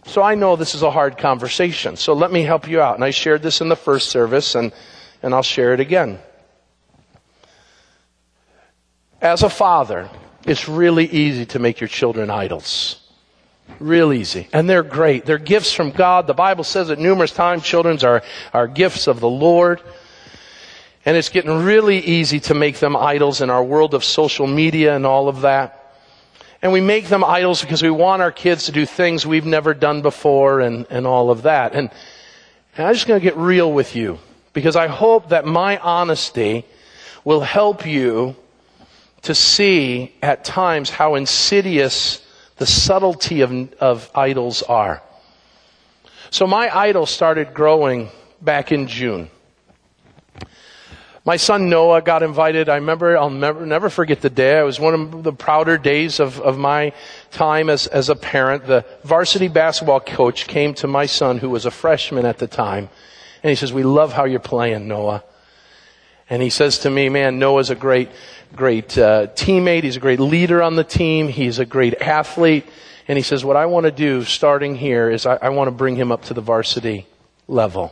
So 0.08 0.22
I 0.22 0.36
know 0.36 0.56
this 0.56 0.74
is 0.74 0.84
a 0.84 0.90
hard 0.90 1.18
conversation. 1.18 1.98
So 1.98 2.14
let 2.14 2.32
me 2.32 2.44
help 2.44 2.68
you 2.68 2.80
out. 2.80 2.96
And 2.96 3.04
I 3.04 3.10
shared 3.10 3.44
this 3.44 3.60
in 3.60 3.68
the 3.68 3.76
first 3.76 4.08
service 4.10 4.56
and, 4.56 4.72
and 5.22 5.34
I'll 5.34 5.44
share 5.44 5.74
it 5.74 5.82
again. 5.82 6.20
As 9.22 9.44
a 9.44 9.50
father, 9.50 10.10
it's 10.46 10.70
really 10.70 11.06
easy 11.06 11.46
to 11.48 11.60
make 11.60 11.82
your 11.82 11.90
children 11.90 12.30
idols. 12.30 13.02
Real 13.80 14.14
easy. 14.14 14.48
And 14.54 14.70
they're 14.70 14.82
great. 14.82 15.26
They're 15.26 15.38
gifts 15.38 15.74
from 15.74 15.92
God. 15.92 16.26
The 16.26 16.34
Bible 16.34 16.64
says 16.64 16.90
it 16.90 17.00
numerous 17.00 17.34
times. 17.34 17.64
Children 17.64 18.00
are, 18.06 18.24
are 18.54 18.68
gifts 18.68 19.08
of 19.08 19.20
the 19.20 19.30
Lord. 19.30 19.82
And 21.04 21.18
it's 21.18 21.30
getting 21.30 21.66
really 21.66 22.00
easy 22.00 22.40
to 22.42 22.54
make 22.54 22.80
them 22.80 22.96
idols 22.96 23.42
in 23.42 23.50
our 23.50 23.64
world 23.64 23.94
of 23.94 24.06
social 24.06 24.48
media 24.48 24.96
and 24.96 25.06
all 25.06 25.28
of 25.28 25.42
that. 25.42 25.77
And 26.62 26.72
we 26.72 26.82
make 26.82 27.08
them 27.08 27.24
idols 27.24 27.62
because 27.62 27.84
we 27.84 27.90
want 27.90 28.22
our 28.22 28.32
kids 28.32 28.66
to 28.66 28.72
do 28.72 28.86
things 28.86 29.26
we've 29.26 29.46
never 29.46 29.74
done 29.74 30.02
before 30.02 30.60
and, 30.60 30.88
and 30.90 31.06
all 31.06 31.30
of 31.30 31.44
that. 31.44 31.74
And, 31.74 31.90
and 32.76 32.88
I'm 32.88 32.94
just 32.94 33.08
going 33.08 33.20
to 33.20 33.24
get 33.24 33.38
real 33.38 33.72
with 33.72 33.96
you 33.96 34.20
because 34.54 34.76
I 34.76 34.88
hope 34.88 35.30
that 35.30 35.46
my 35.46 35.78
honesty 35.78 36.66
will 37.24 37.42
help 37.42 37.86
you 37.86 38.36
to 39.24 39.36
see 39.36 40.16
at 40.22 40.44
times 40.44 40.90
how 40.90 41.16
insidious 41.16 42.26
the 42.58 42.66
subtlety 42.66 43.42
of, 43.42 43.74
of 43.74 44.10
idols 44.16 44.64
are. 44.64 45.02
So 46.30 46.48
my 46.48 46.76
idol 46.76 47.06
started 47.06 47.54
growing 47.54 48.10
back 48.42 48.72
in 48.72 48.88
June. 48.88 49.30
My 51.28 51.36
son 51.36 51.68
Noah 51.68 52.02
got 52.02 52.24
invited. 52.24 52.70
I 52.70 52.76
remember, 52.76 53.18
I'll 53.18 53.30
never, 53.30 53.66
never 53.66 53.90
forget 53.90 54.22
the 54.22 54.30
day. 54.30 54.60
It 54.60 54.64
was 54.64 54.80
one 54.80 54.94
of 54.94 55.24
the 55.24 55.34
prouder 55.34 55.78
days 55.78 56.22
of, 56.22 56.40
of 56.40 56.58
my 56.58 56.94
time 57.32 57.70
as, 57.70 57.86
as 57.86 58.08
a 58.08 58.16
parent. 58.16 58.66
The 58.66 58.86
varsity 59.04 59.50
basketball 59.50 60.00
coach 60.00 60.48
came 60.48 60.74
to 60.76 60.88
my 60.88 61.06
son, 61.06 61.40
who 61.40 61.50
was 61.50 61.66
a 61.66 61.70
freshman 61.70 62.26
at 62.26 62.38
the 62.38 62.48
time, 62.48 62.88
and 63.44 63.50
he 63.50 63.58
says, 63.58 63.74
We 63.74 63.84
love 63.84 64.14
how 64.14 64.24
you're 64.24 64.40
playing, 64.40 64.88
Noah. 64.88 65.22
And 66.30 66.42
he 66.42 66.50
says 66.50 66.80
to 66.80 66.90
me, 66.90 67.10
Man, 67.10 67.40
Noah's 67.40 67.72
a 67.72 67.76
great, 67.76 68.10
great 68.56 68.98
uh, 68.98 69.28
teammate. 69.36 69.84
He's 69.84 69.98
a 69.98 70.00
great 70.00 70.22
leader 70.22 70.64
on 70.64 70.78
the 70.78 70.86
team. 70.86 71.28
He's 71.28 71.60
a 71.60 71.66
great 71.66 71.96
athlete. 71.96 72.66
And 73.10 73.18
he 73.18 73.22
says, 73.22 73.44
What 73.44 73.58
I 73.58 73.66
want 73.66 73.84
to 73.84 73.92
do 73.92 74.24
starting 74.24 74.76
here 74.76 75.10
is 75.10 75.26
I, 75.26 75.36
I 75.36 75.50
want 75.50 75.68
to 75.68 75.74
bring 75.74 75.98
him 75.98 76.10
up 76.10 76.24
to 76.26 76.34
the 76.34 76.40
varsity 76.40 77.06
level. 77.50 77.92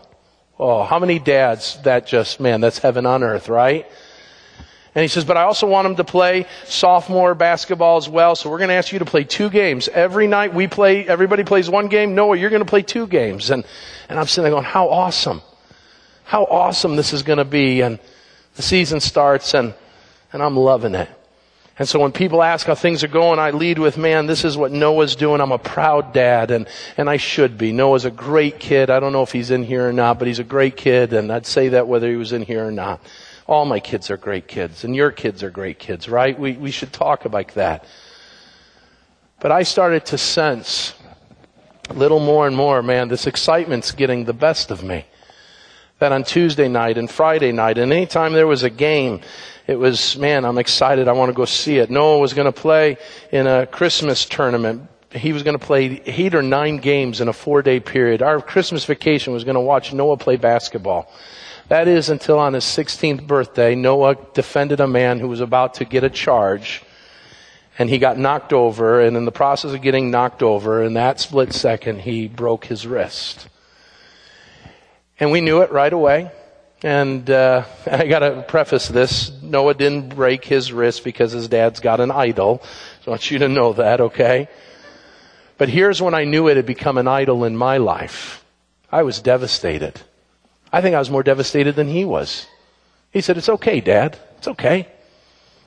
Oh, 0.58 0.84
how 0.84 1.00
many 1.00 1.20
dads 1.20 1.78
that 1.84 2.08
just, 2.08 2.40
man, 2.40 2.62
that's 2.62 2.80
heaven 2.80 3.06
on 3.06 3.24
earth, 3.24 3.50
right? 3.50 3.86
And 4.96 5.02
he 5.02 5.10
says, 5.10 5.26
but 5.26 5.36
I 5.36 5.44
also 5.44 5.68
want 5.68 5.86
him 5.86 5.98
to 5.98 6.06
play 6.06 6.48
sophomore 6.64 7.36
basketball 7.36 7.98
as 7.98 8.08
well. 8.08 8.38
So 8.38 8.50
we're 8.50 8.60
going 8.60 8.70
to 8.70 8.76
ask 8.76 8.94
you 8.94 9.00
to 9.00 9.06
play 9.06 9.26
two 9.26 9.50
games. 9.50 9.90
Every 9.90 10.26
night 10.26 10.54
we 10.54 10.68
play, 10.68 11.06
everybody 11.06 11.44
plays 11.44 11.70
one 11.70 11.90
game. 11.90 12.16
Noah, 12.16 12.38
you're 12.38 12.50
going 12.50 12.64
to 12.64 12.70
play 12.70 12.82
two 12.82 13.06
games. 13.06 13.50
And, 13.50 13.66
and 14.08 14.18
I'm 14.18 14.28
sitting 14.28 14.44
there 14.44 14.52
going, 14.52 14.64
how 14.64 14.88
awesome. 14.88 15.42
How 16.24 16.46
awesome 16.46 16.96
this 16.96 17.12
is 17.12 17.24
going 17.24 17.40
to 17.40 17.46
be. 17.46 17.82
And 17.82 18.00
the 18.56 18.62
season 18.62 19.02
starts 19.02 19.54
and, 19.54 19.74
and 20.32 20.42
I'm 20.42 20.56
loving 20.56 20.96
it. 20.96 21.10
And 21.78 21.88
so 21.88 22.00
when 22.00 22.14
people 22.14 22.42
ask 22.42 22.68
how 22.68 22.76
things 22.76 23.04
are 23.04 23.10
going, 23.10 23.38
I 23.38 23.52
lead 23.52 23.80
with, 23.80 23.98
man, 23.98 24.28
this 24.28 24.46
is 24.46 24.56
what 24.56 24.72
Noah's 24.72 25.16
doing. 25.18 25.42
I'm 25.42 25.52
a 25.52 25.58
proud 25.58 26.14
dad 26.14 26.50
and, 26.50 26.68
and 26.96 27.10
I 27.10 27.18
should 27.18 27.58
be. 27.58 27.74
Noah's 27.74 28.06
a 28.06 28.12
great 28.12 28.60
kid. 28.60 28.90
I 28.90 29.02
don't 29.02 29.12
know 29.12 29.24
if 29.24 29.34
he's 29.34 29.52
in 29.52 29.64
here 29.64 29.90
or 29.90 29.92
not, 29.92 30.18
but 30.18 30.28
he's 30.28 30.40
a 30.40 30.46
great 30.46 30.78
kid 30.78 31.12
and 31.12 31.32
I'd 31.32 31.46
say 31.46 31.70
that 31.70 31.88
whether 31.88 32.10
he 32.10 32.16
was 32.16 32.32
in 32.32 32.44
here 32.44 32.66
or 32.66 32.72
not. 32.72 33.02
All 33.46 33.66
my 33.66 33.82
kids 33.82 34.10
are 34.10 34.16
great 34.16 34.48
kids 34.48 34.86
and 34.86 34.96
your 34.96 35.12
kids 35.12 35.44
are 35.44 35.50
great 35.50 35.78
kids, 35.78 36.08
right? 36.08 36.40
We, 36.40 36.54
we 36.54 36.72
should 36.72 36.94
talk 36.94 37.26
about 37.26 37.50
that. 37.56 37.86
But 39.42 39.52
I 39.52 39.64
started 39.64 40.06
to 40.08 40.18
sense 40.18 40.94
a 41.90 41.94
little 41.94 42.22
more 42.22 42.48
and 42.48 42.56
more, 42.56 42.82
man, 42.82 43.10
this 43.10 43.28
excitement's 43.28 43.92
getting 43.92 44.24
the 44.24 44.34
best 44.34 44.72
of 44.72 44.82
me. 44.82 45.06
That 46.00 46.14
on 46.14 46.24
Tuesday 46.24 46.70
night 46.70 46.98
and 46.98 47.12
Friday 47.12 47.52
night 47.52 47.78
and 47.78 47.92
anytime 47.92 48.32
there 48.32 48.48
was 48.48 48.64
a 48.64 48.70
game, 48.70 49.22
it 49.68 49.80
was, 49.80 50.18
man, 50.18 50.46
I'm 50.46 50.58
excited. 50.58 51.08
I 51.08 51.14
want 51.14 51.30
to 51.30 51.34
go 51.34 51.46
see 51.46 51.78
it. 51.78 51.90
Noah 51.90 52.20
was 52.20 52.34
going 52.34 52.46
to 52.46 52.52
play 52.52 52.98
in 53.32 53.48
a 53.48 53.66
Christmas 53.66 54.26
tournament. 54.26 54.88
He 55.12 55.34
was 55.34 55.44
going 55.44 55.58
to 55.58 55.66
play 55.66 56.02
eight 56.06 56.36
or 56.36 56.42
nine 56.42 56.78
games 56.78 57.20
in 57.20 57.28
a 57.28 57.34
four 57.34 57.62
day 57.62 57.80
period. 57.80 58.22
Our 58.22 58.42
Christmas 58.42 58.86
vacation 58.86 59.34
was 59.34 59.44
going 59.44 59.56
to 59.56 59.62
watch 59.62 59.94
Noah 59.94 60.18
play 60.18 60.36
basketball. 60.36 61.12
That 61.70 61.88
is 61.88 62.10
until 62.10 62.38
on 62.38 62.54
his 62.54 62.64
16th 62.64 63.26
birthday, 63.26 63.74
Noah 63.74 64.18
defended 64.34 64.80
a 64.80 64.88
man 64.88 65.20
who 65.20 65.28
was 65.28 65.42
about 65.42 65.76
to 65.76 65.86
get 65.86 66.04
a 66.04 66.10
charge 66.12 66.84
and 67.80 67.90
he 67.90 67.98
got 67.98 68.20
knocked 68.20 68.54
over 68.54 69.02
and 69.02 69.18
in 69.18 69.26
the 69.26 69.32
process 69.32 69.74
of 69.74 69.82
getting 69.82 70.12
knocked 70.12 70.44
over 70.44 70.84
in 70.84 70.94
that 70.94 71.20
split 71.20 71.54
second, 71.54 72.02
he 72.02 72.28
broke 72.28 72.66
his 72.66 72.86
wrist. 72.86 73.48
And 75.20 75.32
we 75.32 75.42
knew 75.42 75.62
it 75.62 75.72
right 75.72 75.92
away. 75.92 76.32
And 76.84 77.30
uh, 77.30 77.66
I 77.92 78.08
got 78.08 78.20
to 78.20 78.44
preface 78.48 78.88
this: 78.88 79.32
Noah 79.42 79.74
didn't 79.74 80.16
break 80.16 80.46
his 80.46 80.72
wrist 80.72 81.04
because 81.04 81.32
his 81.32 81.48
dad's 81.48 81.80
got 81.80 82.00
an 82.00 82.12
idol. 82.12 82.62
I 83.06 83.10
want 83.10 83.30
you 83.32 83.40
to 83.40 83.48
know 83.48 83.74
that, 83.74 84.02
okay? 84.02 84.50
But 85.58 85.70
here's 85.70 86.02
when 86.02 86.14
I 86.14 86.26
knew 86.26 86.48
it 86.48 86.58
had 86.58 86.66
become 86.66 86.98
an 86.98 87.08
idol 87.08 87.46
in 87.46 87.56
my 87.56 87.78
life. 87.78 88.44
I 88.92 89.04
was 89.04 89.22
devastated. 89.22 90.02
I 90.72 90.82
think 90.82 90.96
I 90.96 91.00
was 91.00 91.10
more 91.10 91.24
devastated 91.24 91.76
than 91.76 91.88
he 91.88 92.04
was. 92.04 92.48
He 93.12 93.22
said, 93.22 93.38
"It's 93.38 93.50
okay, 93.50 93.80
Dad. 93.80 94.18
It's 94.38 94.48
okay." 94.48 94.88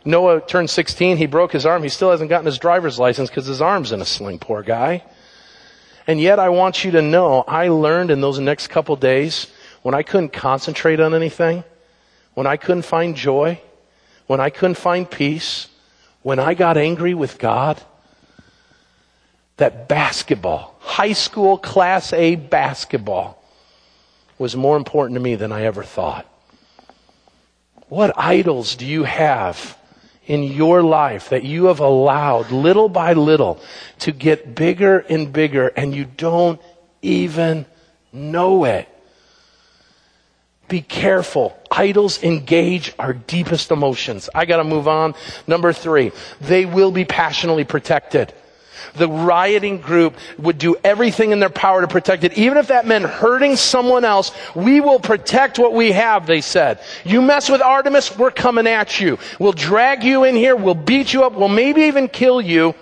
Noah 0.05 0.41
turned 0.41 0.71
16. 0.71 1.17
He 1.17 1.27
broke 1.27 1.53
his 1.53 1.67
arm. 1.67 1.83
He 1.83 1.89
still 1.89 2.11
hasn't 2.11 2.31
gotten 2.31 2.47
his 2.47 2.59
driver's 2.59 2.99
license 2.99 3.29
because 3.29 3.47
his 3.47 3.61
arm's 3.61 3.93
in 3.93 4.01
a 4.01 4.05
sling. 4.05 4.39
Poor 4.39 4.63
guy. 4.63 5.03
And 6.07 6.21
yet, 6.21 6.39
I 6.39 6.49
want 6.49 6.85
you 6.85 6.93
to 6.93 7.03
know, 7.03 7.45
I 7.47 7.69
learned 7.69 8.11
in 8.11 8.21
those 8.21 8.39
next 8.39 8.69
couple 8.69 8.97
days 8.97 9.49
when 9.89 9.95
I 9.95 10.03
couldn't 10.03 10.35
concentrate 10.35 11.01
on 11.01 11.15
anything, 11.15 11.65
when 12.35 12.47
I 12.47 12.59
couldn't 12.59 12.83
find 12.83 13.17
joy, 13.17 13.59
when 14.27 14.39
I 14.39 14.51
couldn't 14.51 14.75
find 14.75 15.11
peace, 15.11 15.69
when 16.21 16.39
I 16.39 16.53
got 16.53 16.77
angry 16.77 17.15
with 17.15 17.39
God, 17.39 17.81
that 19.57 19.89
basketball, 19.89 20.77
high 20.81 21.15
school 21.15 21.57
class 21.57 22.13
A 22.13 22.37
basketball, 22.37 23.43
was 24.37 24.55
more 24.55 24.77
important 24.77 25.15
to 25.15 25.21
me 25.21 25.37
than 25.37 25.53
I 25.53 25.63
ever 25.63 25.83
thought. 25.83 26.27
What 27.89 28.13
idols 28.19 28.77
do 28.77 28.85
you 28.85 29.05
have 29.05 29.75
in 30.27 30.43
your 30.43 30.83
life 30.83 31.31
that 31.31 31.45
you 31.45 31.65
have 31.69 31.81
allowed 31.81 32.51
little 32.51 32.91
by 32.91 33.15
little 33.15 33.59
to 34.01 34.13
get 34.13 34.55
bigger 34.55 34.99
and 34.99 35.33
bigger 35.33 35.69
and 35.69 35.95
you 35.95 36.05
don't 36.05 36.61
even 37.01 37.65
know 38.13 38.65
it? 38.65 38.87
Be 40.69 40.83
careful. 40.83 41.59
Idols 41.71 42.23
engage 42.23 42.95
our 42.99 43.15
deepest 43.15 43.71
emotions. 43.71 44.29
I 44.35 44.45
gotta 44.45 44.65
move 44.65 44.87
on. 44.87 45.15
Number 45.47 45.73
three, 45.73 46.13
they 46.41 46.67
will 46.67 46.91
be 46.91 47.05
passionately 47.05 47.65
protected. 47.65 48.33
The 48.95 49.09
rioting 49.09 49.81
group 49.81 50.15
would 50.39 50.59
do 50.59 50.77
everything 50.85 51.31
in 51.33 51.41
their 51.41 51.51
power 51.51 51.81
to 51.81 51.89
protect 51.89 52.25
it. 52.25 52.37
Even 52.39 52.59
if 52.59 52.69
that 52.69 52.87
meant 52.87 53.05
hurting 53.05 53.57
someone 53.57 54.05
else, 54.05 54.33
we 54.55 54.81
will 54.81 55.01
protect 55.01 55.59
what 55.59 55.73
we 55.73 55.93
have, 55.93 56.27
they 56.27 56.41
said. 56.41 56.81
You 57.05 57.23
mess 57.23 57.49
with 57.51 57.63
Artemis, 57.63 58.17
we're 58.17 58.31
coming 58.31 58.67
at 58.67 59.01
you. 59.01 59.19
We'll 59.39 59.53
drag 59.53 60.05
you 60.05 60.25
in 60.25 60.37
here, 60.37 60.57
we'll 60.57 60.75
beat 60.75 61.13
you 61.13 61.25
up, 61.25 61.35
we'll 61.35 61.49
maybe 61.49 61.83
even 61.83 62.09
kill 62.09 62.41
you. 62.41 62.75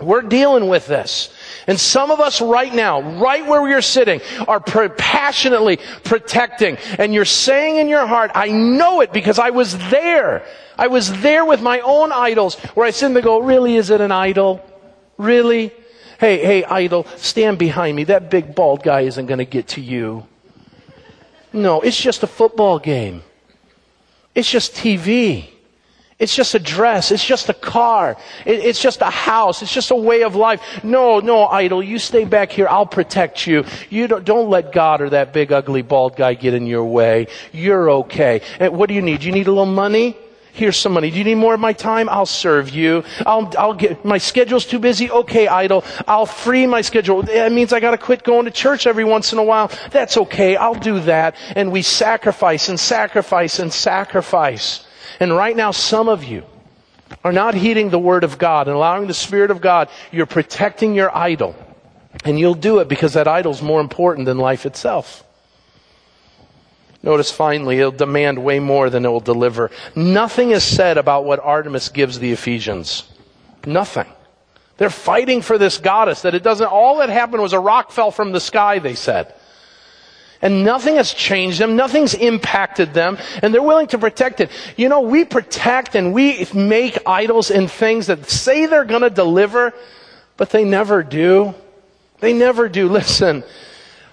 We're 0.00 0.22
dealing 0.22 0.68
with 0.68 0.86
this. 0.86 1.32
And 1.66 1.78
some 1.78 2.10
of 2.10 2.20
us 2.20 2.40
right 2.40 2.74
now, 2.74 3.00
right 3.20 3.46
where 3.46 3.66
you're 3.68 3.82
sitting, 3.82 4.20
are 4.46 4.60
passionately 4.60 5.78
protecting. 6.04 6.76
And 6.98 7.14
you're 7.14 7.24
saying 7.24 7.76
in 7.76 7.88
your 7.88 8.06
heart, 8.06 8.30
I 8.34 8.48
know 8.48 9.00
it 9.00 9.12
because 9.12 9.38
I 9.38 9.50
was 9.50 9.76
there. 9.90 10.46
I 10.76 10.88
was 10.88 11.22
there 11.22 11.44
with 11.44 11.62
my 11.62 11.80
own 11.80 12.12
idols 12.12 12.56
where 12.74 12.86
I 12.86 12.90
sit 12.90 13.10
and 13.10 13.22
go, 13.22 13.40
really, 13.40 13.76
is 13.76 13.90
it 13.90 14.00
an 14.00 14.12
idol? 14.12 14.64
Really? 15.16 15.72
Hey, 16.18 16.44
hey, 16.44 16.64
idol, 16.64 17.06
stand 17.16 17.58
behind 17.58 17.96
me. 17.96 18.04
That 18.04 18.30
big 18.30 18.54
bald 18.54 18.82
guy 18.82 19.02
isn't 19.02 19.26
going 19.26 19.38
to 19.38 19.44
get 19.44 19.68
to 19.68 19.80
you. 19.80 20.26
No, 21.52 21.80
it's 21.80 22.00
just 22.00 22.22
a 22.22 22.26
football 22.26 22.78
game. 22.78 23.22
It's 24.34 24.50
just 24.50 24.74
TV. 24.74 25.53
It's 26.24 26.34
just 26.34 26.54
a 26.54 26.58
dress. 26.58 27.12
It's 27.12 27.22
just 27.22 27.50
a 27.50 27.54
car. 27.54 28.16
It, 28.46 28.60
it's 28.60 28.80
just 28.80 29.02
a 29.02 29.10
house. 29.10 29.60
It's 29.60 29.74
just 29.74 29.90
a 29.90 29.94
way 29.94 30.22
of 30.22 30.34
life. 30.34 30.82
No, 30.82 31.20
no, 31.20 31.44
idol. 31.44 31.82
You 31.82 31.98
stay 31.98 32.24
back 32.24 32.50
here. 32.50 32.66
I'll 32.66 32.86
protect 32.86 33.46
you. 33.46 33.66
You 33.90 34.08
don't, 34.08 34.24
don't 34.24 34.48
let 34.48 34.72
God 34.72 35.02
or 35.02 35.10
that 35.10 35.34
big 35.34 35.52
ugly 35.52 35.82
bald 35.82 36.16
guy 36.16 36.32
get 36.32 36.54
in 36.54 36.66
your 36.66 36.86
way. 36.86 37.26
You're 37.52 37.90
okay. 37.90 38.40
And 38.58 38.74
what 38.74 38.88
do 38.88 38.94
you 38.94 39.02
need? 39.02 39.22
You 39.22 39.32
need 39.32 39.48
a 39.48 39.52
little 39.52 39.66
money? 39.66 40.16
Here's 40.54 40.78
some 40.78 40.92
money. 40.92 41.10
Do 41.10 41.18
you 41.18 41.24
need 41.24 41.34
more 41.34 41.52
of 41.52 41.60
my 41.60 41.74
time? 41.74 42.08
I'll 42.08 42.24
serve 42.24 42.70
you. 42.70 43.04
I'll, 43.26 43.52
I'll 43.58 43.74
get, 43.74 44.02
my 44.02 44.16
schedule's 44.16 44.64
too 44.64 44.78
busy. 44.78 45.10
Okay, 45.10 45.46
idol. 45.46 45.84
I'll 46.08 46.24
free 46.24 46.66
my 46.66 46.80
schedule. 46.80 47.20
That 47.20 47.52
means 47.52 47.74
I 47.74 47.80
gotta 47.80 47.98
quit 47.98 48.24
going 48.24 48.46
to 48.46 48.50
church 48.50 48.86
every 48.86 49.04
once 49.04 49.34
in 49.34 49.38
a 49.38 49.44
while. 49.44 49.70
That's 49.90 50.16
okay. 50.16 50.56
I'll 50.56 50.74
do 50.74 51.00
that. 51.00 51.36
And 51.54 51.70
we 51.70 51.82
sacrifice 51.82 52.70
and 52.70 52.80
sacrifice 52.80 53.58
and 53.58 53.70
sacrifice. 53.70 54.86
And 55.20 55.34
right 55.34 55.56
now, 55.56 55.70
some 55.70 56.08
of 56.08 56.24
you 56.24 56.44
are 57.22 57.32
not 57.32 57.54
heeding 57.54 57.90
the 57.90 57.98
word 57.98 58.24
of 58.24 58.38
God 58.38 58.66
and 58.66 58.76
allowing 58.76 59.06
the 59.06 59.14
Spirit 59.14 59.50
of 59.50 59.60
God. 59.60 59.88
You're 60.10 60.26
protecting 60.26 60.94
your 60.94 61.16
idol. 61.16 61.54
And 62.24 62.38
you'll 62.38 62.54
do 62.54 62.78
it 62.78 62.88
because 62.88 63.14
that 63.14 63.28
idol's 63.28 63.62
more 63.62 63.80
important 63.80 64.26
than 64.26 64.38
life 64.38 64.66
itself. 64.66 65.24
Notice 67.02 67.30
finally, 67.30 67.78
it'll 67.78 67.92
demand 67.92 68.42
way 68.42 68.60
more 68.60 68.88
than 68.88 69.04
it 69.04 69.08
will 69.08 69.20
deliver. 69.20 69.70
Nothing 69.94 70.52
is 70.52 70.64
said 70.64 70.96
about 70.96 71.26
what 71.26 71.38
Artemis 71.38 71.90
gives 71.90 72.18
the 72.18 72.32
Ephesians. 72.32 73.04
Nothing. 73.66 74.06
They're 74.78 74.90
fighting 74.90 75.42
for 75.42 75.58
this 75.58 75.76
goddess 75.78 76.22
that 76.22 76.34
it 76.34 76.42
doesn't, 76.42 76.66
all 76.66 76.98
that 76.98 77.10
happened 77.10 77.42
was 77.42 77.52
a 77.52 77.60
rock 77.60 77.92
fell 77.92 78.10
from 78.10 78.32
the 78.32 78.40
sky, 78.40 78.78
they 78.78 78.94
said. 78.94 79.34
And 80.44 80.62
nothing 80.62 80.94
has 80.96 81.12
changed 81.12 81.58
them, 81.58 81.74
nothing's 81.74 82.14
impacted 82.14 82.94
them, 82.94 83.18
and 83.42 83.52
they're 83.52 83.62
willing 83.62 83.88
to 83.88 83.98
protect 83.98 84.40
it. 84.40 84.50
You 84.76 84.88
know, 84.88 85.00
we 85.00 85.24
protect 85.24 85.96
and 85.96 86.12
we 86.14 86.46
make 86.54 86.98
idols 87.06 87.50
and 87.50 87.68
things 87.68 88.06
that 88.06 88.30
say 88.30 88.66
they're 88.66 88.84
gonna 88.84 89.10
deliver, 89.10 89.72
but 90.36 90.50
they 90.50 90.64
never 90.64 91.02
do. 91.02 91.54
They 92.20 92.32
never 92.32 92.68
do. 92.68 92.88
Listen, 93.00 93.42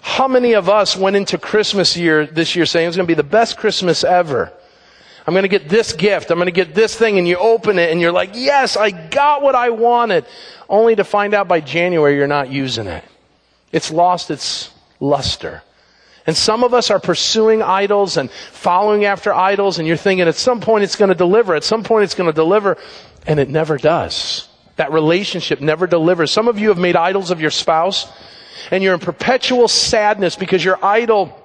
how 0.01 0.27
many 0.27 0.53
of 0.53 0.67
us 0.67 0.97
went 0.97 1.15
into 1.15 1.37
Christmas 1.37 1.95
year 1.95 2.25
this 2.25 2.55
year 2.55 2.65
saying 2.65 2.87
it's 2.87 2.97
going 2.97 3.07
to 3.07 3.11
be 3.11 3.15
the 3.15 3.23
best 3.23 3.57
Christmas 3.57 4.03
ever? 4.03 4.51
I'm 5.27 5.33
going 5.33 5.43
to 5.43 5.49
get 5.49 5.69
this 5.69 5.93
gift. 5.93 6.31
I'm 6.31 6.37
going 6.37 6.47
to 6.47 6.51
get 6.51 6.73
this 6.73 6.95
thing 6.95 7.19
and 7.19 7.27
you 7.27 7.37
open 7.37 7.77
it 7.77 7.91
and 7.91 8.01
you're 8.01 8.11
like, 8.11 8.31
yes, 8.33 8.75
I 8.75 8.89
got 8.89 9.43
what 9.43 9.53
I 9.53 9.69
wanted. 9.69 10.25
Only 10.67 10.95
to 10.95 11.03
find 11.03 11.35
out 11.35 11.47
by 11.47 11.61
January 11.61 12.15
you're 12.15 12.25
not 12.25 12.49
using 12.49 12.87
it. 12.87 13.03
It's 13.71 13.91
lost 13.91 14.31
its 14.31 14.71
luster. 14.99 15.61
And 16.27 16.37
some 16.37 16.63
of 16.63 16.73
us 16.73 16.91
are 16.91 16.99
pursuing 16.99 17.61
idols 17.61 18.17
and 18.17 18.29
following 18.51 19.05
after 19.05 19.33
idols 19.33 19.79
and 19.79 19.87
you're 19.87 19.97
thinking 19.97 20.27
at 20.27 20.35
some 20.35 20.61
point 20.61 20.83
it's 20.83 20.95
going 20.95 21.09
to 21.09 21.15
deliver. 21.15 21.55
At 21.55 21.63
some 21.63 21.83
point 21.83 22.03
it's 22.03 22.15
going 22.15 22.29
to 22.29 22.35
deliver 22.35 22.77
and 23.25 23.39
it 23.39 23.49
never 23.49 23.77
does. 23.77 24.47
That 24.75 24.91
relationship 24.91 25.61
never 25.61 25.87
delivers. 25.87 26.31
Some 26.31 26.47
of 26.47 26.59
you 26.59 26.69
have 26.69 26.77
made 26.77 26.95
idols 26.95 27.31
of 27.31 27.41
your 27.41 27.51
spouse 27.51 28.11
and 28.69 28.83
you're 28.83 28.93
in 28.93 28.99
perpetual 28.99 29.67
sadness 29.67 30.35
because 30.35 30.63
your 30.63 30.83
idol, 30.83 31.35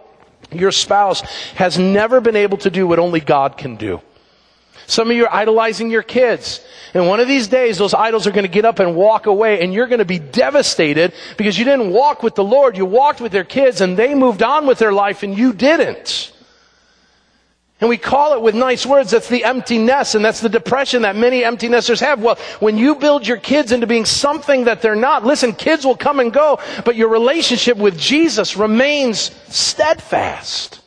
your 0.53 0.72
spouse, 0.72 1.22
has 1.55 1.79
never 1.79 2.20
been 2.20 2.37
able 2.37 2.59
to 2.59 2.70
do 2.70 2.87
what 2.87 2.99
only 2.99 3.20
God 3.20 3.57
can 3.57 3.77
do. 3.77 4.01
Some 4.87 5.11
of 5.11 5.16
you 5.16 5.27
are 5.27 5.35
idolizing 5.35 5.91
your 5.91 6.03
kids. 6.03 6.64
And 6.95 7.07
one 7.07 7.20
of 7.20 7.29
these 7.29 7.49
days, 7.49 7.79
those 7.79 7.95
idols 7.95 8.27
are 8.27 8.31
going 8.31 8.45
to 8.45 8.49
get 8.49 8.64
up 8.64 8.79
and 8.79 8.97
walk 8.97 9.27
away, 9.27 9.61
and 9.61 9.72
you're 9.72 9.87
going 9.87 9.99
to 9.99 10.05
be 10.05 10.18
devastated 10.18 11.12
because 11.37 11.59
you 11.59 11.64
didn't 11.64 11.91
walk 11.91 12.22
with 12.22 12.35
the 12.35 12.45
Lord. 12.45 12.77
You 12.77 12.87
walked 12.87 13.20
with 13.20 13.33
their 13.33 13.45
kids, 13.45 13.81
and 13.81 13.97
they 13.97 14.14
moved 14.14 14.43
on 14.43 14.66
with 14.66 14.79
their 14.79 14.93
life, 14.93 15.22
and 15.22 15.37
you 15.37 15.53
didn't. 15.53 16.33
And 17.79 17.91
we 17.91 17.99
call 17.99 18.33
it 18.33 18.41
with 18.41 18.55
nice 18.55 18.87
words, 18.87 19.11
that's 19.11 19.29
the 19.29 19.45
emptiness, 19.45 20.14
and 20.14 20.24
that's 20.24 20.41
the 20.41 20.49
depression 20.49 21.03
that 21.03 21.14
many 21.14 21.45
empty 21.45 21.68
nesters 21.68 22.01
have. 22.01 22.22
Well, 22.22 22.39
when 22.59 22.79
you 22.79 22.95
build 22.95 23.27
your 23.27 23.37
kids 23.37 23.70
into 23.70 23.87
being 23.87 24.07
something 24.07 24.64
that 24.64 24.81
they're 24.81 24.97
not, 24.97 25.27
listen, 25.27 25.53
kids 25.53 25.85
will 25.85 25.97
come 25.97 26.18
and 26.18 26.33
go, 26.33 26.59
but 26.87 26.97
your 26.97 27.09
relationship 27.09 27.77
with 27.77 27.99
Jesus 27.99 28.57
remains 28.57 29.31
steadfast. 29.49 30.81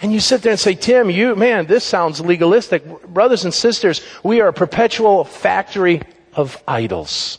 And 0.00 0.12
you 0.12 0.20
sit 0.20 0.42
there 0.42 0.52
and 0.52 0.60
say, 0.60 0.74
Tim, 0.74 1.10
you, 1.10 1.34
man, 1.34 1.66
this 1.66 1.84
sounds 1.84 2.20
legalistic. 2.20 2.84
Brothers 3.08 3.44
and 3.44 3.52
sisters, 3.52 4.00
we 4.22 4.40
are 4.40 4.48
a 4.48 4.52
perpetual 4.52 5.24
factory 5.24 6.02
of 6.34 6.62
idols. 6.68 7.38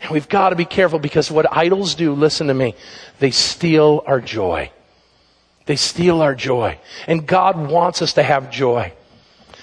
And 0.00 0.10
we've 0.10 0.28
got 0.28 0.50
to 0.50 0.56
be 0.56 0.64
careful 0.64 0.98
because 0.98 1.30
what 1.30 1.46
idols 1.56 1.94
do, 1.94 2.14
listen 2.14 2.48
to 2.48 2.54
me, 2.54 2.74
they 3.20 3.30
steal 3.30 4.02
our 4.06 4.20
joy. 4.20 4.72
They 5.66 5.76
steal 5.76 6.20
our 6.20 6.34
joy. 6.34 6.78
And 7.06 7.26
God 7.26 7.56
wants 7.70 8.02
us 8.02 8.14
to 8.14 8.24
have 8.24 8.50
joy. 8.50 8.92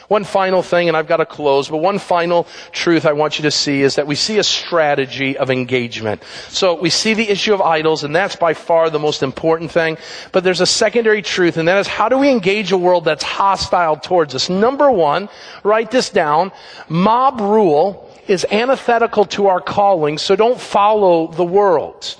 One 0.09 0.23
final 0.23 0.63
thing, 0.63 0.87
and 0.87 0.97
I've 0.97 1.05
got 1.05 1.17
to 1.17 1.25
close, 1.25 1.69
but 1.69 1.77
one 1.77 1.99
final 1.99 2.47
truth 2.71 3.05
I 3.05 3.13
want 3.13 3.37
you 3.37 3.43
to 3.43 3.51
see 3.51 3.83
is 3.83 3.95
that 3.95 4.07
we 4.07 4.15
see 4.15 4.39
a 4.39 4.43
strategy 4.43 5.37
of 5.37 5.51
engagement. 5.51 6.23
So 6.47 6.73
we 6.73 6.89
see 6.89 7.13
the 7.13 7.29
issue 7.29 7.53
of 7.53 7.61
idols, 7.61 8.03
and 8.03 8.15
that's 8.15 8.35
by 8.35 8.55
far 8.55 8.89
the 8.89 8.97
most 8.97 9.21
important 9.21 9.69
thing. 9.69 9.99
But 10.31 10.43
there's 10.43 10.61
a 10.61 10.65
secondary 10.65 11.21
truth, 11.21 11.57
and 11.57 11.67
that 11.67 11.77
is 11.77 11.87
how 11.87 12.09
do 12.09 12.17
we 12.17 12.31
engage 12.31 12.71
a 12.71 12.77
world 12.77 13.05
that's 13.05 13.23
hostile 13.23 13.97
towards 13.97 14.33
us? 14.33 14.49
Number 14.49 14.89
one, 14.89 15.29
write 15.63 15.91
this 15.91 16.09
down. 16.09 16.53
Mob 16.87 17.39
rule 17.39 18.09
is 18.27 18.47
antithetical 18.49 19.25
to 19.25 19.45
our 19.45 19.61
calling, 19.61 20.17
so 20.17 20.35
don't 20.35 20.59
follow 20.59 21.27
the 21.27 21.45
world. 21.45 22.15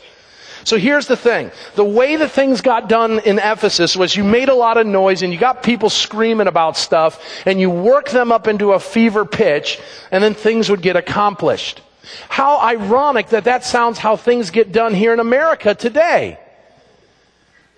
So 0.70 0.78
here's 0.78 1.07
the 1.07 1.17
thing. 1.17 1.49
The 1.74 1.84
way 1.84 2.15
that 2.17 2.30
things 2.30 2.61
got 2.61 2.88
done 2.88 3.17
in 3.22 3.39
Ephesus 3.39 3.97
was 3.97 4.15
you 4.15 4.24
made 4.24 4.49
a 4.49 4.53
lot 4.53 4.78
of 4.78 4.86
noise 4.86 5.24
and 5.24 5.34
you 5.34 5.39
got 5.39 5.63
people 5.63 5.89
screaming 5.89 6.45
about 6.45 6.78
stuff 6.78 7.20
and 7.47 7.59
you 7.59 7.72
work 7.72 8.09
them 8.09 8.32
up 8.32 8.47
into 8.47 8.74
a 8.74 8.80
fever 8.80 9.26
pitch 9.26 9.80
and 10.11 10.24
then 10.24 10.36
things 10.36 10.70
would 10.70 10.84
get 10.84 10.95
accomplished. 10.95 11.82
How 12.28 12.59
ironic 12.59 13.30
that 13.30 13.45
that 13.45 13.65
sounds 13.65 13.97
how 13.97 14.15
things 14.15 14.51
get 14.51 14.72
done 14.72 14.93
here 14.93 15.11
in 15.11 15.20
America 15.20 15.74
today. 15.74 16.38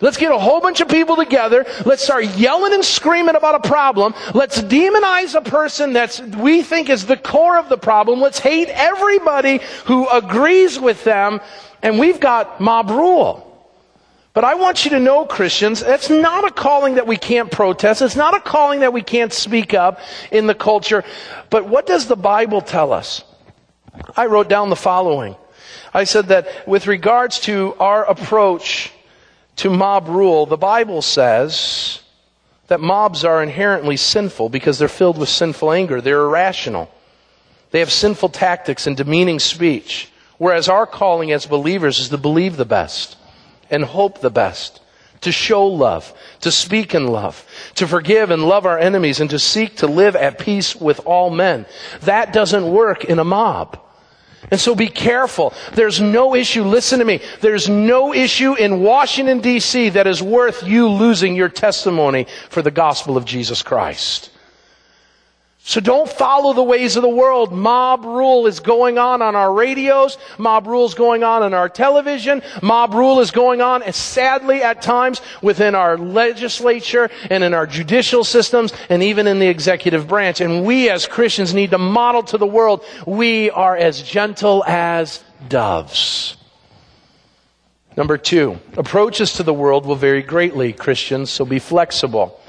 Let's 0.01 0.17
get 0.17 0.31
a 0.31 0.37
whole 0.37 0.59
bunch 0.59 0.81
of 0.81 0.87
people 0.87 1.15
together. 1.15 1.65
Let's 1.85 2.03
start 2.03 2.25
yelling 2.35 2.73
and 2.73 2.83
screaming 2.83 3.35
about 3.35 3.63
a 3.63 3.67
problem. 3.67 4.13
Let's 4.33 4.59
demonize 4.61 5.35
a 5.35 5.41
person 5.41 5.93
that 5.93 6.19
we 6.37 6.63
think 6.63 6.89
is 6.89 7.05
the 7.05 7.17
core 7.17 7.57
of 7.57 7.69
the 7.69 7.77
problem. 7.77 8.19
Let's 8.19 8.39
hate 8.39 8.69
everybody 8.69 9.61
who 9.85 10.09
agrees 10.09 10.79
with 10.79 11.03
them 11.03 11.39
and 11.83 11.99
we've 11.99 12.19
got 12.19 12.59
mob 12.59 12.89
rule. 12.89 13.47
But 14.33 14.45
I 14.45 14.55
want 14.55 14.85
you 14.85 14.91
to 14.91 14.99
know, 14.99 15.25
Christians, 15.25 15.81
it's 15.81 16.09
not 16.09 16.45
a 16.45 16.51
calling 16.51 16.95
that 16.95 17.05
we 17.05 17.17
can't 17.17 17.51
protest. 17.51 18.01
It's 18.01 18.15
not 18.15 18.33
a 18.33 18.39
calling 18.39 18.79
that 18.79 18.93
we 18.93 19.01
can't 19.01 19.33
speak 19.33 19.73
up 19.73 19.99
in 20.31 20.47
the 20.47 20.55
culture. 20.55 21.03
But 21.49 21.67
what 21.67 21.85
does 21.85 22.07
the 22.07 22.15
Bible 22.15 22.61
tell 22.61 22.93
us? 22.93 23.23
I 24.15 24.27
wrote 24.27 24.47
down 24.47 24.69
the 24.69 24.75
following. 24.77 25.35
I 25.93 26.05
said 26.05 26.27
that 26.27 26.65
with 26.65 26.87
regards 26.87 27.41
to 27.41 27.75
our 27.77 28.05
approach 28.05 28.93
to 29.57 29.69
mob 29.69 30.07
rule, 30.07 30.45
the 30.45 30.57
Bible 30.57 31.01
says 31.01 32.01
that 32.67 32.79
mobs 32.79 33.25
are 33.25 33.43
inherently 33.43 33.97
sinful 33.97 34.49
because 34.49 34.79
they're 34.79 34.87
filled 34.87 35.17
with 35.17 35.29
sinful 35.29 35.71
anger. 35.71 36.01
They're 36.01 36.21
irrational. 36.21 36.89
They 37.71 37.79
have 37.79 37.91
sinful 37.91 38.29
tactics 38.29 38.87
and 38.87 38.95
demeaning 38.95 39.39
speech. 39.39 40.09
Whereas 40.37 40.69
our 40.69 40.87
calling 40.87 41.31
as 41.31 41.45
believers 41.45 41.99
is 41.99 42.09
to 42.09 42.17
believe 42.17 42.57
the 42.57 42.65
best 42.65 43.17
and 43.69 43.83
hope 43.83 44.21
the 44.21 44.31
best, 44.31 44.81
to 45.21 45.31
show 45.31 45.67
love, 45.67 46.13
to 46.41 46.51
speak 46.51 46.95
in 46.95 47.07
love, 47.07 47.45
to 47.75 47.87
forgive 47.87 48.31
and 48.31 48.43
love 48.43 48.65
our 48.65 48.79
enemies, 48.79 49.19
and 49.19 49.29
to 49.29 49.39
seek 49.39 49.77
to 49.77 49.87
live 49.87 50.15
at 50.15 50.39
peace 50.39 50.75
with 50.75 50.99
all 51.05 51.29
men. 51.29 51.65
That 52.01 52.33
doesn't 52.33 52.71
work 52.71 53.05
in 53.05 53.19
a 53.19 53.23
mob. 53.23 53.79
And 54.49 54.59
so 54.59 54.73
be 54.73 54.87
careful. 54.87 55.53
There's 55.73 56.01
no 56.01 56.33
issue, 56.33 56.63
listen 56.63 56.99
to 56.99 57.05
me, 57.05 57.21
there's 57.41 57.69
no 57.69 58.13
issue 58.13 58.55
in 58.55 58.81
Washington 58.81 59.41
DC 59.41 59.93
that 59.93 60.07
is 60.07 60.23
worth 60.23 60.63
you 60.63 60.87
losing 60.87 61.35
your 61.35 61.49
testimony 61.49 62.25
for 62.49 62.61
the 62.61 62.71
gospel 62.71 63.17
of 63.17 63.25
Jesus 63.25 63.61
Christ. 63.61 64.29
So 65.63 65.79
don't 65.79 66.09
follow 66.09 66.53
the 66.53 66.63
ways 66.63 66.95
of 66.95 67.03
the 67.03 67.09
world. 67.09 67.53
Mob 67.53 68.03
rule 68.03 68.47
is 68.47 68.59
going 68.59 68.97
on 68.97 69.21
on 69.21 69.35
our 69.35 69.53
radios. 69.53 70.17
Mob 70.39 70.65
rule 70.65 70.85
is 70.85 70.95
going 70.95 71.23
on 71.23 71.43
on 71.43 71.53
our 71.53 71.69
television. 71.69 72.41
Mob 72.63 72.95
rule 72.95 73.19
is 73.19 73.29
going 73.29 73.61
on, 73.61 73.83
and 73.83 73.93
sadly, 73.93 74.63
at 74.63 74.81
times, 74.81 75.21
within 75.41 75.75
our 75.75 75.97
legislature 75.99 77.11
and 77.29 77.43
in 77.43 77.53
our 77.53 77.67
judicial 77.67 78.23
systems 78.23 78.73
and 78.89 79.03
even 79.03 79.27
in 79.27 79.37
the 79.37 79.47
executive 79.47 80.07
branch. 80.07 80.41
And 80.41 80.65
we 80.65 80.89
as 80.89 81.05
Christians 81.05 81.53
need 81.53 81.71
to 81.71 81.77
model 81.77 82.23
to 82.23 82.39
the 82.39 82.47
world 82.47 82.83
we 83.05 83.51
are 83.51 83.77
as 83.77 84.01
gentle 84.01 84.63
as 84.65 85.23
doves. 85.47 86.37
Number 87.95 88.17
two, 88.17 88.59
approaches 88.77 89.33
to 89.33 89.43
the 89.43 89.53
world 89.53 89.85
will 89.85 89.95
vary 89.95 90.23
greatly, 90.23 90.73
Christians, 90.73 91.29
so 91.29 91.45
be 91.45 91.59
flexible 91.59 92.41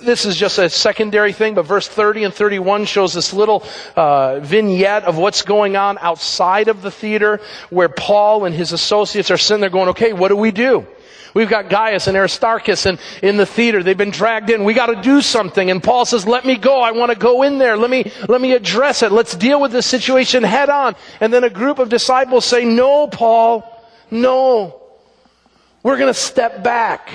this 0.00 0.24
is 0.24 0.36
just 0.36 0.58
a 0.58 0.68
secondary 0.68 1.32
thing, 1.32 1.54
but 1.54 1.66
verse 1.66 1.86
30 1.86 2.24
and 2.24 2.34
31 2.34 2.84
shows 2.84 3.14
this 3.14 3.32
little 3.32 3.64
uh, 3.96 4.40
vignette 4.40 5.04
of 5.04 5.16
what's 5.16 5.42
going 5.42 5.76
on 5.76 5.98
outside 5.98 6.68
of 6.68 6.82
the 6.82 6.90
theater 6.90 7.40
where 7.70 7.88
Paul 7.88 8.44
and 8.44 8.54
his 8.54 8.72
associates 8.72 9.30
are 9.30 9.36
sitting 9.36 9.60
there 9.60 9.70
going, 9.70 9.90
okay, 9.90 10.12
what 10.12 10.28
do 10.28 10.36
we 10.36 10.50
do? 10.50 10.86
We've 11.32 11.48
got 11.48 11.68
Gaius 11.68 12.08
and 12.08 12.16
Aristarchus 12.16 12.86
in, 12.86 12.98
in 13.22 13.36
the 13.36 13.46
theater. 13.46 13.82
They've 13.82 13.96
been 13.96 14.10
dragged 14.10 14.50
in. 14.50 14.64
We 14.64 14.74
got 14.74 14.86
to 14.86 15.00
do 15.00 15.20
something. 15.20 15.70
And 15.70 15.82
Paul 15.82 16.04
says, 16.04 16.26
let 16.26 16.44
me 16.44 16.56
go. 16.56 16.80
I 16.80 16.90
want 16.90 17.12
to 17.12 17.18
go 17.18 17.42
in 17.42 17.58
there. 17.58 17.76
Let 17.76 17.90
me, 17.90 18.10
let 18.28 18.40
me 18.40 18.52
address 18.52 19.02
it. 19.02 19.12
Let's 19.12 19.36
deal 19.36 19.60
with 19.60 19.70
this 19.70 19.86
situation 19.86 20.42
head 20.42 20.70
on. 20.70 20.96
And 21.20 21.32
then 21.32 21.44
a 21.44 21.50
group 21.50 21.78
of 21.78 21.88
disciples 21.88 22.44
say, 22.44 22.64
no, 22.64 23.06
Paul, 23.06 23.64
no. 24.10 24.82
We're 25.82 25.96
going 25.96 26.12
to 26.12 26.18
step 26.18 26.64
back. 26.64 27.10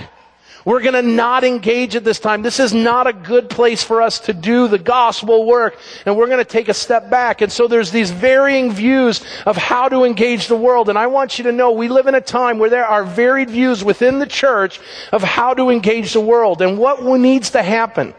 We're 0.66 0.82
going 0.82 0.95
to 0.95 1.03
not 1.03 1.43
engage 1.43 1.95
at 1.95 2.03
this 2.03 2.20
time. 2.20 2.41
This 2.41 2.59
is 2.59 2.74
not 2.74 3.05
a 3.05 3.13
good 3.13 3.51
place 3.51 3.84
for 3.84 4.01
us 4.01 4.20
to 4.22 4.34
do 4.34 4.68
the 4.68 4.80
gospel 4.80 5.45
work. 5.45 5.78
And 6.07 6.18
we're 6.18 6.26
going 6.26 6.39
to 6.39 6.43
take 6.43 6.70
a 6.70 6.74
step 6.74 7.11
back. 7.11 7.41
And 7.41 7.51
so 7.51 7.68
there's 7.68 7.91
these 7.91 8.09
varying 8.09 8.72
views 8.72 9.22
of 9.45 9.57
how 9.57 9.89
to 9.89 10.03
engage 10.03 10.47
the 10.47 10.55
world. 10.55 10.89
And 10.89 10.97
I 10.97 11.05
want 11.05 11.38
you 11.38 11.43
to 11.43 11.51
know 11.51 11.72
we 11.72 11.88
live 11.88 12.07
in 12.07 12.16
a 12.16 12.22
time 12.22 12.57
where 12.57 12.72
there 12.72 12.86
are 12.86 13.05
varied 13.05 13.51
views 13.51 13.84
within 13.84 14.18
the 14.18 14.26
church 14.26 14.80
of 15.11 15.22
how 15.22 15.53
to 15.53 15.70
engage 15.70 16.13
the 16.13 16.20
world 16.20 16.63
and 16.63 16.80
what 16.80 17.03
needs 17.20 17.51
to 17.51 17.61
happen 17.61 18.16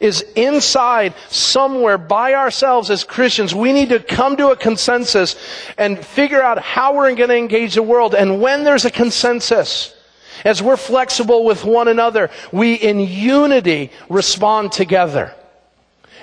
is 0.00 0.22
inside 0.36 1.12
somewhere 1.28 1.98
by 1.98 2.34
ourselves 2.34 2.90
as 2.90 3.04
Christians. 3.04 3.54
We 3.54 3.72
need 3.72 3.88
to 3.90 4.00
come 4.00 4.36
to 4.36 4.48
a 4.48 4.56
consensus 4.56 5.36
and 5.76 5.98
figure 5.98 6.40
out 6.40 6.58
how 6.60 6.94
we're 6.94 7.14
going 7.14 7.30
to 7.30 7.36
engage 7.36 7.74
the 7.74 7.82
world. 7.82 8.14
And 8.14 8.40
when 8.40 8.64
there's 8.64 8.84
a 8.84 8.90
consensus, 8.90 9.95
as 10.44 10.62
we're 10.62 10.76
flexible 10.76 11.44
with 11.44 11.64
one 11.64 11.88
another, 11.88 12.30
we 12.52 12.74
in 12.74 13.00
unity 13.00 13.90
respond 14.08 14.72
together. 14.72 15.34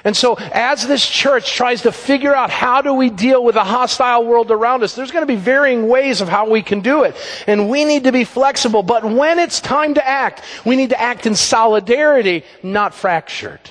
And 0.05 0.18
so 0.18 0.36
as 0.36 0.86
this 0.86 1.07
church 1.07 1.55
tries 1.55 1.84
to 1.84 1.91
figure 1.91 2.36
out 2.36 2.49
how 2.49 2.82
do 2.82 2.93
we 2.93 3.09
deal 3.09 3.43
with 3.43 3.55
a 3.55 3.64
hostile 3.64 4.26
world 4.26 4.51
around 4.51 4.84
us, 4.84 4.95
there's 4.95 5.11
going 5.11 5.22
to 5.26 5.34
be 5.34 5.39
varying 5.39 5.88
ways 5.88 6.20
of 6.20 6.28
how 6.28 6.49
we 6.49 6.61
can 6.61 6.82
do 6.82 7.03
it. 7.03 7.16
And 7.47 7.70
we 7.70 7.86
need 7.86 8.03
to 8.03 8.11
be 8.11 8.26
flexible. 8.26 8.84
But 8.84 9.05
when 9.05 9.39
it's 9.39 9.61
time 9.61 9.93
to 9.93 10.05
act, 10.05 10.41
we 10.66 10.76
need 10.76 10.89
to 10.89 10.99
act 10.99 11.26
in 11.26 11.36
solidarity, 11.36 12.43
not 12.61 12.93
fractured. 12.93 13.61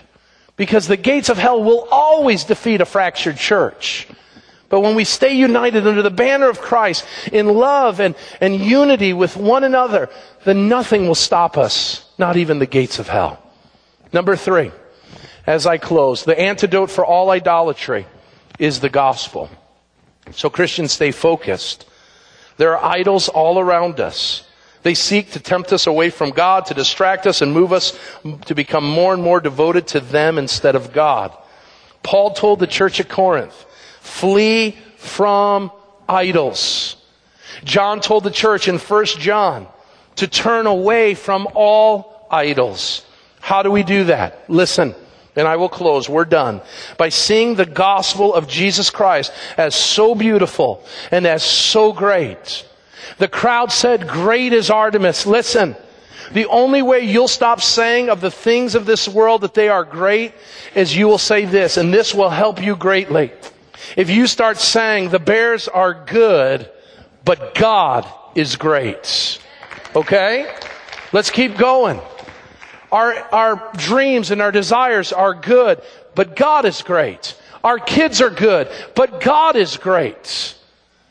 Because 0.57 0.87
the 0.87 0.97
gates 0.97 1.29
of 1.29 1.37
hell 1.37 1.63
will 1.63 1.87
always 1.91 2.45
defeat 2.45 2.81
a 2.81 2.87
fractured 2.87 3.37
church. 3.37 4.09
But 4.73 4.81
when 4.81 4.95
we 4.95 5.05
stay 5.05 5.35
united 5.35 5.87
under 5.87 6.01
the 6.01 6.11
banner 6.11 6.49
of 6.49 6.63
Christ 6.63 7.05
in 7.31 7.47
love 7.47 8.01
and, 8.01 8.15
and 8.41 8.57
unity 8.57 9.13
with 9.13 9.37
one 9.37 9.65
another, 9.65 10.09
then 10.45 10.67
nothing 10.67 11.07
will 11.07 11.15
stop 11.15 11.59
us, 11.59 12.11
not 12.17 12.39
even 12.39 12.59
the 12.59 12.65
gates 12.65 12.99
of 12.99 13.07
hell. 13.07 13.39
Number 14.15 14.35
three, 14.35 14.73
as 15.47 15.67
I 15.67 15.77
close, 15.77 16.25
the 16.25 16.41
antidote 16.41 16.91
for 16.91 17.05
all 17.05 17.29
idolatry 17.29 18.07
is 18.59 18.81
the 18.81 18.89
gospel. 18.89 19.51
So 20.31 20.49
Christians 20.49 20.93
stay 20.93 21.11
focused. 21.11 21.85
There 22.57 22.75
are 22.75 22.93
idols 22.95 23.29
all 23.29 23.59
around 23.59 24.01
us. 24.01 24.49
They 24.85 24.95
seek 24.95 25.33
to 25.33 25.39
tempt 25.41 25.75
us 25.75 25.87
away 25.87 26.09
from 26.09 26.31
God, 26.31 26.65
to 26.67 26.75
distract 26.75 27.27
us 27.27 27.43
and 27.43 27.53
move 27.53 27.75
us 27.75 27.93
to 28.47 28.55
become 28.55 28.89
more 28.89 29.13
and 29.13 29.23
more 29.23 29.43
devoted 29.43 29.87
to 29.89 30.01
them 30.01 30.39
instead 30.39 30.77
of 30.77 30.95
God. 30.95 31.37
Paul 32.03 32.31
told 32.31 32.59
the 32.59 32.67
church 32.67 33.01
at 33.01 33.11
Corinth, 33.11 33.67
Flee 34.03 34.77
from 34.97 35.71
idols. 36.09 36.97
John 37.63 38.01
told 38.01 38.25
the 38.25 38.31
church 38.31 38.67
in 38.67 38.79
1 38.79 39.07
John 39.07 39.69
to 40.17 40.27
turn 40.27 40.67
away 40.67 41.15
from 41.15 41.47
all 41.55 42.27
idols. 42.31 43.07
How 43.41 43.63
do 43.63 43.71
we 43.71 43.85
do 43.85 44.05
that? 44.05 44.51
Listen, 44.51 44.95
and 45.37 45.47
I 45.47 45.57
will 45.57 45.69
close. 45.69 46.09
We're 46.09 46.25
done. 46.25 46.61
By 46.99 47.11
seeing 47.11 47.55
the 47.55 47.65
gospel 47.65 48.35
of 48.35 48.49
Jesus 48.49 48.91
Christ 48.91 49.33
as 49.57 49.75
so 49.77 50.17
beautiful 50.17 50.85
and 51.13 51.25
as 51.25 51.45
so 51.45 51.93
great. 51.93 52.67
The 53.19 53.29
crowd 53.29 53.71
said, 53.71 54.09
Great 54.09 54.53
is 54.53 54.69
Artemis. 54.69 55.27
Listen. 55.27 55.77
The 56.33 56.47
only 56.47 56.83
way 56.83 57.01
you'll 57.01 57.29
stop 57.29 57.61
saying 57.61 58.09
of 58.09 58.21
the 58.21 58.31
things 58.31 58.75
of 58.75 58.87
this 58.87 59.09
world 59.09 59.43
that 59.43 59.55
they 59.55 59.69
are 59.69 59.85
great 59.85 60.33
is 60.75 60.97
you 60.97 61.07
will 61.07 61.19
say 61.19 61.45
this, 61.45 61.77
and 61.77 61.93
this 61.93 62.15
will 62.15 62.31
help 62.31 62.63
you 62.63 62.75
greatly. 62.75 63.33
If 63.97 64.11
you 64.11 64.27
start 64.27 64.59
saying 64.59 65.11
the 65.11 65.19
bears 65.19 65.69
are 65.69 66.05
good, 66.05 66.71
but 67.25 67.55
God 67.55 68.07
is 68.35 68.57
great. 68.57 69.39
Okay? 69.95 70.55
Let's 71.13 71.31
keep 71.31 71.57
going. 71.57 72.01
Our, 72.91 73.15
our 73.33 73.73
dreams 73.77 74.31
and 74.31 74.43
our 74.43 74.53
desires 74.53 75.13
are 75.13 75.35
good, 75.35 75.81
but 76.15 76.37
God 76.37 76.65
is 76.65 76.83
great. 76.83 77.35
Our 77.65 77.79
kids 77.79 78.21
are 78.21 78.31
good, 78.31 78.69
but 78.95 79.21
God 79.21 79.57
is 79.57 79.77
great. 79.77 80.55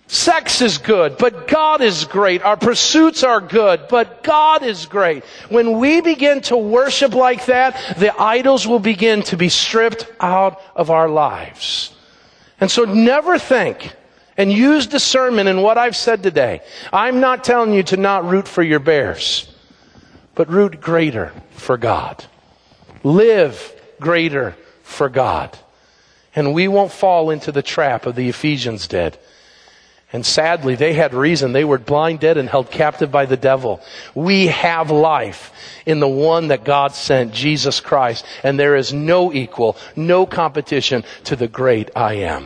Sex 0.07 0.61
is 0.61 0.77
good, 0.77 1.17
but 1.17 1.47
God 1.47 1.79
is 1.79 2.03
great. 2.03 2.43
Our 2.43 2.57
pursuits 2.57 3.23
are 3.23 3.39
good, 3.39 3.87
but 3.89 4.23
God 4.23 4.61
is 4.61 4.85
great. 4.85 5.23
When 5.47 5.79
we 5.79 6.01
begin 6.01 6.41
to 6.41 6.57
worship 6.57 7.15
like 7.15 7.45
that, 7.45 7.95
the 7.97 8.13
idols 8.21 8.67
will 8.67 8.79
begin 8.79 9.23
to 9.23 9.37
be 9.37 9.47
stripped 9.47 10.05
out 10.19 10.61
of 10.75 10.89
our 10.89 11.07
lives. 11.07 11.95
And 12.61 12.69
so 12.69 12.85
never 12.85 13.37
think 13.37 13.93
and 14.37 14.51
use 14.51 14.87
discernment 14.87 15.49
in 15.49 15.61
what 15.61 15.77
I've 15.77 15.95
said 15.95 16.23
today. 16.23 16.61
I'm 16.93 17.19
not 17.19 17.43
telling 17.43 17.73
you 17.73 17.83
to 17.83 17.97
not 17.97 18.25
root 18.25 18.47
for 18.47 18.63
your 18.63 18.79
bears, 18.79 19.53
but 20.35 20.49
root 20.49 20.79
greater 20.79 21.33
for 21.51 21.75
God. 21.75 22.23
Live 23.03 23.73
greater 23.99 24.55
for 24.83 25.09
God. 25.09 25.57
And 26.35 26.53
we 26.53 26.67
won't 26.67 26.91
fall 26.91 27.29
into 27.29 27.51
the 27.51 27.63
trap 27.63 28.05
of 28.05 28.15
the 28.15 28.29
Ephesians 28.29 28.87
did. 28.87 29.17
And 30.13 30.25
sadly, 30.25 30.75
they 30.75 30.93
had 30.93 31.13
reason. 31.13 31.53
They 31.53 31.63
were 31.63 31.77
blind, 31.77 32.19
dead, 32.19 32.37
and 32.37 32.49
held 32.49 32.69
captive 32.69 33.11
by 33.11 33.25
the 33.25 33.37
devil. 33.37 33.81
We 34.13 34.47
have 34.47 34.91
life 34.91 35.53
in 35.85 35.99
the 36.01 36.07
one 36.07 36.49
that 36.49 36.65
God 36.65 36.93
sent, 36.93 37.33
Jesus 37.33 37.79
Christ. 37.79 38.25
And 38.43 38.59
there 38.59 38.75
is 38.75 38.91
no 38.91 39.31
equal, 39.31 39.77
no 39.95 40.25
competition 40.25 41.05
to 41.25 41.35
the 41.37 41.47
great 41.47 41.91
I 41.95 42.15
am. 42.15 42.39